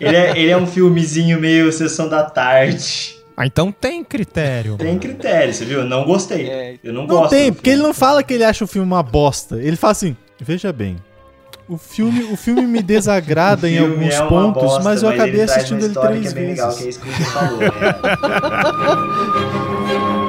ele, 0.00 0.16
é, 0.16 0.38
ele 0.38 0.50
é 0.50 0.56
um 0.56 0.66
filmezinho 0.66 1.40
meio 1.40 1.72
Sessão 1.72 2.08
da 2.08 2.22
Tarde. 2.22 3.14
Ah, 3.36 3.46
então 3.46 3.72
tem 3.72 4.04
critério. 4.04 4.76
Tem 4.76 4.96
critério, 4.98 5.52
você 5.52 5.64
viu? 5.64 5.80
Eu 5.80 5.86
não 5.86 6.04
gostei. 6.04 6.48
É. 6.48 6.76
Eu 6.84 6.92
não, 6.92 7.02
Não 7.02 7.08
gosto. 7.08 7.30
tem, 7.30 7.50
do 7.50 7.56
porque 7.56 7.70
ele 7.70 7.82
não 7.82 7.92
fala 7.92 8.22
que 8.22 8.32
ele 8.32 8.44
acha 8.44 8.64
o 8.64 8.68
filme 8.68 8.86
uma 8.86 9.02
bosta. 9.02 9.56
Ele 9.60 9.76
fala 9.76 9.90
assim, 9.90 10.16
veja 10.40 10.72
bem, 10.72 10.96
o 11.68 11.78
filme, 11.78 12.24
o 12.24 12.36
filme 12.36 12.66
me 12.66 12.82
desagrada 12.82 13.66
O 13.68 13.70
em 13.70 13.76
filme 13.76 13.92
alguns 13.94 14.14
é 14.14 14.26
pontos, 14.28 14.62
bosta, 14.62 14.82
mas 14.82 15.02
eu 15.02 15.08
acabei 15.08 15.32
ele 15.34 15.42
assistindo 15.42 15.84
ele 15.84 15.94
três 15.94 16.20
que 16.22 16.28
é 16.28 16.32
bem 16.32 16.46
legal, 16.50 16.72
que 16.74 16.82
é 16.82 16.84
vezes. 16.84 16.96
isso 16.96 17.04
que 17.04 17.10
você 17.10 17.24
falou. 17.30 17.58
né? 17.60 17.68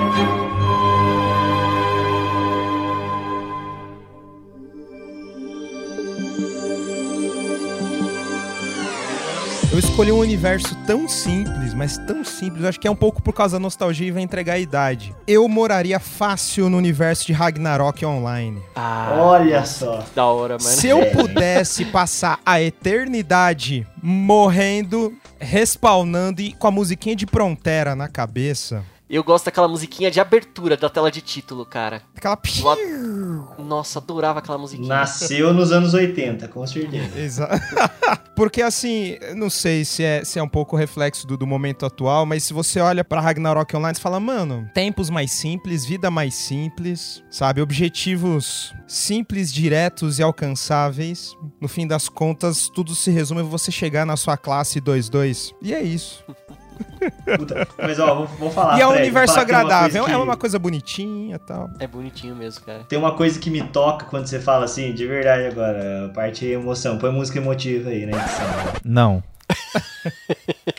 Eu 9.76 9.80
escolhi 9.80 10.10
um 10.10 10.20
universo 10.20 10.74
tão 10.88 11.06
simples, 11.06 11.74
mas 11.74 11.98
tão 11.98 12.24
simples, 12.24 12.64
acho 12.64 12.80
que 12.80 12.88
é 12.88 12.92
um 12.92 12.96
pouco 12.96 13.22
por 13.22 13.34
causa 13.34 13.58
da 13.58 13.60
nostalgia 13.60 14.08
e 14.08 14.12
vai 14.12 14.22
entregar 14.22 14.54
a 14.54 14.58
idade. 14.58 15.14
Eu 15.28 15.50
moraria 15.50 16.00
fácil 16.00 16.70
no 16.70 16.78
universo 16.78 17.26
de 17.26 17.34
Ragnarok 17.34 18.06
Online. 18.06 18.62
Ah, 18.74 19.14
Olha 19.20 19.66
só. 19.66 20.02
da 20.16 20.28
hora, 20.28 20.54
mano. 20.58 20.62
Se 20.78 20.88
eu 20.88 21.02
É. 21.02 21.10
pudesse 21.10 21.84
passar 21.84 22.40
a 22.46 22.62
eternidade 22.62 23.86
morrendo, 24.02 25.14
respawnando 25.42 26.42
e 26.42 26.54
com 26.54 26.68
a 26.68 26.72
musiquinha 26.72 27.14
de 27.14 27.26
Prontera 27.26 27.98
na 27.98 28.08
cabeça, 28.08 28.82
Eu 29.08 29.24
gosto 29.24 29.46
daquela 29.46 29.68
musiquinha 29.68 30.10
de 30.10 30.20
abertura 30.20 30.76
da 30.76 30.90
tela 30.90 31.12
de 31.12 31.22
título, 31.22 31.64
cara. 31.66 32.02
aquela... 32.16 32.34
Ad- 32.74 33.64
Nossa, 33.64 34.00
adorava 34.00 34.40
aquela 34.40 34.58
musiquinha. 34.58 34.88
Nasceu 34.88 35.54
nos 35.54 35.72
anos 35.72 35.94
80, 35.94 36.48
com 36.48 36.66
certeza. 36.66 37.12
Exato. 37.20 37.62
Porque 38.36 38.62
assim, 38.62 39.18
não 39.36 39.50
sei 39.50 39.86
se 39.86 40.04
é, 40.04 40.26
se 40.26 40.40
é 40.40 40.44
um 40.44 40.48
pouco 40.50 40.76
reflexo 40.76 41.26
do, 41.26 41.38
do 41.38 41.48
momento 41.48 41.86
atual, 41.86 42.26
mas 42.26 42.44
se 42.44 42.52
você 42.54 42.82
olha 42.82 43.04
pra 43.04 43.22
Ragnarok 43.22 43.74
Online, 43.78 43.96
você 43.96 44.02
fala, 44.02 44.20
mano, 44.20 44.70
tempos 44.74 45.10
mais 45.10 45.32
simples, 45.32 45.86
vida 45.86 46.12
mais 46.12 46.34
simples, 46.34 47.24
sabe? 47.30 47.62
Objetivos 47.62 48.74
simples, 48.88 49.54
diretos 49.54 50.20
e 50.20 50.24
alcançáveis. 50.24 51.34
No 51.62 51.68
fim 51.68 51.88
das 51.88 52.10
contas, 52.10 52.68
tudo 52.70 52.94
se 52.96 53.10
resume 53.12 53.42
a 53.42 53.44
você 53.44 53.72
chegar 53.72 54.06
na 54.06 54.18
sua 54.18 54.36
classe 54.36 54.82
2-2. 54.82 55.54
E 55.62 55.74
é 55.74 55.82
isso. 55.82 56.24
Puta, 57.38 57.68
Mas 57.78 58.00
ó, 58.00 58.16
vou, 58.16 58.28
vou 58.28 58.52
falar. 58.52 58.78
e 58.78 58.82
é 58.82 58.88
um 58.88 58.92
universo 58.92 59.40
agradável, 59.40 60.08
é 60.08 60.18
uma 60.18 60.36
coisa 60.38 60.58
bonitinha 60.58 61.36
e 61.36 61.40
tal. 61.40 61.70
É 61.80 61.88
bonitinho 61.88 62.36
mesmo, 62.36 62.66
cara. 62.66 62.84
Tem 62.88 62.98
uma 62.98 63.14
coisa 63.14 63.40
que 63.40 63.50
me 63.50 63.64
toca 63.64 64.06
quando 64.06 64.28
você 64.28 64.40
fala 64.40 64.66
assim, 64.66 64.94
de 64.94 65.06
verdade 65.06 65.46
agora, 65.46 66.06
a 66.06 66.10
parte 66.10 66.46
emoção. 66.46 66.98
Põe 66.98 67.12
música 67.12 67.40
emotiva 67.40 67.90
aí, 67.90 68.06
né? 68.06 68.14
edição. 68.18 68.46
Não. 68.84 69.24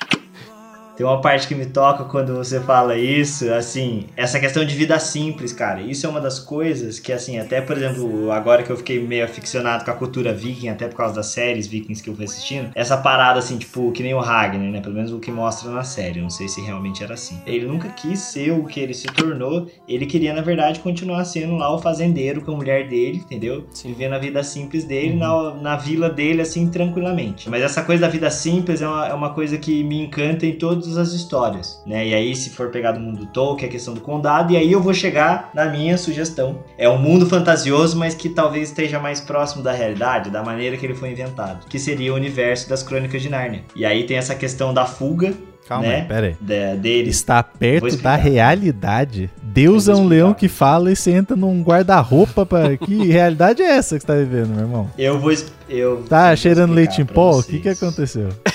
Tem 0.96 1.04
uma 1.04 1.20
parte 1.20 1.46
que 1.46 1.54
me 1.54 1.66
toca 1.66 2.04
quando 2.04 2.34
você 2.34 2.58
fala 2.58 2.96
isso, 2.96 3.52
assim, 3.52 4.04
essa 4.16 4.40
questão 4.40 4.64
de 4.64 4.74
vida 4.74 4.98
simples, 4.98 5.52
cara. 5.52 5.82
Isso 5.82 6.06
é 6.06 6.08
uma 6.08 6.20
das 6.20 6.38
coisas 6.38 6.98
que, 6.98 7.12
assim, 7.12 7.38
até, 7.38 7.60
por 7.60 7.76
exemplo, 7.76 8.30
agora 8.30 8.62
que 8.62 8.70
eu 8.70 8.76
fiquei 8.76 8.98
meio 8.98 9.24
aficionado 9.24 9.84
com 9.84 9.90
a 9.90 9.94
cultura 9.94 10.32
viking, 10.32 10.68
até 10.68 10.88
por 10.88 10.96
causa 10.96 11.14
das 11.14 11.26
séries 11.26 11.66
vikings 11.66 12.02
que 12.02 12.08
eu 12.08 12.14
fui 12.14 12.24
assistindo, 12.24 12.70
essa 12.74 12.96
parada, 12.96 13.38
assim, 13.38 13.58
tipo, 13.58 13.92
que 13.92 14.02
nem 14.02 14.14
o 14.14 14.20
Ragnar, 14.20 14.70
né? 14.70 14.80
Pelo 14.80 14.94
menos 14.94 15.12
o 15.12 15.18
que 15.18 15.30
mostra 15.30 15.70
na 15.70 15.84
série. 15.84 16.20
Não 16.20 16.30
sei 16.30 16.48
se 16.48 16.60
realmente 16.62 17.04
era 17.04 17.14
assim. 17.14 17.40
Ele 17.46 17.66
nunca 17.66 17.88
quis 17.90 18.18
ser 18.18 18.52
o 18.52 18.64
que 18.64 18.80
ele 18.80 18.94
se 18.94 19.06
tornou. 19.08 19.66
Ele 19.86 20.06
queria, 20.06 20.32
na 20.32 20.40
verdade, 20.40 20.80
continuar 20.80 21.24
sendo 21.24 21.56
lá 21.56 21.74
o 21.74 21.78
fazendeiro 21.78 22.40
com 22.40 22.52
a 22.52 22.56
mulher 22.56 22.88
dele, 22.88 23.18
entendeu? 23.18 23.66
Sim. 23.70 23.88
Vivendo 23.88 24.14
a 24.14 24.18
vida 24.18 24.42
simples 24.42 24.84
dele 24.84 25.14
na, 25.14 25.54
na 25.54 25.76
vila 25.76 26.08
dele, 26.08 26.40
assim, 26.40 26.68
tranquilamente. 26.70 27.50
Mas 27.50 27.62
essa 27.62 27.82
coisa 27.82 28.02
da 28.02 28.08
vida 28.08 28.30
simples 28.30 28.80
é 28.80 28.88
uma, 28.88 29.08
é 29.08 29.14
uma 29.14 29.34
coisa 29.34 29.58
que 29.58 29.84
me 29.84 30.00
encanta 30.00 30.46
em 30.46 30.56
todas 30.86 30.98
as 30.98 31.12
histórias, 31.12 31.82
né? 31.86 32.06
E 32.06 32.14
aí, 32.14 32.34
se 32.34 32.50
for 32.50 32.70
pegar 32.70 32.92
do 32.92 33.00
mundo 33.00 33.18
do 33.18 33.26
Tolkien, 33.26 33.68
a 33.68 33.72
questão 33.72 33.92
do 33.94 34.00
condado, 34.00 34.52
e 34.52 34.56
aí 34.56 34.70
eu 34.70 34.80
vou 34.80 34.94
chegar 34.94 35.50
na 35.52 35.66
minha 35.66 35.98
sugestão. 35.98 36.60
É 36.78 36.88
um 36.88 36.98
mundo 36.98 37.26
fantasioso, 37.26 37.98
mas 37.98 38.14
que 38.14 38.28
talvez 38.28 38.68
esteja 38.68 38.98
mais 38.98 39.20
próximo 39.20 39.62
da 39.62 39.72
realidade, 39.72 40.30
da 40.30 40.42
maneira 40.42 40.76
que 40.76 40.86
ele 40.86 40.94
foi 40.94 41.10
inventado, 41.10 41.66
que 41.68 41.78
seria 41.78 42.12
o 42.12 42.16
universo 42.16 42.68
das 42.68 42.82
Crônicas 42.82 43.20
de 43.20 43.28
Nárnia. 43.28 43.64
E 43.74 43.84
aí 43.84 44.04
tem 44.04 44.16
essa 44.16 44.34
questão 44.34 44.72
da 44.72 44.86
fuga, 44.86 45.34
Calma 45.68 45.88
Né? 45.88 45.96
aí, 45.96 46.04
pera 46.04 46.26
aí. 46.28 46.36
da, 46.40 46.76
deles. 46.76 47.16
Está 47.16 47.42
perto 47.42 47.96
da 47.96 48.14
realidade. 48.14 49.28
Deus 49.42 49.88
é 49.88 49.94
um 49.94 50.06
leão 50.06 50.32
que 50.32 50.46
fala 50.48 50.92
e 50.92 50.94
você 50.94 51.10
entra 51.10 51.34
num 51.34 51.60
guarda-roupa 51.60 52.46
pra... 52.46 52.76
Que 52.78 53.08
realidade 53.08 53.62
é 53.62 53.70
essa 53.70 53.96
que 53.96 54.02
você 54.02 54.06
tá 54.06 54.14
vivendo, 54.14 54.50
meu 54.50 54.60
irmão? 54.60 54.90
Eu 54.96 55.18
vou. 55.18 55.32
Eu 55.68 56.04
Tá 56.08 56.36
cheirando 56.36 56.72
leite 56.72 57.02
em 57.02 57.04
pó? 57.04 57.38
O 57.38 57.42
que 57.42 57.58
que 57.58 57.68
aconteceu? 57.68 58.28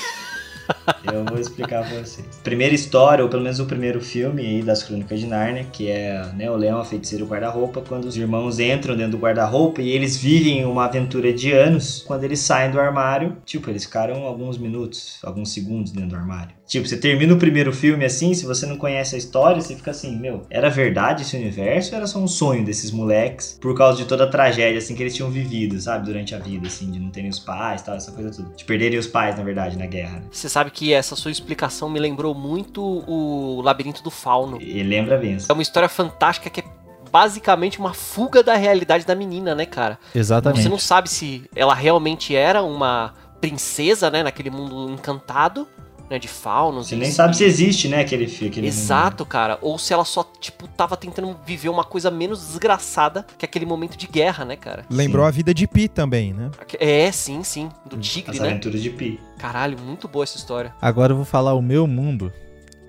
Eu 1.03 1.25
vou 1.25 1.39
explicar 1.39 1.87
pra 1.87 1.99
vocês. 1.99 2.27
Primeira 2.43 2.75
história, 2.75 3.23
ou 3.23 3.29
pelo 3.29 3.43
menos 3.43 3.59
o 3.59 3.65
primeiro 3.65 4.01
filme 4.01 4.41
aí 4.41 4.61
das 4.61 4.83
Crônicas 4.83 5.19
de 5.19 5.27
Nárnia, 5.27 5.65
que 5.71 5.89
é 5.89 6.31
né, 6.35 6.49
o 6.49 6.55
Leão, 6.55 6.79
a 6.79 6.85
Feiticeira 6.85 7.23
e 7.23 7.27
o 7.27 7.29
Guarda-Roupa, 7.29 7.81
quando 7.87 8.05
os 8.05 8.17
irmãos 8.17 8.59
entram 8.59 8.95
dentro 8.95 9.11
do 9.11 9.17
guarda-roupa 9.17 9.81
e 9.81 9.89
eles 9.89 10.17
vivem 10.17 10.65
uma 10.65 10.85
aventura 10.85 11.33
de 11.33 11.51
anos, 11.51 12.03
quando 12.05 12.23
eles 12.23 12.39
saem 12.39 12.71
do 12.71 12.79
armário, 12.79 13.37
tipo, 13.45 13.69
eles 13.69 13.85
ficaram 13.85 14.23
alguns 14.23 14.57
minutos, 14.57 15.19
alguns 15.23 15.51
segundos 15.53 15.91
dentro 15.91 16.09
do 16.09 16.15
armário. 16.15 16.61
Tipo, 16.71 16.87
você 16.87 16.95
termina 16.95 17.33
o 17.33 17.37
primeiro 17.37 17.73
filme 17.73 18.05
assim, 18.05 18.33
se 18.33 18.45
você 18.45 18.65
não 18.65 18.77
conhece 18.77 19.15
a 19.15 19.17
história, 19.17 19.61
você 19.61 19.75
fica 19.75 19.91
assim, 19.91 20.17
meu, 20.17 20.43
era 20.49 20.69
verdade 20.69 21.23
esse 21.23 21.35
universo 21.35 21.91
ou 21.91 21.97
era 21.97 22.07
só 22.07 22.17
um 22.17 22.29
sonho 22.29 22.63
desses 22.63 22.91
moleques 22.91 23.57
por 23.59 23.75
causa 23.75 23.97
de 23.97 24.05
toda 24.05 24.23
a 24.23 24.27
tragédia, 24.27 24.77
assim, 24.77 24.95
que 24.95 25.03
eles 25.03 25.13
tinham 25.13 25.29
vivido, 25.29 25.77
sabe, 25.81 26.05
durante 26.05 26.33
a 26.33 26.39
vida, 26.39 26.67
assim, 26.67 26.89
de 26.89 26.97
não 26.97 27.09
terem 27.09 27.29
os 27.29 27.39
pais 27.39 27.81
tal, 27.81 27.95
essa 27.95 28.13
coisa 28.13 28.31
tudo. 28.31 28.55
De 28.55 28.63
perderem 28.63 28.97
os 28.97 29.05
pais, 29.05 29.37
na 29.37 29.43
verdade, 29.43 29.77
na 29.77 29.85
guerra, 29.85 30.19
né? 30.19 30.25
Você 30.31 30.47
sabe 30.47 30.71
que 30.71 30.90
essa 30.93 31.15
sua 31.15 31.31
explicação 31.31 31.89
me 31.89 31.99
lembrou 31.99 32.33
muito 32.33 32.81
o 32.81 33.61
Labirinto 33.61 34.03
do 34.03 34.11
Fauno. 34.11 34.61
E 34.61 34.83
lembra 34.83 35.17
bem. 35.17 35.37
É 35.47 35.53
uma 35.53 35.61
história 35.61 35.89
fantástica 35.89 36.49
que 36.49 36.61
é 36.61 36.63
basicamente 37.11 37.79
uma 37.79 37.93
fuga 37.93 38.41
da 38.41 38.55
realidade 38.55 39.05
da 39.05 39.13
menina, 39.13 39.53
né, 39.53 39.65
cara? 39.65 39.99
Exatamente. 40.15 40.63
Você 40.63 40.69
não 40.69 40.79
sabe 40.79 41.09
se 41.09 41.43
ela 41.55 41.73
realmente 41.73 42.35
era 42.35 42.63
uma 42.63 43.13
princesa, 43.41 44.09
né, 44.09 44.23
naquele 44.23 44.49
mundo 44.49 44.89
encantado, 44.91 45.67
né, 46.11 46.19
de 46.19 46.27
faunos. 46.27 46.87
Você 46.89 46.95
e- 46.95 46.97
nem 46.99 47.09
sabe 47.09 47.35
se 47.35 47.43
existe, 47.43 47.87
né, 47.87 48.01
aquele 48.01 48.27
filme. 48.27 48.67
Exato, 48.67 49.25
cara. 49.25 49.57
Ou 49.61 49.79
se 49.79 49.93
ela 49.93 50.03
só, 50.05 50.23
tipo, 50.39 50.67
tava 50.67 50.97
tentando 50.97 51.35
viver 51.45 51.69
uma 51.69 51.83
coisa 51.85 52.11
menos 52.11 52.39
desgraçada 52.45 53.25
que 53.37 53.45
aquele 53.45 53.65
momento 53.65 53.95
de 53.97 54.07
guerra, 54.07 54.43
né, 54.45 54.55
cara? 54.55 54.85
Lembrou 54.89 55.23
Sim. 55.23 55.29
a 55.29 55.31
vida 55.31 55.53
de 55.53 55.65
Pi 55.67 55.87
também, 55.87 56.33
né? 56.33 56.51
É, 56.79 57.11
sim, 57.11 57.43
sim. 57.43 57.69
Do 57.85 57.97
tigre, 57.97 58.31
As 58.31 58.39
né? 58.39 58.49
aventuras 58.49 58.81
de 58.81 58.89
Pi. 58.89 59.19
Caralho, 59.37 59.79
muito 59.79 60.07
boa 60.07 60.23
essa 60.23 60.37
história. 60.37 60.73
Agora 60.81 61.13
eu 61.13 61.15
vou 61.15 61.25
falar 61.25 61.53
o 61.53 61.61
meu 61.61 61.87
mundo. 61.87 62.31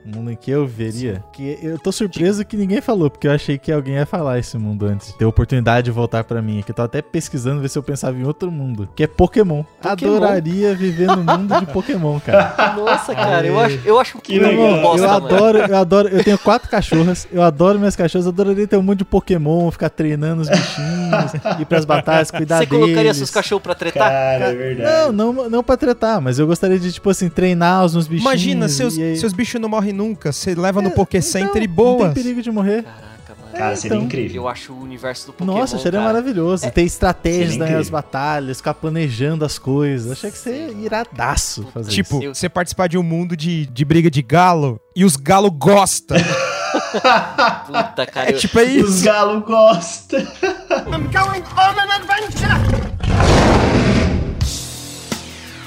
O 0.04 0.16
mundo 0.16 0.30
em 0.32 0.36
que 0.36 0.50
eu 0.50 0.66
veria. 0.66 1.22
Que 1.32 1.58
eu 1.62 1.78
tô 1.78 1.92
surpreso 1.92 2.44
que 2.44 2.56
ninguém 2.56 2.80
falou, 2.80 3.08
porque 3.08 3.28
eu 3.28 3.32
achei 3.32 3.56
que 3.58 3.70
alguém 3.70 3.94
ia 3.94 4.06
falar 4.06 4.38
esse 4.38 4.58
mundo 4.58 4.86
antes. 4.86 5.12
Ter 5.14 5.24
oportunidade 5.24 5.84
de 5.84 5.90
voltar 5.90 6.24
pra 6.24 6.42
mim. 6.42 6.62
Que 6.64 6.72
eu 6.72 6.74
tô 6.74 6.82
até 6.82 7.00
pesquisando 7.00 7.60
ver 7.60 7.68
se 7.68 7.78
eu 7.78 7.82
pensava 7.82 8.16
em 8.18 8.24
outro 8.24 8.50
mundo. 8.50 8.88
Que 8.96 9.04
é 9.04 9.06
Pokémon. 9.06 9.62
Pokémon? 9.80 10.16
Adoraria 10.16 10.74
viver 10.74 11.06
no 11.06 11.18
mundo 11.22 11.58
de 11.60 11.66
Pokémon, 11.66 12.18
cara. 12.20 12.74
Nossa, 12.76 13.14
cara, 13.14 13.46
eu 13.46 13.58
acho, 13.60 13.78
eu 13.84 13.98
acho 14.00 14.18
Que 14.18 14.40
muito 14.40 14.56
legal. 14.60 14.82
Bosta, 14.82 15.06
eu 15.06 15.10
mano. 15.12 15.26
adoro, 15.26 15.58
eu 15.58 15.76
adoro. 15.76 16.08
Eu 16.08 16.24
tenho 16.24 16.38
quatro 16.38 16.68
cachorras. 16.68 17.28
Eu 17.32 17.42
adoro 17.42 17.78
minhas 17.78 17.94
cachorras. 17.94 18.26
Eu 18.26 18.32
adoraria 18.32 18.66
ter 18.66 18.76
um 18.76 18.82
mundo 18.82 18.98
de 18.98 19.04
Pokémon, 19.04 19.70
ficar 19.70 19.88
treinando 19.90 20.42
os 20.42 20.48
bichinhos, 20.48 21.60
ir 21.60 21.64
pras 21.66 21.84
batalhas, 21.84 22.30
cuidar 22.32 22.58
Você 22.58 22.66
deles. 22.66 22.84
colocaria 22.84 23.14
seus 23.14 23.30
cachorros 23.30 23.62
pra 23.62 23.74
tretar? 23.74 24.08
Cara, 24.10 24.44
é 24.46 24.54
verdade. 24.54 25.12
Não, 25.12 25.32
não, 25.32 25.48
não 25.50 25.62
pra 25.62 25.76
tretar, 25.76 26.20
mas 26.20 26.38
eu 26.38 26.46
gostaria 26.46 26.78
de, 26.78 26.92
tipo 26.92 27.08
assim, 27.08 27.28
treinar 27.28 27.84
os 27.84 27.92
meus 27.94 28.06
bichinhos. 28.08 28.24
Imagina, 28.32 28.68
seus, 28.68 28.98
aí- 28.98 29.16
seus 29.16 29.32
bichos 29.32 29.60
não 29.60 29.68
morrem 29.68 29.91
nunca. 29.92 30.32
Você 30.32 30.54
leva 30.54 30.80
no 30.82 30.88
É, 30.88 30.92
Poké 30.92 31.18
então, 31.18 31.30
Center 31.30 31.62
e 31.62 31.66
Não 31.68 31.74
boas. 31.74 32.14
tem 32.14 32.22
perigo 32.22 32.42
de 32.42 32.50
morrer. 32.50 32.82
Caraca, 32.82 33.34
mano. 33.40 33.52
Cara, 33.56 33.76
seria 33.76 33.94
então. 33.96 34.06
incrível. 34.06 34.42
Eu 34.42 34.48
acho 34.48 34.72
o 34.72 34.80
universo 34.82 35.26
do 35.26 35.32
Pokémon, 35.34 35.58
Nossa, 35.58 35.76
seria 35.78 36.00
cara, 36.00 36.12
maravilhoso. 36.12 36.70
Ter 36.70 36.82
estratégias 36.82 37.54
incrível. 37.54 37.90
batalhas, 37.92 38.56
ficar 38.58 38.74
planejando 38.74 39.44
as 39.44 39.58
coisas. 39.58 40.12
Achei 40.12 40.30
que 40.30 40.38
seria 40.38 40.70
iradaço 40.72 41.66
fazer 41.72 41.90
Tipo, 41.90 42.16
isso. 42.16 42.24
Eu- 42.24 42.34
você 42.34 42.48
participar 42.48 42.88
de 42.88 42.96
um 42.98 43.02
mundo 43.02 43.36
de, 43.36 43.66
de 43.66 43.84
briga 43.84 44.10
de 44.10 44.22
galo 44.22 44.80
e 44.96 45.04
os 45.04 45.16
galo 45.16 45.50
gostam. 45.50 46.16
Puta, 47.66 48.06
cara. 48.06 48.30
é 48.30 48.34
eu- 48.34 48.38
tipo, 48.38 48.58
é 48.58 48.64
Os 48.64 48.96
isso. 48.96 49.04
galos 49.04 49.44
gostam. 49.44 50.20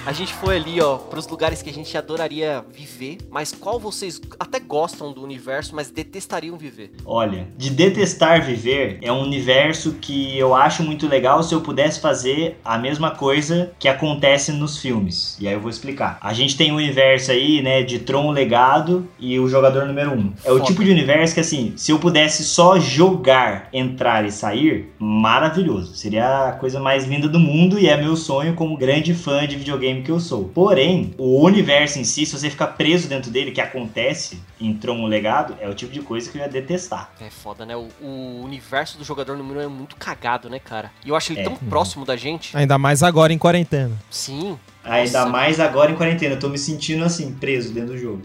A 0.06 0.14
gente 0.14 0.36
foi 0.36 0.58
ali, 0.58 0.80
ó, 0.80 0.98
pros 0.98 1.28
lugares 1.28 1.64
que 1.64 1.70
a 1.72 1.74
gente 1.74 1.98
adoraria 1.98 2.64
viver, 2.72 3.18
mas 3.28 3.52
qual 3.52 3.80
vocês 3.80 4.22
até 4.40 4.60
gostam 4.60 5.12
do 5.12 5.24
universo, 5.24 5.76
mas 5.76 5.90
detestariam 5.90 6.56
viver? 6.56 6.92
Olha, 7.04 7.48
de 7.58 7.72
detestar 7.72 8.46
viver 8.46 9.00
é 9.02 9.12
um 9.12 9.24
universo 9.24 9.94
que 9.94 10.38
eu 10.38 10.54
acho 10.54 10.84
muito 10.84 11.08
legal 11.08 11.42
se 11.42 11.56
eu 11.56 11.62
pudesse 11.62 12.00
fazer 12.00 12.60
a 12.64 12.78
mesma 12.78 13.10
coisa 13.16 13.72
que 13.80 13.88
acontece 13.88 14.52
nos 14.52 14.78
filmes. 14.78 15.38
E 15.40 15.48
aí 15.48 15.56
eu 15.56 15.60
vou 15.60 15.72
explicar. 15.72 16.20
A 16.22 16.34
gente 16.34 16.56
tem 16.56 16.72
um 16.72 16.76
universo 16.76 17.32
aí, 17.32 17.64
né, 17.64 17.82
de 17.82 17.98
Tron 17.98 18.30
Legado 18.30 19.10
e 19.20 19.40
o 19.40 19.48
jogador 19.48 19.88
número 19.88 20.12
1. 20.12 20.14
Um. 20.14 20.34
É 20.44 20.52
o 20.52 20.60
Foda. 20.60 20.66
tipo 20.66 20.84
de 20.84 20.92
universo 20.92 21.34
que, 21.34 21.40
assim, 21.40 21.74
se 21.76 21.92
eu 21.92 21.98
pudesse 21.98 22.44
só 22.44 22.80
jogar, 22.80 23.70
entrar 23.74 24.24
e 24.24 24.32
sair, 24.32 24.94
maravilhoso. 25.00 25.96
Seria 25.96 26.50
a 26.50 26.52
coisa 26.52 26.80
mais 26.80 27.06
linda 27.06 27.28
do 27.28 27.40
mundo 27.40 27.80
e 27.80 27.88
é 27.88 27.98
meu 27.98 28.16
sonho 28.16 28.54
como 28.54 28.78
grande 28.78 29.16
fã 29.16 29.48
de 29.48 29.56
videogame 29.56 29.95
que 30.02 30.12
eu 30.12 30.20
sou. 30.20 30.46
Porém, 30.46 31.14
o 31.18 31.44
universo 31.44 32.00
em 32.00 32.04
si, 32.04 32.26
se 32.26 32.38
você 32.38 32.50
ficar 32.50 32.68
preso 32.68 33.08
dentro 33.08 33.30
dele, 33.32 33.52
que 33.52 33.62
acontece 33.62 34.40
em 34.60 34.74
Tron 34.74 35.02
o 35.04 35.08
Legado, 35.08 35.56
é 35.60 35.68
o 35.70 35.74
tipo 35.74 35.92
de 35.92 36.02
coisa 36.02 36.30
que 36.32 36.38
eu 36.38 36.42
ia 36.42 36.48
detestar. 36.50 37.12
É 37.20 37.30
foda, 37.30 37.66
né? 37.66 37.76
O, 37.76 37.88
o 38.02 38.42
universo 38.44 38.98
do 38.98 39.04
jogador 39.04 39.38
número 39.38 39.60
1 39.60 39.64
é 39.64 39.68
muito 39.68 39.96
cagado, 39.96 40.50
né, 40.50 40.60
cara? 40.60 40.92
E 41.06 41.10
eu 41.10 41.16
acho 41.16 41.34
ele 41.34 41.42
É. 41.42 41.44
tão 41.44 41.56
próximo 41.56 42.06
da 42.06 42.16
gente. 42.16 42.56
Ainda 42.56 42.78
mais 42.78 43.04
agora 43.04 43.34
em 43.34 43.38
quarentena. 43.38 43.96
Sim. 44.10 44.58
Ainda 44.84 45.20
Nossa. 45.22 45.32
mais 45.32 45.60
agora 45.60 45.92
em 45.92 45.96
quarentena, 45.96 46.36
eu 46.36 46.40
tô 46.40 46.48
me 46.48 46.58
sentindo 46.60 47.04
assim, 47.04 47.32
preso 47.34 47.74
dentro 47.74 47.94
do 47.94 47.98
jogo. 47.98 48.22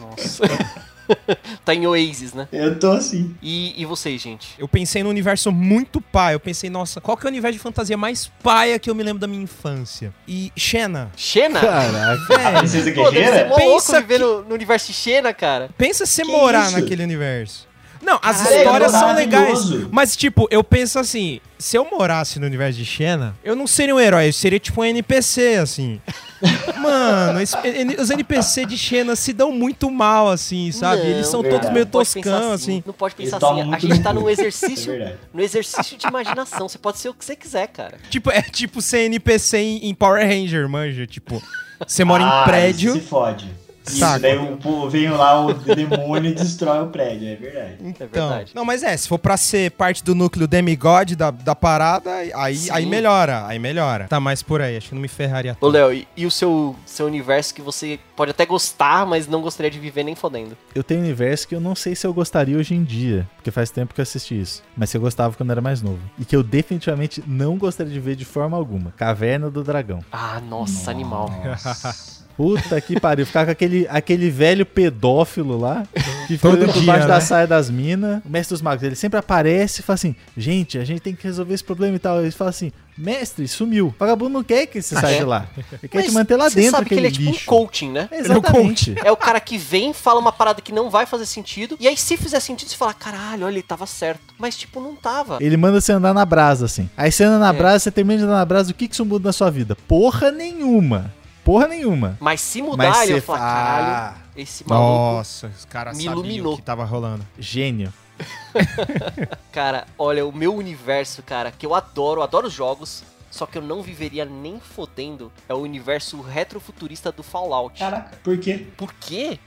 Nossa. 0.00 0.42
tá 1.64 1.74
em 1.74 1.86
Oasis, 1.86 2.32
né? 2.34 2.48
Eu 2.52 2.78
tô 2.78 2.92
assim. 2.92 3.34
E, 3.42 3.80
e 3.80 3.84
vocês, 3.84 4.20
gente? 4.20 4.48
Eu 4.58 4.66
pensei 4.68 5.02
num 5.02 5.10
universo 5.10 5.50
muito 5.52 6.00
pai. 6.00 6.34
Eu 6.34 6.40
pensei, 6.40 6.70
nossa, 6.70 7.00
qual 7.00 7.16
que 7.16 7.26
é 7.26 7.28
o 7.28 7.30
universo 7.30 7.54
de 7.58 7.62
fantasia 7.62 7.96
mais 7.96 8.30
paia 8.42 8.78
que 8.78 8.88
eu 8.90 8.94
me 8.94 9.02
lembro 9.02 9.20
da 9.20 9.26
minha 9.26 9.42
infância? 9.42 10.12
E 10.26 10.52
Xena. 10.56 11.10
Xena? 11.16 11.60
Caraca. 11.60 12.58
Princesa 12.58 12.92
Pô, 12.92 13.10
deve 13.10 13.32
ser 13.32 13.44
mó 13.48 13.56
louco 13.56 13.72
Pensa 13.74 14.00
viver 14.00 14.18
no, 14.20 14.44
no 14.44 14.54
universo 14.54 14.86
de 14.88 14.92
Xena, 14.94 15.32
cara. 15.34 15.70
pensa 15.76 16.06
você 16.06 16.22
Que 16.22 16.30
morar 16.30 16.68
isso? 16.68 16.78
naquele 16.80 17.02
universo. 17.02 17.66
Não, 18.04 18.18
as 18.22 18.36
Caralho, 18.42 18.56
histórias 18.58 18.94
é 18.94 18.98
são 18.98 19.14
legais. 19.14 19.60
Mas, 19.90 20.14
tipo, 20.16 20.46
eu 20.50 20.62
penso 20.62 20.98
assim: 20.98 21.40
se 21.58 21.76
eu 21.76 21.86
morasse 21.90 22.38
no 22.38 22.46
universo 22.46 22.78
de 22.78 22.84
Xena, 22.84 23.34
eu 23.42 23.56
não 23.56 23.66
seria 23.66 23.94
um 23.94 24.00
herói, 24.00 24.28
eu 24.28 24.32
seria 24.32 24.60
tipo 24.60 24.80
um 24.82 24.84
NPC, 24.84 25.56
assim. 25.56 26.00
Mano, 26.78 27.40
esse- 27.40 27.56
os 27.98 28.10
NPC 28.10 28.66
de 28.66 28.76
Xena 28.76 29.16
se 29.16 29.32
dão 29.32 29.50
muito 29.52 29.90
mal, 29.90 30.30
assim, 30.30 30.70
sabe? 30.72 31.02
Não, 31.02 31.08
Eles 31.08 31.26
são 31.28 31.40
verdade. 31.40 31.62
todos 31.62 31.74
meio 31.74 31.86
toscão, 31.86 32.52
assim. 32.52 32.82
Não 32.86 32.92
pode 32.92 33.14
pensar 33.14 33.36
Eles 33.38 33.48
assim. 33.48 33.74
A 33.74 33.78
gente 33.78 33.96
no 33.98 34.02
tá 34.02 34.12
num 34.12 34.28
É 34.28 34.32
exercício. 34.32 34.92
verdade. 34.92 35.16
no 35.32 35.40
exercício 35.42 35.96
de 35.96 36.06
imaginação. 36.06 36.68
Você 36.68 36.78
pode 36.78 36.98
ser 36.98 37.08
o 37.08 37.14
que 37.14 37.24
você 37.24 37.34
quiser, 37.34 37.68
cara. 37.68 37.96
Tipo, 38.10 38.30
é 38.30 38.42
tipo 38.42 38.82
ser 38.82 38.98
NPC 39.06 39.56
em, 39.58 39.88
em 39.88 39.94
Power 39.94 40.26
Ranger, 40.26 40.68
manja. 40.68 41.06
Tipo, 41.06 41.42
você 41.86 42.04
mora 42.04 42.22
Ah, 42.24 42.42
em 42.42 42.44
prédio. 42.44 42.92
se 42.92 43.00
fode. 43.00 43.48
Isso, 43.86 43.98
Saco. 43.98 44.20
daí 44.20 44.38
o, 44.38 44.88
vem 44.88 45.10
lá 45.10 45.44
o 45.44 45.52
demônio 45.52 46.30
e 46.30 46.34
destrói 46.34 46.82
o 46.82 46.88
prédio, 46.88 47.28
é 47.28 47.36
verdade. 47.36 47.76
Então, 47.80 48.08
verdade. 48.08 48.52
não, 48.54 48.64
mas 48.64 48.82
é, 48.82 48.96
se 48.96 49.06
for 49.06 49.18
pra 49.18 49.36
ser 49.36 49.70
parte 49.72 50.02
do 50.02 50.14
núcleo 50.14 50.46
demigod 50.46 51.14
da, 51.14 51.30
da 51.30 51.54
parada, 51.54 52.10
aí, 52.34 52.56
Sim. 52.56 52.70
aí 52.72 52.86
melhora, 52.86 53.46
aí 53.46 53.58
melhora. 53.58 54.06
Tá 54.08 54.18
mais 54.18 54.42
por 54.42 54.62
aí, 54.62 54.76
acho 54.76 54.88
que 54.88 54.94
não 54.94 55.02
me 55.02 55.08
ferraria 55.08 55.56
Ô. 55.60 55.68
Léo, 55.68 55.92
e, 55.92 56.08
e 56.16 56.24
o 56.24 56.30
seu, 56.30 56.74
seu 56.86 57.06
universo 57.06 57.54
que 57.54 57.60
você 57.60 57.98
pode 58.16 58.30
até 58.30 58.46
gostar, 58.46 59.06
mas 59.06 59.26
não 59.26 59.42
gostaria 59.42 59.70
de 59.70 59.78
viver 59.78 60.04
nem 60.04 60.14
fodendo? 60.14 60.56
Eu 60.74 60.82
tenho 60.82 61.00
um 61.00 61.04
universo 61.04 61.46
que 61.48 61.54
eu 61.54 61.60
não 61.60 61.74
sei 61.74 61.94
se 61.94 62.06
eu 62.06 62.14
gostaria 62.14 62.56
hoje 62.56 62.74
em 62.74 62.84
dia, 62.84 63.28
porque 63.36 63.50
faz 63.50 63.70
tempo 63.70 63.94
que 63.94 64.00
eu 64.00 64.02
assisti 64.02 64.40
isso. 64.40 64.62
Mas 64.76 64.90
que 64.90 64.96
eu 64.96 65.00
gostava 65.00 65.36
quando 65.36 65.50
era 65.50 65.60
mais 65.60 65.82
novo. 65.82 66.00
E 66.18 66.24
que 66.24 66.34
eu 66.34 66.42
definitivamente 66.42 67.22
não 67.26 67.56
gostaria 67.58 67.92
de 67.92 68.00
ver 68.00 68.16
de 68.16 68.24
forma 68.24 68.56
alguma. 68.56 68.92
Caverna 68.96 69.50
do 69.50 69.62
Dragão. 69.62 70.00
Ah, 70.10 70.40
nossa, 70.40 70.90
animal. 70.90 71.30
Nossa. 71.44 72.23
Puta 72.36 72.80
que 72.80 72.98
pariu. 72.98 73.24
Ficar 73.26 73.44
com 73.44 73.50
aquele, 73.52 73.86
aquele 73.88 74.28
velho 74.30 74.66
pedófilo 74.66 75.56
lá, 75.58 75.84
que 76.26 76.34
fica 76.36 76.38
Todo 76.48 76.54
olhando 76.58 76.72
por 76.72 76.82
dia, 76.82 76.92
baixo 76.92 77.06
né? 77.08 77.14
da 77.14 77.20
saia 77.20 77.46
das 77.46 77.70
minas. 77.70 78.20
O 78.24 78.28
mestre 78.28 78.54
dos 78.54 78.62
magos, 78.62 78.82
ele 78.82 78.96
sempre 78.96 79.18
aparece 79.18 79.80
e 79.80 79.84
fala 79.84 79.94
assim: 79.94 80.16
gente, 80.36 80.78
a 80.78 80.84
gente 80.84 81.00
tem 81.00 81.14
que 81.14 81.22
resolver 81.24 81.54
esse 81.54 81.62
problema 81.64 81.94
e 81.96 81.98
tal. 81.98 82.20
Ele 82.20 82.30
fala 82.32 82.50
assim: 82.50 82.72
mestre, 82.98 83.46
sumiu. 83.46 83.86
O 83.88 83.94
vagabundo 83.98 84.30
não 84.30 84.42
quer 84.42 84.66
que 84.66 84.82
você 84.82 84.94
saia 84.96 85.14
é? 85.14 85.18
de 85.18 85.24
lá. 85.24 85.46
Ele 85.56 85.88
quer 85.88 85.98
Mas 85.98 86.06
te 86.06 86.12
manter 86.12 86.36
lá 86.36 86.50
você 86.50 86.56
dentro, 86.56 86.70
sabe 86.72 86.88
que 86.88 86.94
ele 86.94 87.06
é 87.06 87.10
tipo 87.10 87.30
lixo. 87.30 87.42
um 87.42 87.46
coaching, 87.46 87.92
né? 87.92 88.08
Exatamente. 88.10 88.94
É 89.04 89.12
o 89.12 89.16
cara 89.16 89.38
que 89.38 89.56
vem, 89.56 89.92
fala 89.92 90.18
uma 90.18 90.32
parada 90.32 90.60
que 90.60 90.72
não 90.72 90.90
vai 90.90 91.06
fazer 91.06 91.26
sentido, 91.26 91.76
e 91.78 91.86
aí 91.86 91.96
se 91.96 92.16
fizer 92.16 92.40
sentido, 92.40 92.68
você 92.68 92.76
fala, 92.76 92.94
caralho, 92.94 93.46
olha, 93.46 93.54
ele 93.54 93.62
tava 93.62 93.86
certo. 93.86 94.34
Mas, 94.38 94.56
tipo, 94.56 94.80
não 94.80 94.96
tava. 94.96 95.38
Ele 95.40 95.56
manda 95.56 95.80
você 95.80 95.92
andar 95.92 96.12
na 96.12 96.24
brasa, 96.24 96.64
assim. 96.66 96.90
Aí 96.96 97.12
você 97.12 97.22
anda 97.24 97.38
na 97.38 97.50
É. 97.50 97.52
brasa, 97.56 97.78
você 97.78 97.90
termina 97.92 98.18
de 98.18 98.24
andar 98.24 98.36
na 98.38 98.44
brasa, 98.44 98.72
o 98.72 98.74
que 98.74 98.88
que 98.88 98.94
isso 98.94 99.04
muda 99.04 99.28
na 99.28 99.32
sua 99.32 99.50
vida? 99.50 99.76
Porra 99.86 100.32
nenhuma. 100.32 101.12
Porra 101.44 101.68
nenhuma. 101.68 102.16
Mas 102.20 102.40
se 102.40 102.62
mudar, 102.62 102.88
Mas 102.90 103.08
ele 103.10 103.20
você 103.20 103.26
falar, 103.26 103.38
fa- 103.38 103.44
caralho, 103.54 104.16
esse 104.36 104.68
maluco... 104.68 104.88
Nossa, 105.16 105.46
os 105.48 105.64
caras 105.66 105.96
me 105.96 106.04
sabiam 106.04 106.20
iluminou. 106.24 106.54
o 106.54 106.56
que 106.56 106.62
tava 106.62 106.84
rolando. 106.84 107.24
Gênio. 107.38 107.92
Cara, 109.52 109.86
olha, 109.98 110.24
o 110.26 110.32
meu 110.32 110.54
universo, 110.54 111.22
cara, 111.22 111.50
que 111.50 111.66
eu 111.66 111.74
adoro, 111.74 112.20
eu 112.20 112.24
adoro 112.24 112.48
jogos, 112.48 113.02
só 113.30 113.46
que 113.46 113.58
eu 113.58 113.62
não 113.62 113.82
viveria 113.82 114.24
nem 114.24 114.60
fodendo, 114.60 115.30
é 115.48 115.54
o 115.54 115.58
universo 115.58 116.20
retrofuturista 116.20 117.10
do 117.12 117.22
Fallout. 117.22 117.78
Caraca, 117.78 118.16
por 118.22 118.38
quê? 118.38 118.66
Por 118.76 118.92
quê? 118.94 119.38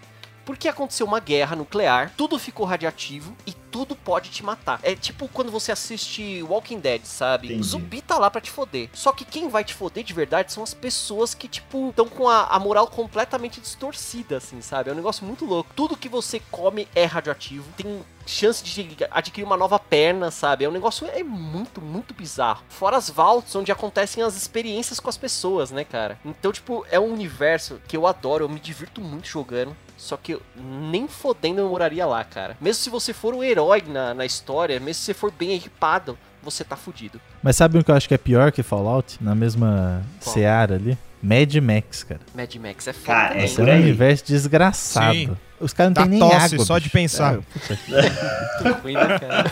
Porque 0.47 0.69
aconteceu 0.69 1.05
uma 1.05 1.19
guerra 1.19 1.57
nuclear, 1.57 2.13
tudo 2.15 2.39
ficou 2.39 2.65
radiativo 2.65 3.35
e 3.45 3.51
tudo 3.51 3.97
pode 3.97 4.29
te 4.29 4.45
matar. 4.45 4.79
É 4.81 4.95
tipo 4.95 5.27
quando 5.27 5.51
você 5.51 5.73
assiste 5.73 6.41
Walking 6.41 6.79
Dead, 6.79 7.03
sabe? 7.03 7.47
Entendi. 7.47 7.59
O 7.59 7.63
zumbi 7.65 8.01
tá 8.01 8.17
lá 8.17 8.31
pra 8.31 8.39
te 8.39 8.49
foder. 8.49 8.89
Só 8.93 9.11
que 9.11 9.25
quem 9.25 9.49
vai 9.49 9.65
te 9.65 9.73
foder 9.73 10.05
de 10.05 10.13
verdade 10.13 10.53
são 10.53 10.63
as 10.63 10.73
pessoas 10.73 11.33
que, 11.33 11.49
tipo, 11.49 11.89
estão 11.89 12.07
com 12.07 12.29
a, 12.29 12.45
a 12.45 12.57
moral 12.59 12.87
completamente 12.87 13.59
distorcida, 13.59 14.37
assim, 14.37 14.61
sabe? 14.61 14.89
É 14.89 14.93
um 14.93 14.95
negócio 14.95 15.25
muito 15.25 15.43
louco. 15.43 15.69
Tudo 15.75 15.97
que 15.97 16.07
você 16.07 16.41
come 16.49 16.87
é 16.95 17.03
radioativo. 17.03 17.69
Tem 17.75 18.01
chance 18.25 18.63
de 18.63 18.97
adquirir 19.11 19.45
uma 19.45 19.57
nova 19.57 19.77
perna, 19.77 20.31
sabe? 20.31 20.63
É 20.63 20.69
um 20.69 20.71
negócio 20.71 21.05
é 21.07 21.23
muito, 21.23 21.81
muito 21.81 22.13
bizarro. 22.13 22.63
Fora 22.69 22.95
as 22.95 23.09
vaults, 23.09 23.53
onde 23.53 23.71
acontecem 23.71 24.23
as 24.23 24.37
experiências 24.37 24.99
com 24.99 25.09
as 25.09 25.17
pessoas, 25.17 25.71
né, 25.71 25.83
cara? 25.83 26.17
Então, 26.23 26.53
tipo, 26.53 26.85
é 26.89 26.97
um 26.97 27.11
universo 27.11 27.81
que 27.85 27.97
eu 27.97 28.07
adoro, 28.07 28.45
eu 28.45 28.49
me 28.49 28.61
divirto 28.61 29.01
muito 29.01 29.27
jogando. 29.27 29.75
Só 29.97 30.15
que 30.15 30.33
eu 30.33 30.41
nem 30.55 31.07
fodendo 31.07 31.59
eu 31.61 31.69
moraria 31.69 32.05
lá, 32.05 32.23
cara. 32.23 32.55
Mesmo 32.61 32.81
se 32.83 32.89
você 32.89 33.13
for 33.13 33.33
um 33.33 33.43
herói 33.43 33.83
na, 33.87 34.13
na 34.13 34.25
história, 34.25 34.79
mesmo 34.79 34.93
se 34.93 35.01
você 35.01 35.13
for 35.13 35.31
bem 35.31 35.55
equipado, 35.55 36.17
você 36.43 36.63
tá 36.63 36.75
fudido. 36.75 37.19
Mas 37.41 37.55
sabe 37.55 37.77
o 37.79 37.83
que 37.83 37.89
eu 37.91 37.95
acho 37.95 38.07
que 38.07 38.13
é 38.13 38.17
pior 38.17 38.51
que 38.51 38.61
Fallout? 38.63 39.17
Na 39.19 39.33
mesma 39.33 40.03
Qual? 40.23 40.33
seara 40.33 40.75
ali? 40.75 40.97
Mad 41.21 41.53
Max, 41.55 42.03
cara. 42.03 42.21
Mad 42.35 42.55
Max 42.55 42.87
é 42.87 42.93
foda 42.93 43.05
Cara, 43.07 43.39
é 43.41 43.45
é 43.45 43.75
um 43.75 43.81
universo 43.81 44.23
desgraçado. 44.25 45.13
Sim. 45.15 45.37
Os 45.59 45.73
caras 45.73 45.89
não 45.89 45.93
Dá 45.95 46.01
tem 46.03 46.11
nem 46.11 46.19
tosse 46.19 46.53
água. 46.53 46.65
só 46.65 46.77
de 46.77 46.83
bicho. 46.83 46.93
pensar. 46.93 47.33
É, 47.33 47.37
puta. 47.37 48.79
Ruim, 48.83 48.93
né, 48.93 49.19
cara? 49.19 49.45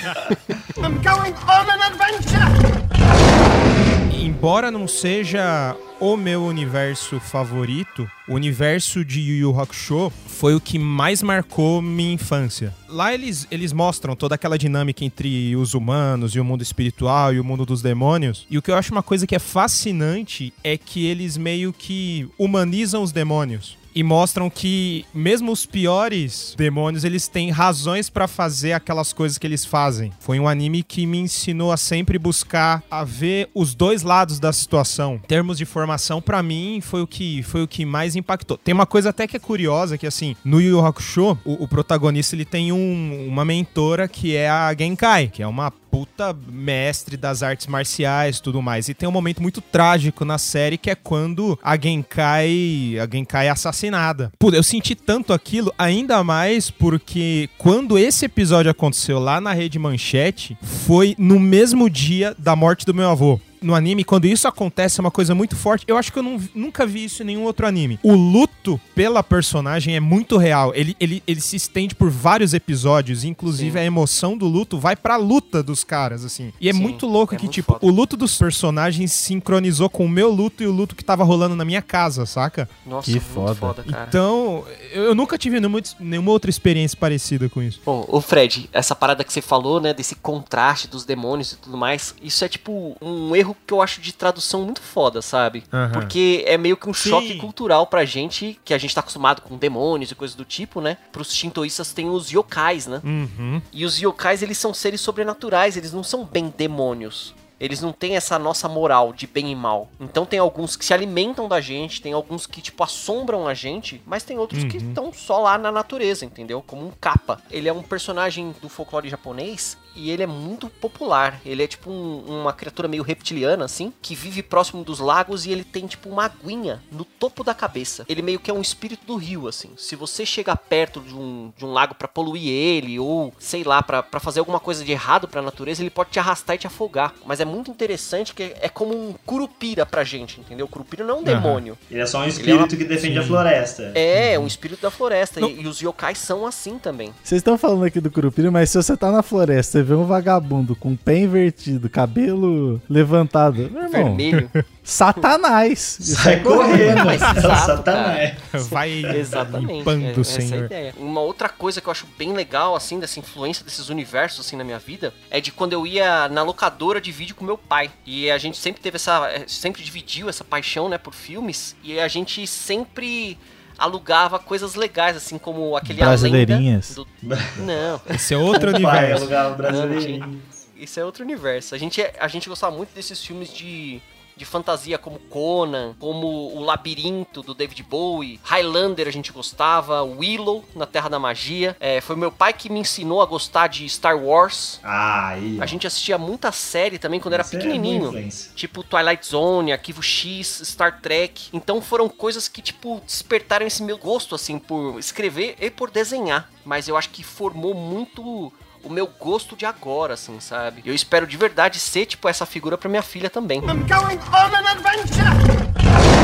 Embora 4.37 4.69
não 4.69 4.85
seja 4.85 5.75
o 5.99 6.17
meu 6.17 6.43
universo 6.43 7.21
favorito, 7.21 8.07
o 8.27 8.33
universo 8.33 9.03
de 9.03 9.21
Yu 9.21 9.37
Yu 9.37 9.59
Hakusho 9.59 10.11
foi 10.27 10.53
o 10.53 10.59
que 10.59 10.77
mais 10.77 11.23
marcou 11.23 11.81
minha 11.81 12.13
infância. 12.13 12.75
Lá 12.89 13.13
eles, 13.13 13.47
eles 13.49 13.71
mostram 13.71 14.13
toda 14.13 14.35
aquela 14.35 14.57
dinâmica 14.57 15.05
entre 15.05 15.55
os 15.55 15.73
humanos 15.73 16.35
e 16.35 16.39
o 16.39 16.45
mundo 16.45 16.61
espiritual 16.61 17.33
e 17.33 17.39
o 17.39 17.45
mundo 17.45 17.65
dos 17.65 17.81
demônios. 17.81 18.45
E 18.51 18.57
o 18.57 18.61
que 18.61 18.69
eu 18.69 18.75
acho 18.75 18.91
uma 18.91 19.01
coisa 19.01 19.25
que 19.25 19.35
é 19.35 19.39
fascinante 19.39 20.53
é 20.63 20.77
que 20.77 21.05
eles 21.05 21.37
meio 21.37 21.71
que 21.71 22.27
humanizam 22.37 23.01
os 23.01 23.13
demônios 23.13 23.77
e 23.95 24.03
mostram 24.03 24.49
que 24.49 25.05
mesmo 25.13 25.51
os 25.51 25.65
piores 25.65 26.53
demônios, 26.57 27.03
eles 27.03 27.27
têm 27.27 27.49
razões 27.49 28.09
para 28.09 28.27
fazer 28.27 28.73
aquelas 28.73 29.11
coisas 29.11 29.37
que 29.37 29.47
eles 29.47 29.65
fazem. 29.65 30.11
Foi 30.19 30.39
um 30.39 30.47
anime 30.47 30.83
que 30.83 31.07
me 31.07 31.17
ensinou 31.17 31.71
a 31.71 31.77
sempre 31.77 32.19
buscar 32.19 32.83
a 32.91 33.03
ver 33.03 33.49
os 33.55 33.73
dois 33.73 34.03
lados 34.03 34.39
da 34.39 34.53
situação. 34.53 35.15
Em 35.15 35.27
termos 35.27 35.57
de 35.57 35.65
formação, 35.65 36.21
para 36.21 36.43
mim, 36.43 36.79
foi 36.81 37.01
o 37.01 37.07
que 37.07 37.41
foi 37.43 37.63
o 37.63 37.67
que 37.67 37.85
mais 37.85 38.15
impactou. 38.15 38.57
Tem 38.57 38.73
uma 38.73 38.85
coisa 38.85 39.09
até 39.09 39.25
que 39.25 39.37
é 39.37 39.39
curiosa 39.39 39.97
que 39.97 40.05
assim, 40.05 40.35
no 40.43 40.61
Yu 40.61 40.75
Yu 40.75 40.85
Hakusho, 40.85 41.37
o, 41.45 41.63
o 41.63 41.67
protagonista 41.67 42.35
ele 42.35 42.45
tem 42.45 42.71
um, 42.71 43.27
uma 43.27 43.45
mentora 43.45 44.07
que 44.07 44.35
é 44.35 44.49
a 44.49 44.73
Genkai, 44.77 45.27
que 45.27 45.41
é 45.41 45.47
uma 45.47 45.71
puta 45.95 46.35
mestre 46.51 47.15
das 47.15 47.41
artes 47.41 47.67
marciais 47.67 48.41
tudo 48.41 48.61
mais. 48.61 48.89
E 48.89 48.93
tem 48.93 49.07
um 49.07 49.13
momento 49.13 49.41
muito 49.41 49.61
trágico 49.61 50.25
na 50.25 50.37
série 50.37 50.77
que 50.77 50.89
é 50.89 50.95
quando 50.95 51.57
a 51.63 51.79
Genkai, 51.79 52.97
a 52.99 53.07
Genkai 53.09 53.47
é 53.47 53.49
assassinada. 53.49 54.29
Puta, 54.37 54.57
eu 54.57 54.63
senti 54.63 54.93
tanto 54.93 55.31
aquilo, 55.31 55.73
ainda 55.77 56.21
mais 56.21 56.69
porque 56.69 57.49
quando 57.57 57.97
esse 57.97 58.25
episódio 58.25 58.69
aconteceu 58.69 59.19
lá 59.19 59.39
na 59.39 59.53
Rede 59.53 59.79
Manchete, 59.79 60.57
foi 60.61 61.15
no 61.17 61.39
mesmo 61.39 61.89
dia 61.89 62.35
da 62.37 62.57
morte 62.57 62.85
do 62.85 62.93
meu 62.93 63.09
avô 63.09 63.39
no 63.61 63.75
anime, 63.75 64.03
quando 64.03 64.25
isso 64.25 64.47
acontece, 64.47 64.99
é 64.99 65.01
uma 65.01 65.11
coisa 65.11 65.33
muito 65.33 65.55
forte. 65.55 65.85
Eu 65.87 65.97
acho 65.97 66.11
que 66.11 66.19
eu 66.19 66.23
não, 66.23 66.39
nunca 66.53 66.85
vi 66.85 67.05
isso 67.05 67.23
em 67.23 67.25
nenhum 67.25 67.43
outro 67.43 67.67
anime. 67.67 67.99
O 68.03 68.13
luto 68.13 68.79
pela 68.93 69.23
personagem 69.23 69.95
é 69.95 69.99
muito 69.99 70.37
real. 70.37 70.73
Ele, 70.75 70.95
ele, 70.99 71.23
ele 71.25 71.41
se 71.41 71.55
estende 71.55 71.95
por 71.95 72.09
vários 72.09 72.53
episódios, 72.53 73.23
inclusive 73.23 73.73
Sim. 73.73 73.79
a 73.79 73.83
emoção 73.83 74.37
do 74.37 74.47
luto 74.47 74.77
vai 74.77 74.95
pra 74.95 75.15
luta 75.15 75.61
dos 75.61 75.83
caras, 75.83 76.23
assim. 76.23 76.53
E 76.59 76.69
é 76.69 76.73
Sim, 76.73 76.79
muito 76.79 77.05
louco 77.05 77.35
é 77.35 77.37
que, 77.37 77.45
muito 77.45 77.53
tipo, 77.53 77.73
foda. 77.73 77.85
o 77.85 77.89
luto 77.89 78.17
dos 78.17 78.37
personagens 78.37 79.11
sincronizou 79.11 79.89
com 79.89 80.05
o 80.05 80.09
meu 80.09 80.31
luto 80.31 80.63
e 80.63 80.67
o 80.67 80.71
luto 80.71 80.95
que 80.95 81.03
tava 81.03 81.23
rolando 81.23 81.55
na 81.55 81.65
minha 81.65 81.81
casa, 81.81 82.25
saca? 82.25 82.69
Nossa, 82.85 83.11
que 83.11 83.19
foda. 83.19 83.55
foda 83.55 83.85
então, 83.87 84.63
eu 84.91 85.15
nunca 85.15 85.37
tive 85.37 85.59
nenhuma, 85.59 85.81
nenhuma 85.99 86.31
outra 86.31 86.49
experiência 86.49 86.97
parecida 86.97 87.49
com 87.49 87.61
isso. 87.61 87.81
Bom, 87.85 88.05
o 88.07 88.21
Fred, 88.21 88.69
essa 88.71 88.95
parada 88.95 89.23
que 89.23 89.31
você 89.31 89.41
falou, 89.41 89.79
né, 89.79 89.93
desse 89.93 90.15
contraste 90.15 90.87
dos 90.87 91.05
demônios 91.05 91.53
e 91.53 91.57
tudo 91.57 91.77
mais, 91.77 92.15
isso 92.21 92.43
é 92.43 92.49
tipo 92.49 92.95
um 93.01 93.35
erro 93.35 93.44
que 93.53 93.73
eu 93.73 93.81
acho 93.81 94.01
de 94.01 94.13
tradução 94.13 94.63
muito 94.63 94.81
foda, 94.81 95.21
sabe? 95.21 95.63
Uhum. 95.71 95.91
Porque 95.91 96.43
é 96.47 96.57
meio 96.57 96.77
que 96.77 96.89
um 96.89 96.93
Sim. 96.93 97.09
choque 97.09 97.35
cultural 97.35 97.85
pra 97.87 98.05
gente, 98.05 98.59
que 98.63 98.73
a 98.73 98.77
gente 98.77 98.95
tá 98.95 99.01
acostumado 99.01 99.41
com 99.41 99.57
demônios 99.57 100.11
e 100.11 100.15
coisas 100.15 100.35
do 100.35 100.45
tipo, 100.45 100.81
né? 100.81 100.97
Pros 101.11 101.33
shintoístas 101.33 101.91
tem 101.91 102.09
os 102.09 102.31
yokais, 102.31 102.87
né? 102.87 103.01
Uhum. 103.03 103.61
E 103.71 103.85
os 103.85 103.99
yokais, 103.99 104.41
eles 104.41 104.57
são 104.57 104.73
seres 104.73 105.01
sobrenaturais, 105.01 105.77
eles 105.77 105.93
não 105.93 106.03
são 106.03 106.23
bem 106.23 106.53
demônios. 106.55 107.33
Eles 107.59 107.81
não 107.81 107.91
têm 107.93 108.17
essa 108.17 108.37
nossa 108.37 108.67
moral 108.67 109.13
de 109.13 109.25
bem 109.25 109.51
e 109.51 109.55
mal. 109.55 109.89
Então 109.99 110.25
tem 110.25 110.39
alguns 110.39 110.75
que 110.75 110.83
se 110.83 110.93
alimentam 110.93 111.47
da 111.47 111.61
gente, 111.61 112.01
tem 112.01 112.11
alguns 112.11 112.45
que, 112.45 112.61
tipo, 112.61 112.83
assombram 112.83 113.47
a 113.47 113.53
gente, 113.53 114.01
mas 114.05 114.23
tem 114.23 114.37
outros 114.37 114.63
uhum. 114.63 114.69
que 114.69 114.77
estão 114.77 115.13
só 115.13 115.39
lá 115.39 115.57
na 115.57 115.71
natureza, 115.71 116.25
entendeu? 116.25 116.61
Como 116.61 116.85
um 116.85 116.91
capa. 116.99 117.41
Ele 117.49 117.69
é 117.69 117.73
um 117.73 117.81
personagem 117.81 118.53
do 118.61 118.67
folclore 118.67 119.09
japonês 119.09 119.77
e 119.95 120.11
ele 120.11 120.23
é 120.23 120.27
muito 120.27 120.69
popular. 120.69 121.39
Ele 121.45 121.63
é 121.63 121.67
tipo 121.67 121.89
um, 121.89 122.41
uma 122.41 122.53
criatura 122.53 122.87
meio 122.87 123.03
reptiliana, 123.03 123.65
assim, 123.65 123.93
que 124.01 124.15
vive 124.15 124.43
próximo 124.43 124.83
dos 124.83 124.99
lagos 124.99 125.45
e 125.45 125.51
ele 125.51 125.63
tem 125.63 125.87
tipo 125.87 126.09
uma 126.09 126.25
aguinha 126.25 126.81
no 126.91 127.05
topo 127.05 127.43
da 127.43 127.53
cabeça. 127.53 128.05
Ele 128.07 128.21
meio 128.21 128.39
que 128.39 128.51
é 128.51 128.53
um 128.53 128.61
espírito 128.61 129.05
do 129.05 129.15
rio, 129.15 129.47
assim. 129.47 129.69
Se 129.77 129.95
você 129.95 130.25
chegar 130.25 130.57
perto 130.57 130.99
de 130.99 131.13
um, 131.13 131.51
de 131.57 131.65
um 131.65 131.71
lago 131.71 131.95
para 131.95 132.07
poluir 132.07 132.47
ele, 132.47 132.99
ou 132.99 133.33
sei 133.39 133.63
lá, 133.63 133.81
para 133.81 134.19
fazer 134.19 134.39
alguma 134.39 134.59
coisa 134.59 134.83
de 134.83 134.91
errado 134.91 135.27
pra 135.27 135.41
natureza, 135.41 135.81
ele 135.81 135.89
pode 135.89 136.11
te 136.11 136.19
arrastar 136.19 136.55
e 136.55 136.59
te 136.59 136.67
afogar. 136.67 137.13
Mas 137.25 137.39
é 137.39 137.45
muito 137.45 137.71
interessante 137.71 138.33
que 138.33 138.55
é 138.59 138.69
como 138.69 138.93
um 138.93 139.13
curupira 139.25 139.85
pra 139.85 140.03
gente, 140.03 140.39
entendeu? 140.39 140.65
O 140.65 140.69
curupira 140.69 141.03
não 141.03 141.11
é 141.11 141.15
um 141.15 141.19
uhum. 141.19 141.23
demônio. 141.23 141.77
Ele 141.89 142.01
é 142.01 142.05
só 142.05 142.19
um 142.19 142.27
espírito 142.27 142.51
é 142.51 142.57
uma... 142.57 142.67
que 142.67 142.83
defende 142.83 143.13
Sim. 143.13 143.19
a 143.19 143.23
floresta. 143.23 143.91
É, 143.95 144.37
um 144.39 144.47
espírito 144.47 144.81
da 144.81 144.91
floresta. 144.91 145.39
E, 145.39 145.61
e, 145.61 145.67
os 145.67 145.79
yokais 145.79 146.17
são 146.17 146.45
assim 146.45 146.77
também. 146.77 147.13
Vocês 147.23 147.39
estão 147.39 147.57
falando 147.57 147.85
aqui 147.85 147.99
do 147.99 148.11
curupira, 148.11 148.51
mas 148.51 148.69
se 148.69 148.77
você 148.77 148.95
tá 148.97 149.11
na 149.11 149.23
floresta 149.23 149.84
vê 149.85 149.93
um 149.93 150.05
vagabundo 150.05 150.75
com 150.75 150.95
pé 150.95 151.19
invertido, 151.19 151.89
cabelo 151.89 152.81
levantado. 152.89 153.69
Meu 153.71 153.83
irmão, 153.83 153.89
Vermelho. 153.89 154.49
Satanás. 154.83 155.97
Sai 156.01 156.41
correndo. 156.41 157.05
Mas 157.05 157.21
Satanás. 157.21 158.35
Vai 158.69 159.05
Exatamente. 159.15 159.73
limpando, 159.73 160.21
é, 160.21 160.23
Senhor. 160.23 160.67
É 160.71 160.93
Uma 160.97 161.21
outra 161.21 161.47
coisa 161.47 161.79
que 161.79 161.87
eu 161.87 161.91
acho 161.91 162.07
bem 162.17 162.33
legal, 162.33 162.75
assim, 162.75 162.99
dessa 162.99 163.19
influência 163.19 163.63
desses 163.63 163.89
universos, 163.89 164.45
assim, 164.45 164.55
na 164.55 164.63
minha 164.63 164.79
vida, 164.79 165.13
é 165.29 165.39
de 165.39 165.51
quando 165.51 165.73
eu 165.73 165.87
ia 165.87 166.27
na 166.29 166.43
locadora 166.43 166.99
de 166.99 167.11
vídeo 167.11 167.35
com 167.35 167.45
meu 167.45 167.57
pai. 167.57 167.91
E 168.05 168.29
a 168.29 168.37
gente 168.37 168.57
sempre 168.57 168.81
teve 168.81 168.95
essa... 168.95 169.27
É, 169.29 169.45
sempre 169.47 169.83
dividiu 169.83 170.29
essa 170.29 170.43
paixão, 170.43 170.89
né, 170.89 170.97
por 170.97 171.13
filmes. 171.13 171.75
E 171.83 171.99
a 171.99 172.07
gente 172.07 172.45
sempre 172.45 173.37
alugava 173.77 174.39
coisas 174.39 174.75
legais, 174.75 175.17
assim 175.17 175.37
como 175.37 175.75
aquele 175.75 175.99
Brasileirinhas. 175.99 176.95
Do... 176.95 177.07
Não. 177.57 178.01
Esse 178.09 178.33
é 178.33 178.37
outro 178.37 178.69
universo. 178.75 179.23
alugava 179.23 179.55
brasileirinhas. 179.55 180.67
Isso 180.75 180.99
é 180.99 181.05
outro 181.05 181.23
universo. 181.23 181.73
A 181.73 181.77
gente, 181.77 182.01
a 182.19 182.27
gente 182.27 182.49
gostava 182.49 182.75
muito 182.75 182.93
desses 182.93 183.23
filmes 183.23 183.53
de 183.53 184.01
de 184.35 184.45
fantasia 184.45 184.97
como 184.97 185.19
Conan, 185.19 185.95
como 185.99 186.27
O 186.55 186.63
Labirinto 186.63 187.41
do 187.41 187.53
David 187.53 187.83
Bowie, 187.83 188.39
Highlander 188.43 189.07
a 189.07 189.11
gente 189.11 189.31
gostava, 189.31 190.03
Willow 190.03 190.63
na 190.75 190.85
Terra 190.85 191.09
da 191.09 191.19
Magia. 191.19 191.75
É, 191.79 192.01
foi 192.01 192.15
meu 192.15 192.31
pai 192.31 192.53
que 192.53 192.69
me 192.69 192.79
ensinou 192.79 193.21
a 193.21 193.25
gostar 193.25 193.67
de 193.67 193.87
Star 193.87 194.17
Wars. 194.17 194.79
Ah, 194.83 195.29
aí. 195.29 195.57
A 195.61 195.65
gente 195.65 195.87
assistia 195.87 196.17
muita 196.17 196.51
série 196.51 196.97
também 196.97 197.19
quando 197.19 197.33
era 197.33 197.43
é 197.43 197.47
pequenininho. 197.47 198.17
É 198.17 198.27
tipo 198.55 198.83
Twilight 198.83 199.25
Zone, 199.25 199.71
Arquivo 199.71 200.01
X, 200.01 200.61
Star 200.65 201.01
Trek. 201.01 201.49
Então 201.53 201.81
foram 201.81 202.09
coisas 202.09 202.47
que, 202.47 202.61
tipo, 202.61 203.01
despertaram 203.05 203.65
esse 203.65 203.83
meu 203.83 203.97
gosto, 203.97 204.35
assim, 204.35 204.59
por 204.59 204.99
escrever 204.99 205.55
e 205.59 205.69
por 205.69 205.89
desenhar. 205.89 206.49
Mas 206.63 206.87
eu 206.87 206.97
acho 206.97 207.09
que 207.09 207.23
formou 207.23 207.73
muito 207.73 208.51
o 208.85 208.89
meu 208.89 209.07
gosto 209.19 209.55
de 209.55 209.65
agora, 209.65 210.13
assim, 210.13 210.39
sabe? 210.39 210.83
Eu 210.85 210.93
espero 210.93 211.25
de 211.25 211.35
verdade 211.35 211.79
ser, 211.79 212.05
tipo, 212.05 212.29
essa 212.29 212.45
figura 212.45 212.77
pra 212.77 212.87
minha 212.87 213.01
filha 213.01 213.29
também. 213.29 213.59
I'm 213.59 213.85
going 213.87 214.19
on 214.31 214.55
an 214.55 214.67
adventure! 214.71 216.14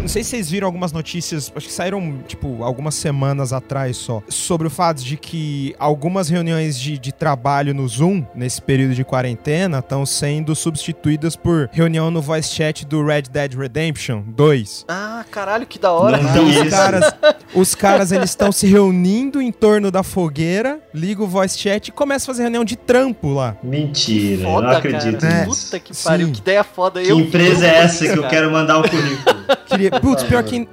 Não 0.00 0.08
sei 0.08 0.24
se 0.24 0.30
vocês 0.30 0.50
viram 0.50 0.66
algumas 0.66 0.92
notícias, 0.92 1.52
acho 1.54 1.66
que 1.66 1.72
saíram, 1.72 2.18
tipo, 2.26 2.64
algumas 2.64 2.94
semanas 2.94 3.52
atrás 3.52 3.98
só, 3.98 4.22
sobre 4.28 4.66
o 4.66 4.70
fato 4.70 5.04
de 5.04 5.16
que 5.16 5.74
algumas 5.78 6.28
reuniões 6.30 6.80
de, 6.80 6.98
de 6.98 7.12
trabalho 7.12 7.74
no 7.74 7.86
Zoom, 7.86 8.24
nesse 8.34 8.62
período 8.62 8.94
de 8.94 9.04
quarentena, 9.04 9.80
estão 9.80 10.06
sendo 10.06 10.54
substituídas 10.56 11.36
por 11.36 11.68
reunião 11.70 12.10
no 12.10 12.22
voice 12.22 12.48
chat 12.48 12.86
do 12.86 13.04
Red 13.04 13.22
Dead 13.30 13.54
Redemption 13.54 14.22
2. 14.26 14.86
Ah, 14.88 15.24
caralho, 15.30 15.66
que 15.66 15.78
da 15.78 15.92
hora. 15.92 16.18
Então, 16.18 16.46
os 16.46 16.70
caras, 16.70 17.14
os 17.54 17.74
caras, 17.74 18.12
eles 18.12 18.30
estão 18.30 18.50
se 18.50 18.66
reunindo 18.66 19.40
em 19.40 19.52
torno 19.52 19.90
da 19.90 20.02
fogueira, 20.02 20.80
liga 20.94 21.22
o 21.22 21.26
voice 21.26 21.58
chat 21.58 21.88
e 21.88 21.92
começa 21.92 22.24
a 22.24 22.28
fazer 22.28 22.42
reunião 22.42 22.64
de 22.64 22.76
trampo 22.76 23.34
lá. 23.34 23.54
Mentira, 23.62 24.44
foda, 24.44 24.66
eu 24.66 24.70
não 24.70 24.78
acredito 24.78 25.20
cara. 25.20 25.46
nisso. 25.46 25.64
Puta 25.66 25.78
que 25.78 25.92
pariu, 26.02 26.26
Sim. 26.28 26.32
que 26.32 26.40
ideia 26.40 26.64
foda. 26.64 27.02
Que 27.02 27.12
eu 27.12 27.20
empresa 27.20 27.66
é 27.66 27.76
essa 27.76 28.06
que 28.06 28.18
eu 28.18 28.26
quero 28.28 28.50
mandar 28.50 28.78
o 28.78 28.88
currículo? 28.88 29.40
Queria... 29.66 29.90
Putz, 30.00 30.22
pior 30.24 30.42
que 30.42 30.68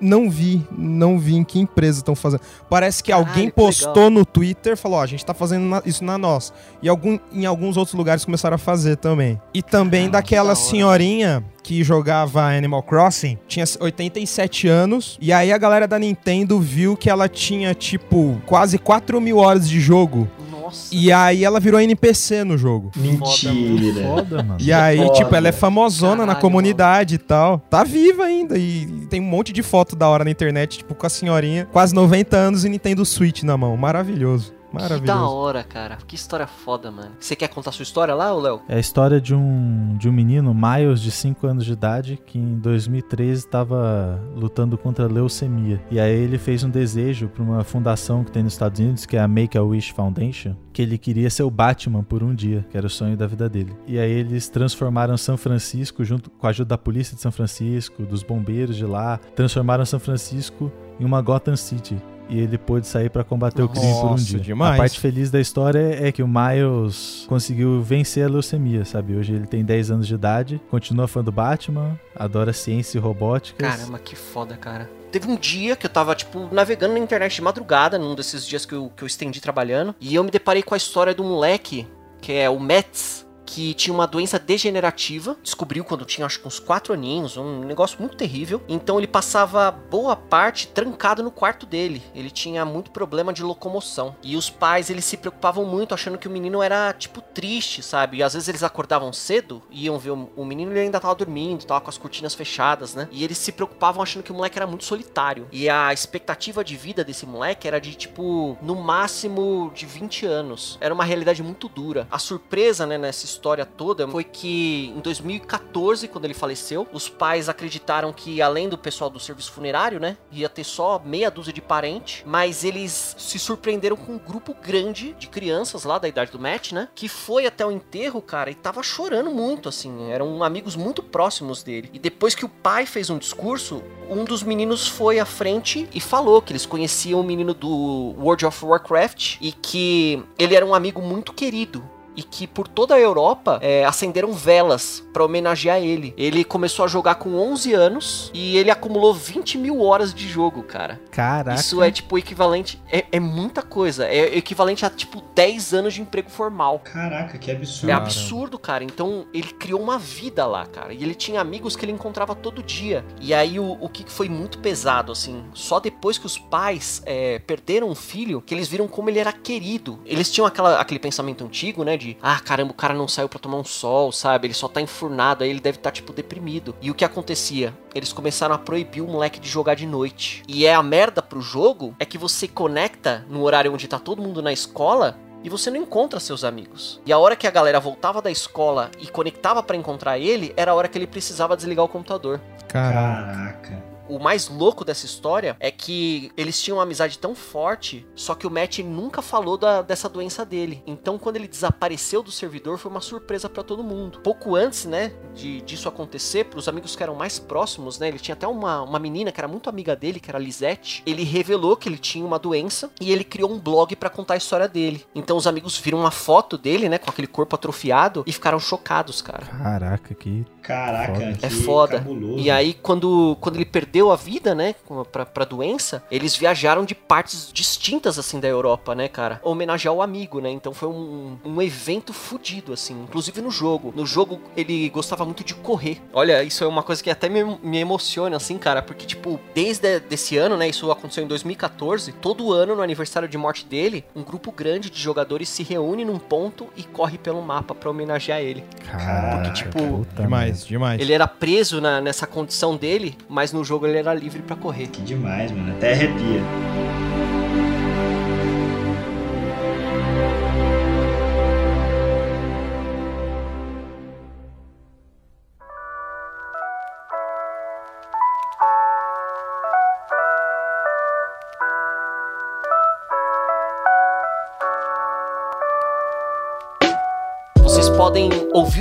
não 0.00 0.30
vi, 0.30 0.64
não 0.70 1.18
vi 1.18 1.34
em 1.36 1.44
que 1.44 1.58
empresa 1.58 1.98
estão 1.98 2.14
fazendo. 2.14 2.40
Parece 2.68 3.02
que 3.02 3.10
Caralho, 3.10 3.28
alguém 3.28 3.50
postou 3.50 4.08
no 4.08 4.24
Twitter, 4.24 4.76
falou, 4.76 4.98
ó, 4.98 5.02
a 5.02 5.06
gente 5.06 5.24
tá 5.24 5.34
fazendo 5.34 5.64
na, 5.64 5.82
isso 5.84 6.04
na 6.04 6.16
nossa. 6.16 6.52
E 6.82 6.88
algum, 6.88 7.18
em 7.32 7.46
alguns 7.46 7.76
outros 7.76 7.94
lugares 7.94 8.24
começaram 8.24 8.54
a 8.54 8.58
fazer 8.58 8.96
também. 8.96 9.40
E 9.52 9.62
também 9.62 10.06
ah, 10.06 10.10
daquela 10.10 10.54
senhorinha 10.54 11.44
que 11.62 11.82
jogava 11.82 12.42
Animal 12.42 12.82
Crossing, 12.82 13.38
tinha 13.46 13.64
87 13.78 14.66
anos, 14.66 15.18
e 15.20 15.32
aí 15.32 15.52
a 15.52 15.58
galera 15.58 15.86
da 15.86 15.98
Nintendo 15.98 16.58
viu 16.58 16.96
que 16.96 17.10
ela 17.10 17.28
tinha, 17.28 17.74
tipo, 17.74 18.40
quase 18.46 18.78
4 18.78 19.20
mil 19.20 19.38
horas 19.38 19.68
de 19.68 19.80
jogo. 19.80 20.28
Nossa. 20.50 20.59
E 20.92 21.12
aí 21.12 21.44
ela 21.44 21.60
virou 21.60 21.80
NPC 21.80 22.44
no 22.44 22.56
jogo. 22.58 22.90
Mentira. 22.96 24.02
Foda, 24.06 24.42
mano. 24.42 24.56
E 24.60 24.72
aí, 24.72 24.98
Foda. 24.98 25.12
tipo, 25.14 25.34
ela 25.34 25.48
é 25.48 25.52
famosona 25.52 26.10
Caralho, 26.18 26.26
na 26.28 26.34
comunidade 26.36 27.14
mano. 27.14 27.24
e 27.24 27.26
tal. 27.26 27.58
Tá 27.70 27.84
viva 27.84 28.24
ainda. 28.24 28.58
E 28.58 28.86
tem 29.08 29.20
um 29.20 29.24
monte 29.24 29.52
de 29.52 29.62
foto 29.62 29.94
da 29.96 30.08
hora 30.08 30.24
na 30.24 30.30
internet, 30.30 30.78
tipo, 30.78 30.94
com 30.94 31.06
a 31.06 31.10
senhorinha, 31.10 31.68
quase 31.72 31.94
90 31.94 32.36
anos 32.36 32.64
e 32.64 32.68
Nintendo 32.68 33.04
Switch 33.04 33.42
na 33.42 33.56
mão. 33.56 33.76
Maravilhoso. 33.76 34.52
Maravilhoso. 34.72 35.02
Que 35.02 35.06
da 35.06 35.28
hora, 35.28 35.64
cara. 35.64 35.98
Que 36.06 36.14
história 36.14 36.46
foda, 36.46 36.90
mano. 36.90 37.12
Você 37.18 37.34
quer 37.34 37.48
contar 37.48 37.72
sua 37.72 37.82
história 37.82 38.14
lá, 38.14 38.32
Léo? 38.32 38.62
É 38.68 38.76
a 38.76 38.80
história 38.80 39.20
de 39.20 39.34
um, 39.34 39.96
de 39.98 40.08
um 40.08 40.12
menino, 40.12 40.54
Miles, 40.54 41.00
de 41.00 41.10
5 41.10 41.46
anos 41.46 41.64
de 41.64 41.72
idade, 41.72 42.20
que 42.24 42.38
em 42.38 42.58
2013 42.58 43.40
estava 43.40 44.20
lutando 44.34 44.78
contra 44.78 45.04
a 45.04 45.08
leucemia. 45.08 45.82
E 45.90 45.98
aí 45.98 46.14
ele 46.14 46.38
fez 46.38 46.62
um 46.64 46.70
desejo 46.70 47.28
para 47.28 47.42
uma 47.42 47.64
fundação 47.64 48.24
que 48.24 48.30
tem 48.30 48.42
nos 48.42 48.52
Estados 48.52 48.80
Unidos, 48.80 49.06
que 49.06 49.16
é 49.16 49.20
a 49.20 49.28
Make-A-Wish 49.28 49.92
Foundation, 49.92 50.54
que 50.72 50.82
ele 50.82 50.98
queria 50.98 51.30
ser 51.30 51.42
o 51.42 51.50
Batman 51.50 52.02
por 52.02 52.22
um 52.22 52.34
dia, 52.34 52.64
que 52.70 52.76
era 52.76 52.86
o 52.86 52.90
sonho 52.90 53.16
da 53.16 53.26
vida 53.26 53.48
dele. 53.48 53.74
E 53.86 53.98
aí 53.98 54.10
eles 54.10 54.48
transformaram 54.48 55.16
São 55.16 55.36
Francisco, 55.36 56.04
junto 56.04 56.30
com 56.30 56.46
a 56.46 56.50
ajuda 56.50 56.70
da 56.70 56.78
polícia 56.78 57.16
de 57.16 57.22
São 57.22 57.32
Francisco, 57.32 58.04
dos 58.04 58.22
bombeiros 58.22 58.76
de 58.76 58.84
lá, 58.84 59.18
transformaram 59.34 59.84
São 59.84 59.98
Francisco 59.98 60.70
em 60.98 61.04
uma 61.04 61.20
Gotham 61.20 61.56
City 61.56 62.00
e 62.30 62.38
ele 62.38 62.56
pôde 62.56 62.86
sair 62.86 63.10
para 63.10 63.24
combater 63.24 63.62
o 63.62 63.68
crime 63.68 63.92
por 63.92 64.06
um 64.06 64.10
Nossa, 64.10 64.24
dia. 64.24 64.38
demais. 64.38 64.74
A 64.74 64.76
parte 64.76 65.00
feliz 65.00 65.30
da 65.30 65.40
história 65.40 65.98
é 66.00 66.12
que 66.12 66.22
o 66.22 66.28
Miles 66.28 67.26
conseguiu 67.28 67.82
vencer 67.82 68.24
a 68.24 68.28
leucemia, 68.28 68.84
sabe? 68.84 69.16
Hoje 69.16 69.34
ele 69.34 69.46
tem 69.46 69.64
10 69.64 69.90
anos 69.90 70.06
de 70.06 70.14
idade, 70.14 70.60
continua 70.70 71.08
fã 71.08 71.24
do 71.24 71.32
Batman, 71.32 71.98
adora 72.14 72.52
ciência 72.52 72.98
e 72.98 73.00
robótica. 73.00 73.68
Caramba, 73.68 73.98
que 73.98 74.14
foda, 74.14 74.56
cara. 74.56 74.88
Teve 75.10 75.28
um 75.28 75.36
dia 75.36 75.74
que 75.74 75.86
eu 75.86 75.90
tava, 75.90 76.14
tipo, 76.14 76.48
navegando 76.52 76.94
na 76.94 77.00
internet 77.00 77.34
de 77.34 77.42
madrugada, 77.42 77.98
num 77.98 78.14
desses 78.14 78.46
dias 78.46 78.64
que 78.64 78.74
eu, 78.74 78.92
que 78.96 79.02
eu 79.02 79.06
estendi 79.06 79.40
trabalhando, 79.40 79.94
e 80.00 80.14
eu 80.14 80.22
me 80.22 80.30
deparei 80.30 80.62
com 80.62 80.72
a 80.72 80.76
história 80.76 81.12
do 81.12 81.24
moleque, 81.24 81.86
que 82.20 82.32
é 82.32 82.48
o 82.48 82.60
Mets, 82.60 83.26
que 83.50 83.74
tinha 83.74 83.92
uma 83.92 84.06
doença 84.06 84.38
degenerativa, 84.38 85.36
descobriu 85.42 85.84
quando 85.84 86.04
tinha 86.04 86.24
acho 86.24 86.38
que 86.38 86.46
uns 86.46 86.60
4 86.60 86.94
aninhos, 86.94 87.36
um 87.36 87.64
negócio 87.64 87.98
muito 87.98 88.16
terrível. 88.16 88.62
Então 88.68 88.96
ele 88.96 89.08
passava 89.08 89.72
boa 89.72 90.14
parte 90.14 90.68
trancado 90.68 91.20
no 91.20 91.32
quarto 91.32 91.66
dele. 91.66 92.00
Ele 92.14 92.30
tinha 92.30 92.64
muito 92.64 92.92
problema 92.92 93.32
de 93.32 93.42
locomoção. 93.42 94.14
E 94.22 94.36
os 94.36 94.48
pais, 94.48 94.88
eles 94.88 95.04
se 95.04 95.16
preocupavam 95.16 95.64
muito, 95.64 95.92
achando 95.92 96.16
que 96.16 96.28
o 96.28 96.30
menino 96.30 96.62
era 96.62 96.92
tipo 96.92 97.20
triste, 97.20 97.82
sabe? 97.82 98.18
E 98.18 98.22
às 98.22 98.34
vezes 98.34 98.48
eles 98.48 98.62
acordavam 98.62 99.12
cedo, 99.12 99.60
iam 99.68 99.98
ver 99.98 100.10
o 100.10 100.44
menino, 100.44 100.70
ele 100.70 100.80
ainda 100.80 101.00
tava 101.00 101.14
dormindo, 101.16 101.64
tava 101.64 101.80
com 101.80 101.90
as 101.90 101.98
cortinas 101.98 102.34
fechadas, 102.34 102.94
né? 102.94 103.08
E 103.10 103.24
eles 103.24 103.38
se 103.38 103.50
preocupavam 103.50 104.00
achando 104.00 104.22
que 104.22 104.30
o 104.30 104.34
moleque 104.34 104.58
era 104.58 104.66
muito 104.66 104.84
solitário. 104.84 105.48
E 105.50 105.68
a 105.68 105.92
expectativa 105.92 106.62
de 106.62 106.76
vida 106.76 107.02
desse 107.02 107.26
moleque 107.26 107.66
era 107.66 107.80
de 107.80 107.94
tipo 107.96 108.56
no 108.62 108.76
máximo 108.76 109.72
de 109.74 109.86
20 109.86 110.24
anos. 110.24 110.78
Era 110.80 110.94
uma 110.94 111.04
realidade 111.04 111.42
muito 111.42 111.68
dura. 111.68 112.06
A 112.12 112.18
surpresa, 112.18 112.86
né, 112.86 112.96
nessa 112.96 113.24
história 113.24 113.39
toda 113.40 114.06
foi 114.08 114.24
que 114.24 114.92
em 114.96 115.00
2014, 115.00 116.08
quando 116.08 116.24
ele 116.24 116.34
faleceu, 116.34 116.86
os 116.92 117.08
pais 117.08 117.48
acreditaram 117.48 118.12
que 118.12 118.40
além 118.40 118.68
do 118.68 118.78
pessoal 118.78 119.10
do 119.10 119.18
serviço 119.18 119.52
funerário, 119.52 119.98
né, 119.98 120.16
ia 120.30 120.48
ter 120.48 120.64
só 120.64 121.00
meia 121.04 121.30
dúzia 121.30 121.52
de 121.52 121.60
parente, 121.60 122.22
mas 122.26 122.64
eles 122.64 123.14
se 123.18 123.38
surpreenderam 123.38 123.96
com 123.96 124.12
um 124.12 124.18
grupo 124.18 124.54
grande 124.54 125.14
de 125.18 125.28
crianças 125.28 125.84
lá 125.84 125.98
da 125.98 126.08
idade 126.08 126.30
do 126.30 126.38
Matt, 126.38 126.72
né, 126.72 126.88
que 126.94 127.08
foi 127.08 127.46
até 127.46 127.64
o 127.64 127.70
enterro, 127.70 128.20
cara, 128.20 128.50
e 128.50 128.54
tava 128.54 128.82
chorando 128.82 129.30
muito, 129.30 129.68
assim, 129.68 130.10
eram 130.10 130.42
amigos 130.42 130.76
muito 130.76 131.02
próximos 131.02 131.62
dele. 131.62 131.90
E 131.92 131.98
depois 131.98 132.34
que 132.34 132.44
o 132.44 132.48
pai 132.48 132.86
fez 132.86 133.10
um 133.10 133.18
discurso, 133.18 133.82
um 134.08 134.24
dos 134.24 134.42
meninos 134.42 134.88
foi 134.88 135.18
à 135.18 135.24
frente 135.24 135.88
e 135.94 136.00
falou 136.00 136.42
que 136.42 136.52
eles 136.52 136.66
conheciam 136.66 137.20
o 137.20 137.24
menino 137.24 137.54
do 137.54 138.14
World 138.18 138.46
of 138.46 138.64
Warcraft 138.64 139.36
e 139.40 139.52
que 139.52 140.22
ele 140.38 140.54
era 140.54 140.66
um 140.66 140.74
amigo 140.74 141.00
muito 141.00 141.32
querido 141.32 141.82
e 142.16 142.22
que 142.22 142.46
por 142.46 142.66
toda 142.68 142.94
a 142.94 143.00
Europa 143.00 143.58
é, 143.62 143.84
acenderam 143.84 144.32
velas 144.32 145.04
para 145.12 145.24
homenagear 145.24 145.78
ele. 145.78 146.14
Ele 146.16 146.44
começou 146.44 146.84
a 146.84 146.88
jogar 146.88 147.16
com 147.16 147.36
11 147.36 147.72
anos 147.74 148.30
e 148.34 148.56
ele 148.56 148.70
acumulou 148.70 149.14
20 149.14 149.58
mil 149.58 149.82
horas 149.82 150.12
de 150.14 150.28
jogo, 150.28 150.62
cara. 150.62 151.00
Caraca. 151.10 151.58
Isso 151.58 151.82
é 151.82 151.90
tipo 151.90 152.18
equivalente. 152.18 152.80
É, 152.90 153.04
é 153.12 153.20
muita 153.20 153.62
coisa. 153.62 154.06
É 154.06 154.36
equivalente 154.36 154.84
a 154.84 154.90
tipo 154.90 155.22
10 155.34 155.74
anos 155.74 155.94
de 155.94 156.02
emprego 156.02 156.30
formal. 156.30 156.80
Caraca, 156.80 157.38
que 157.38 157.50
absurdo. 157.50 157.90
É 157.90 157.94
absurdo, 157.94 158.58
cara. 158.58 158.84
Então 158.84 159.26
ele 159.32 159.48
criou 159.52 159.80
uma 159.80 159.98
vida 159.98 160.46
lá, 160.46 160.66
cara. 160.66 160.92
E 160.92 161.02
ele 161.02 161.14
tinha 161.14 161.40
amigos 161.40 161.76
que 161.76 161.84
ele 161.84 161.92
encontrava 161.92 162.34
todo 162.34 162.62
dia. 162.62 163.04
E 163.20 163.32
aí 163.32 163.58
o, 163.58 163.72
o 163.80 163.88
que 163.88 164.10
foi 164.10 164.28
muito 164.28 164.58
pesado, 164.58 165.12
assim, 165.12 165.44
só 165.54 165.80
depois 165.80 166.18
que 166.18 166.26
os 166.26 166.38
pais 166.38 167.02
é, 167.06 167.38
perderam 167.38 167.88
um 167.88 167.94
filho, 167.94 168.40
que 168.40 168.54
eles 168.54 168.68
viram 168.68 168.88
como 168.88 169.08
ele 169.08 169.18
era 169.18 169.32
querido. 169.32 170.00
Eles 170.04 170.30
tinham 170.30 170.46
aquela, 170.46 170.80
aquele 170.80 171.00
pensamento 171.00 171.44
antigo, 171.44 171.84
né? 171.84 171.96
De 171.96 172.09
ah, 172.22 172.38
caramba, 172.40 172.72
o 172.72 172.74
cara 172.74 172.94
não 172.94 173.08
saiu 173.08 173.28
para 173.28 173.38
tomar 173.38 173.58
um 173.58 173.64
sol, 173.64 174.12
sabe? 174.12 174.46
Ele 174.46 174.54
só 174.54 174.68
tá 174.68 174.80
enfurnado, 174.80 175.44
aí 175.44 175.50
ele 175.50 175.60
deve 175.60 175.78
estar, 175.78 175.90
tá, 175.90 175.94
tipo, 175.94 176.12
deprimido. 176.12 176.74
E 176.80 176.90
o 176.90 176.94
que 176.94 177.04
acontecia? 177.04 177.74
Eles 177.94 178.12
começaram 178.12 178.54
a 178.54 178.58
proibir 178.58 179.02
o 179.02 179.08
moleque 179.08 179.40
de 179.40 179.48
jogar 179.48 179.74
de 179.74 179.86
noite. 179.86 180.42
E 180.48 180.66
é 180.66 180.74
a 180.74 180.82
merda 180.82 181.22
pro 181.22 181.40
jogo 181.40 181.94
é 181.98 182.04
que 182.04 182.18
você 182.18 182.46
conecta 182.46 183.24
no 183.28 183.42
horário 183.42 183.72
onde 183.72 183.88
tá 183.88 183.98
todo 183.98 184.22
mundo 184.22 184.42
na 184.42 184.52
escola 184.52 185.18
e 185.42 185.48
você 185.48 185.70
não 185.70 185.78
encontra 185.78 186.20
seus 186.20 186.44
amigos. 186.44 187.00
E 187.06 187.12
a 187.12 187.18
hora 187.18 187.36
que 187.36 187.46
a 187.46 187.50
galera 187.50 187.80
voltava 187.80 188.20
da 188.20 188.30
escola 188.30 188.90
e 188.98 189.06
conectava 189.06 189.62
para 189.62 189.76
encontrar 189.76 190.18
ele, 190.18 190.52
era 190.56 190.72
a 190.72 190.74
hora 190.74 190.88
que 190.88 190.98
ele 190.98 191.06
precisava 191.06 191.56
desligar 191.56 191.84
o 191.84 191.88
computador. 191.88 192.40
Caraca. 192.68 193.89
O 194.10 194.18
mais 194.18 194.48
louco 194.48 194.84
dessa 194.84 195.06
história 195.06 195.56
é 195.60 195.70
que 195.70 196.32
eles 196.36 196.60
tinham 196.60 196.78
uma 196.78 196.82
amizade 196.82 197.16
tão 197.16 197.32
forte, 197.32 198.04
só 198.16 198.34
que 198.34 198.44
o 198.44 198.50
Matt 198.50 198.80
nunca 198.80 199.22
falou 199.22 199.56
da, 199.56 199.82
dessa 199.82 200.08
doença 200.08 200.44
dele. 200.44 200.82
Então, 200.84 201.16
quando 201.16 201.36
ele 201.36 201.46
desapareceu 201.46 202.20
do 202.20 202.32
servidor, 202.32 202.76
foi 202.76 202.90
uma 202.90 203.00
surpresa 203.00 203.48
para 203.48 203.62
todo 203.62 203.84
mundo. 203.84 204.18
Pouco 204.18 204.56
antes, 204.56 204.84
né, 204.84 205.12
de, 205.32 205.60
disso 205.60 205.88
acontecer, 205.88 206.46
pros 206.46 206.66
amigos 206.66 206.96
que 206.96 207.02
eram 207.04 207.14
mais 207.14 207.38
próximos, 207.38 208.00
né, 208.00 208.08
ele 208.08 208.18
tinha 208.18 208.34
até 208.34 208.48
uma, 208.48 208.82
uma 208.82 208.98
menina 208.98 209.30
que 209.30 209.40
era 209.40 209.46
muito 209.46 209.70
amiga 209.70 209.94
dele, 209.94 210.18
que 210.18 210.28
era 210.28 210.40
Lisette. 210.40 211.04
Ele 211.06 211.22
revelou 211.22 211.76
que 211.76 211.88
ele 211.88 211.98
tinha 211.98 212.26
uma 212.26 212.38
doença 212.38 212.90
e 213.00 213.12
ele 213.12 213.22
criou 213.22 213.52
um 213.52 213.60
blog 213.60 213.94
para 213.94 214.10
contar 214.10 214.34
a 214.34 214.38
história 214.38 214.66
dele. 214.66 215.06
Então, 215.14 215.36
os 215.36 215.46
amigos 215.46 215.78
viram 215.78 216.00
uma 216.00 216.10
foto 216.10 216.58
dele, 216.58 216.88
né, 216.88 216.98
com 216.98 217.10
aquele 217.10 217.28
corpo 217.28 217.54
atrofiado 217.54 218.24
e 218.26 218.32
ficaram 218.32 218.58
chocados, 218.58 219.22
cara. 219.22 219.46
Caraca, 219.46 220.14
que. 220.16 220.44
Caraca, 220.62 221.14
Foda. 221.14 221.32
que 221.32 221.46
É 221.46 221.50
foda. 221.50 221.98
cabuloso. 221.98 222.38
E 222.38 222.50
aí, 222.50 222.74
quando, 222.74 223.36
quando 223.40 223.56
ele 223.56 223.64
perdeu 223.64 224.10
a 224.10 224.16
vida, 224.16 224.54
né, 224.54 224.74
pra, 225.10 225.24
pra 225.26 225.44
doença, 225.44 226.02
eles 226.10 226.36
viajaram 226.36 226.84
de 226.84 226.94
partes 226.94 227.50
distintas, 227.52 228.18
assim, 228.18 228.38
da 228.40 228.48
Europa, 228.48 228.94
né, 228.94 229.08
cara? 229.08 229.40
Homenagear 229.42 229.94
o 229.94 230.02
amigo, 230.02 230.40
né? 230.40 230.50
Então 230.50 230.72
foi 230.72 230.88
um, 230.88 231.36
um 231.44 231.62
evento 231.62 232.12
fudido, 232.12 232.72
assim. 232.72 232.94
Inclusive 233.02 233.40
no 233.40 233.50
jogo. 233.50 233.92
No 233.96 234.04
jogo, 234.06 234.40
ele 234.56 234.88
gostava 234.90 235.24
muito 235.24 235.42
de 235.44 235.54
correr. 235.54 236.00
Olha, 236.12 236.42
isso 236.42 236.62
é 236.62 236.66
uma 236.66 236.82
coisa 236.82 237.02
que 237.02 237.10
até 237.10 237.28
me, 237.28 237.42
me 237.62 237.78
emociona, 237.78 238.36
assim, 238.36 238.58
cara. 238.58 238.82
Porque, 238.82 239.06
tipo, 239.06 239.40
desde 239.54 240.00
desse 240.00 240.36
ano, 240.36 240.56
né, 240.56 240.68
isso 240.68 240.90
aconteceu 240.90 241.24
em 241.24 241.26
2014, 241.26 242.12
todo 242.12 242.52
ano, 242.52 242.76
no 242.76 242.82
aniversário 242.82 243.28
de 243.28 243.36
morte 243.38 243.64
dele, 243.66 244.04
um 244.14 244.22
grupo 244.22 244.52
grande 244.52 244.90
de 244.90 245.00
jogadores 245.00 245.48
se 245.48 245.62
reúne 245.62 246.04
num 246.04 246.18
ponto 246.18 246.68
e 246.76 246.82
corre 246.82 247.18
pelo 247.18 247.40
mapa 247.42 247.74
pra 247.74 247.90
homenagear 247.90 248.40
ele. 248.40 248.64
Caraca, 248.90 249.50
tipo, 249.52 249.78
puta 249.78 250.28
Demais, 250.50 250.66
demais. 250.66 251.00
Ele 251.00 251.12
era 251.12 251.26
preso 251.26 251.80
na- 251.80 252.00
nessa 252.00 252.26
condição 252.26 252.76
dele, 252.76 253.16
mas 253.28 253.52
no 253.52 253.64
jogo 253.64 253.86
ele 253.86 253.98
era 253.98 254.12
livre 254.14 254.42
pra 254.42 254.56
correr. 254.56 254.88
Que 254.88 255.00
demais, 255.02 255.50
mano. 255.50 255.72
Até 255.72 255.92
arrepia. 255.92 256.40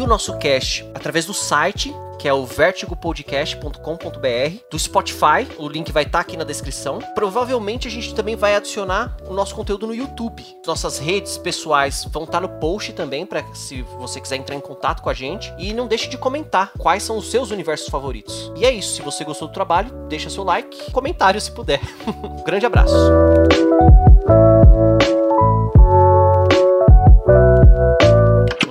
Nosso 0.10 0.38
cast 0.38 0.86
através 0.94 1.26
do 1.26 1.34
site, 1.34 1.96
que 2.18 2.28
é 2.28 2.34
o 2.34 2.46
vertigopodcast.com.br, 2.46 4.58
do 4.70 4.78
Spotify, 4.78 5.48
o 5.58 5.70
link 5.70 5.90
vai 5.92 6.04
estar 6.04 6.20
aqui 6.20 6.36
na 6.36 6.44
descrição. 6.44 7.00
Provavelmente 7.16 7.88
a 7.88 7.92
gente 7.92 8.14
também 8.14 8.36
vai 8.36 8.56
adicionar 8.56 9.16
o 9.26 9.34
nosso 9.34 9.56
conteúdo 9.56 9.88
no 9.88 9.96
YouTube. 9.96 10.44
Nossas 10.68 11.00
redes 11.00 11.38
pessoais 11.38 12.06
vão 12.12 12.26
estar 12.26 12.42
no 12.42 12.50
post 12.50 12.92
também, 12.92 13.26
para 13.26 13.46
se 13.54 13.84
você 13.98 14.20
quiser 14.20 14.36
entrar 14.36 14.56
em 14.56 14.60
contato 14.60 15.02
com 15.02 15.10
a 15.10 15.14
gente. 15.14 15.54
E 15.58 15.72
não 15.72 15.88
deixe 15.88 16.10
de 16.10 16.18
comentar 16.18 16.74
quais 16.78 17.04
são 17.04 17.18
os 17.18 17.32
seus 17.32 17.52
universos 17.52 17.88
favoritos. 17.88 18.52
E 18.58 18.66
é 18.66 18.72
isso, 18.72 18.96
se 18.96 19.02
você 19.02 19.24
gostou 19.24 19.48
do 19.48 19.54
trabalho, 19.54 19.90
deixa 20.10 20.30
seu 20.30 20.44
like, 20.44 20.92
comentário 20.92 21.40
se 21.40 21.52
puder. 21.52 21.80
um 22.06 22.44
grande 22.44 22.66
abraço. 22.66 22.96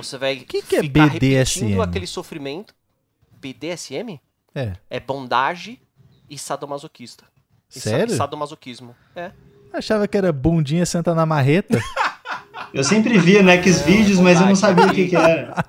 Você 0.09 0.17
vai 0.17 0.35
Que 0.37 0.61
que 0.63 0.75
é 0.75 0.81
ficar 0.81 1.07
BDSM? 1.09 1.59
repetindo 1.61 1.81
aquele 1.83 2.07
sofrimento. 2.07 2.73
BDSM? 3.39 4.19
É. 4.55 4.73
É 4.89 4.99
bondage 4.99 5.79
e 6.29 6.37
sadomasoquista. 6.37 7.25
E 7.73 7.79
Sério? 7.79 8.15
Sadomasoquismo. 8.15 8.95
É. 9.15 9.31
Achava 9.71 10.07
que 10.07 10.17
era 10.17 10.31
bundinha 10.33 10.85
senta 10.85 11.13
na 11.13 11.25
marreta. 11.25 11.79
Eu 12.73 12.83
sempre 12.83 13.17
via 13.19 13.41
no 13.41 13.51
Xvideos, 13.63 14.19
mas 14.19 14.39
eu 14.39 14.45
não 14.47 14.55
sabia 14.55 14.85
o 14.85 14.93
que, 14.93 15.07
que 15.07 15.15
era. 15.15 15.63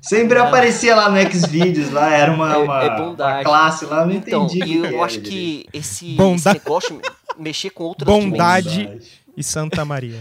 Sempre 0.00 0.38
aparecia 0.38 0.94
lá 0.94 1.08
no 1.08 1.16
Xvideos, 1.30 1.88
lá 1.92 2.12
era 2.12 2.30
uma, 2.32 2.52
É- 2.52 2.56
uma, 2.58 2.82
é 2.82 2.96
bondade. 2.96 3.34
uma 3.38 3.44
classe 3.44 3.84
lá, 3.86 4.00
eu 4.02 4.06
não 4.08 4.14
Então, 4.14 4.44
entendi. 4.46 4.72
e 4.72 4.76
eu 4.92 5.02
acho 5.02 5.20
que 5.22 5.66
esse, 5.72 6.16
esse 6.16 6.48
negócio 6.52 7.00
mexer 7.38 7.70
com 7.70 7.84
outras 7.84 8.06
Bondade. 8.06 8.68
dimensões. 8.84 9.08
E 9.38 9.42
Santa 9.44 9.84
Maria. 9.84 10.20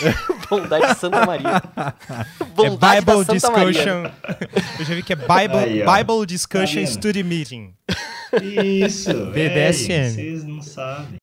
Bondade 0.50 0.92
de 0.92 0.98
Santa 1.00 1.24
Maria. 1.24 1.62
É 2.38 2.44
Bondade 2.54 3.04
da 3.04 3.14
Bible 3.14 3.24
Santa 3.24 3.50
Maria. 3.50 3.72
Discussion. 3.72 4.10
Eu 4.78 4.84
já 4.84 4.94
vi 4.94 5.02
que 5.02 5.12
é 5.14 5.16
Bible, 5.16 5.84
Aí. 5.86 6.04
Bible 6.04 6.26
Discussion 6.26 6.84
Tá? 6.84 6.86
Study 6.86 7.22
Meeting. 7.22 7.72
Isso. 8.42 9.10
BDSM. 9.32 9.92
é, 9.92 10.10
Vocês 10.10 10.44
não 10.44 10.60
sabem. 10.60 11.16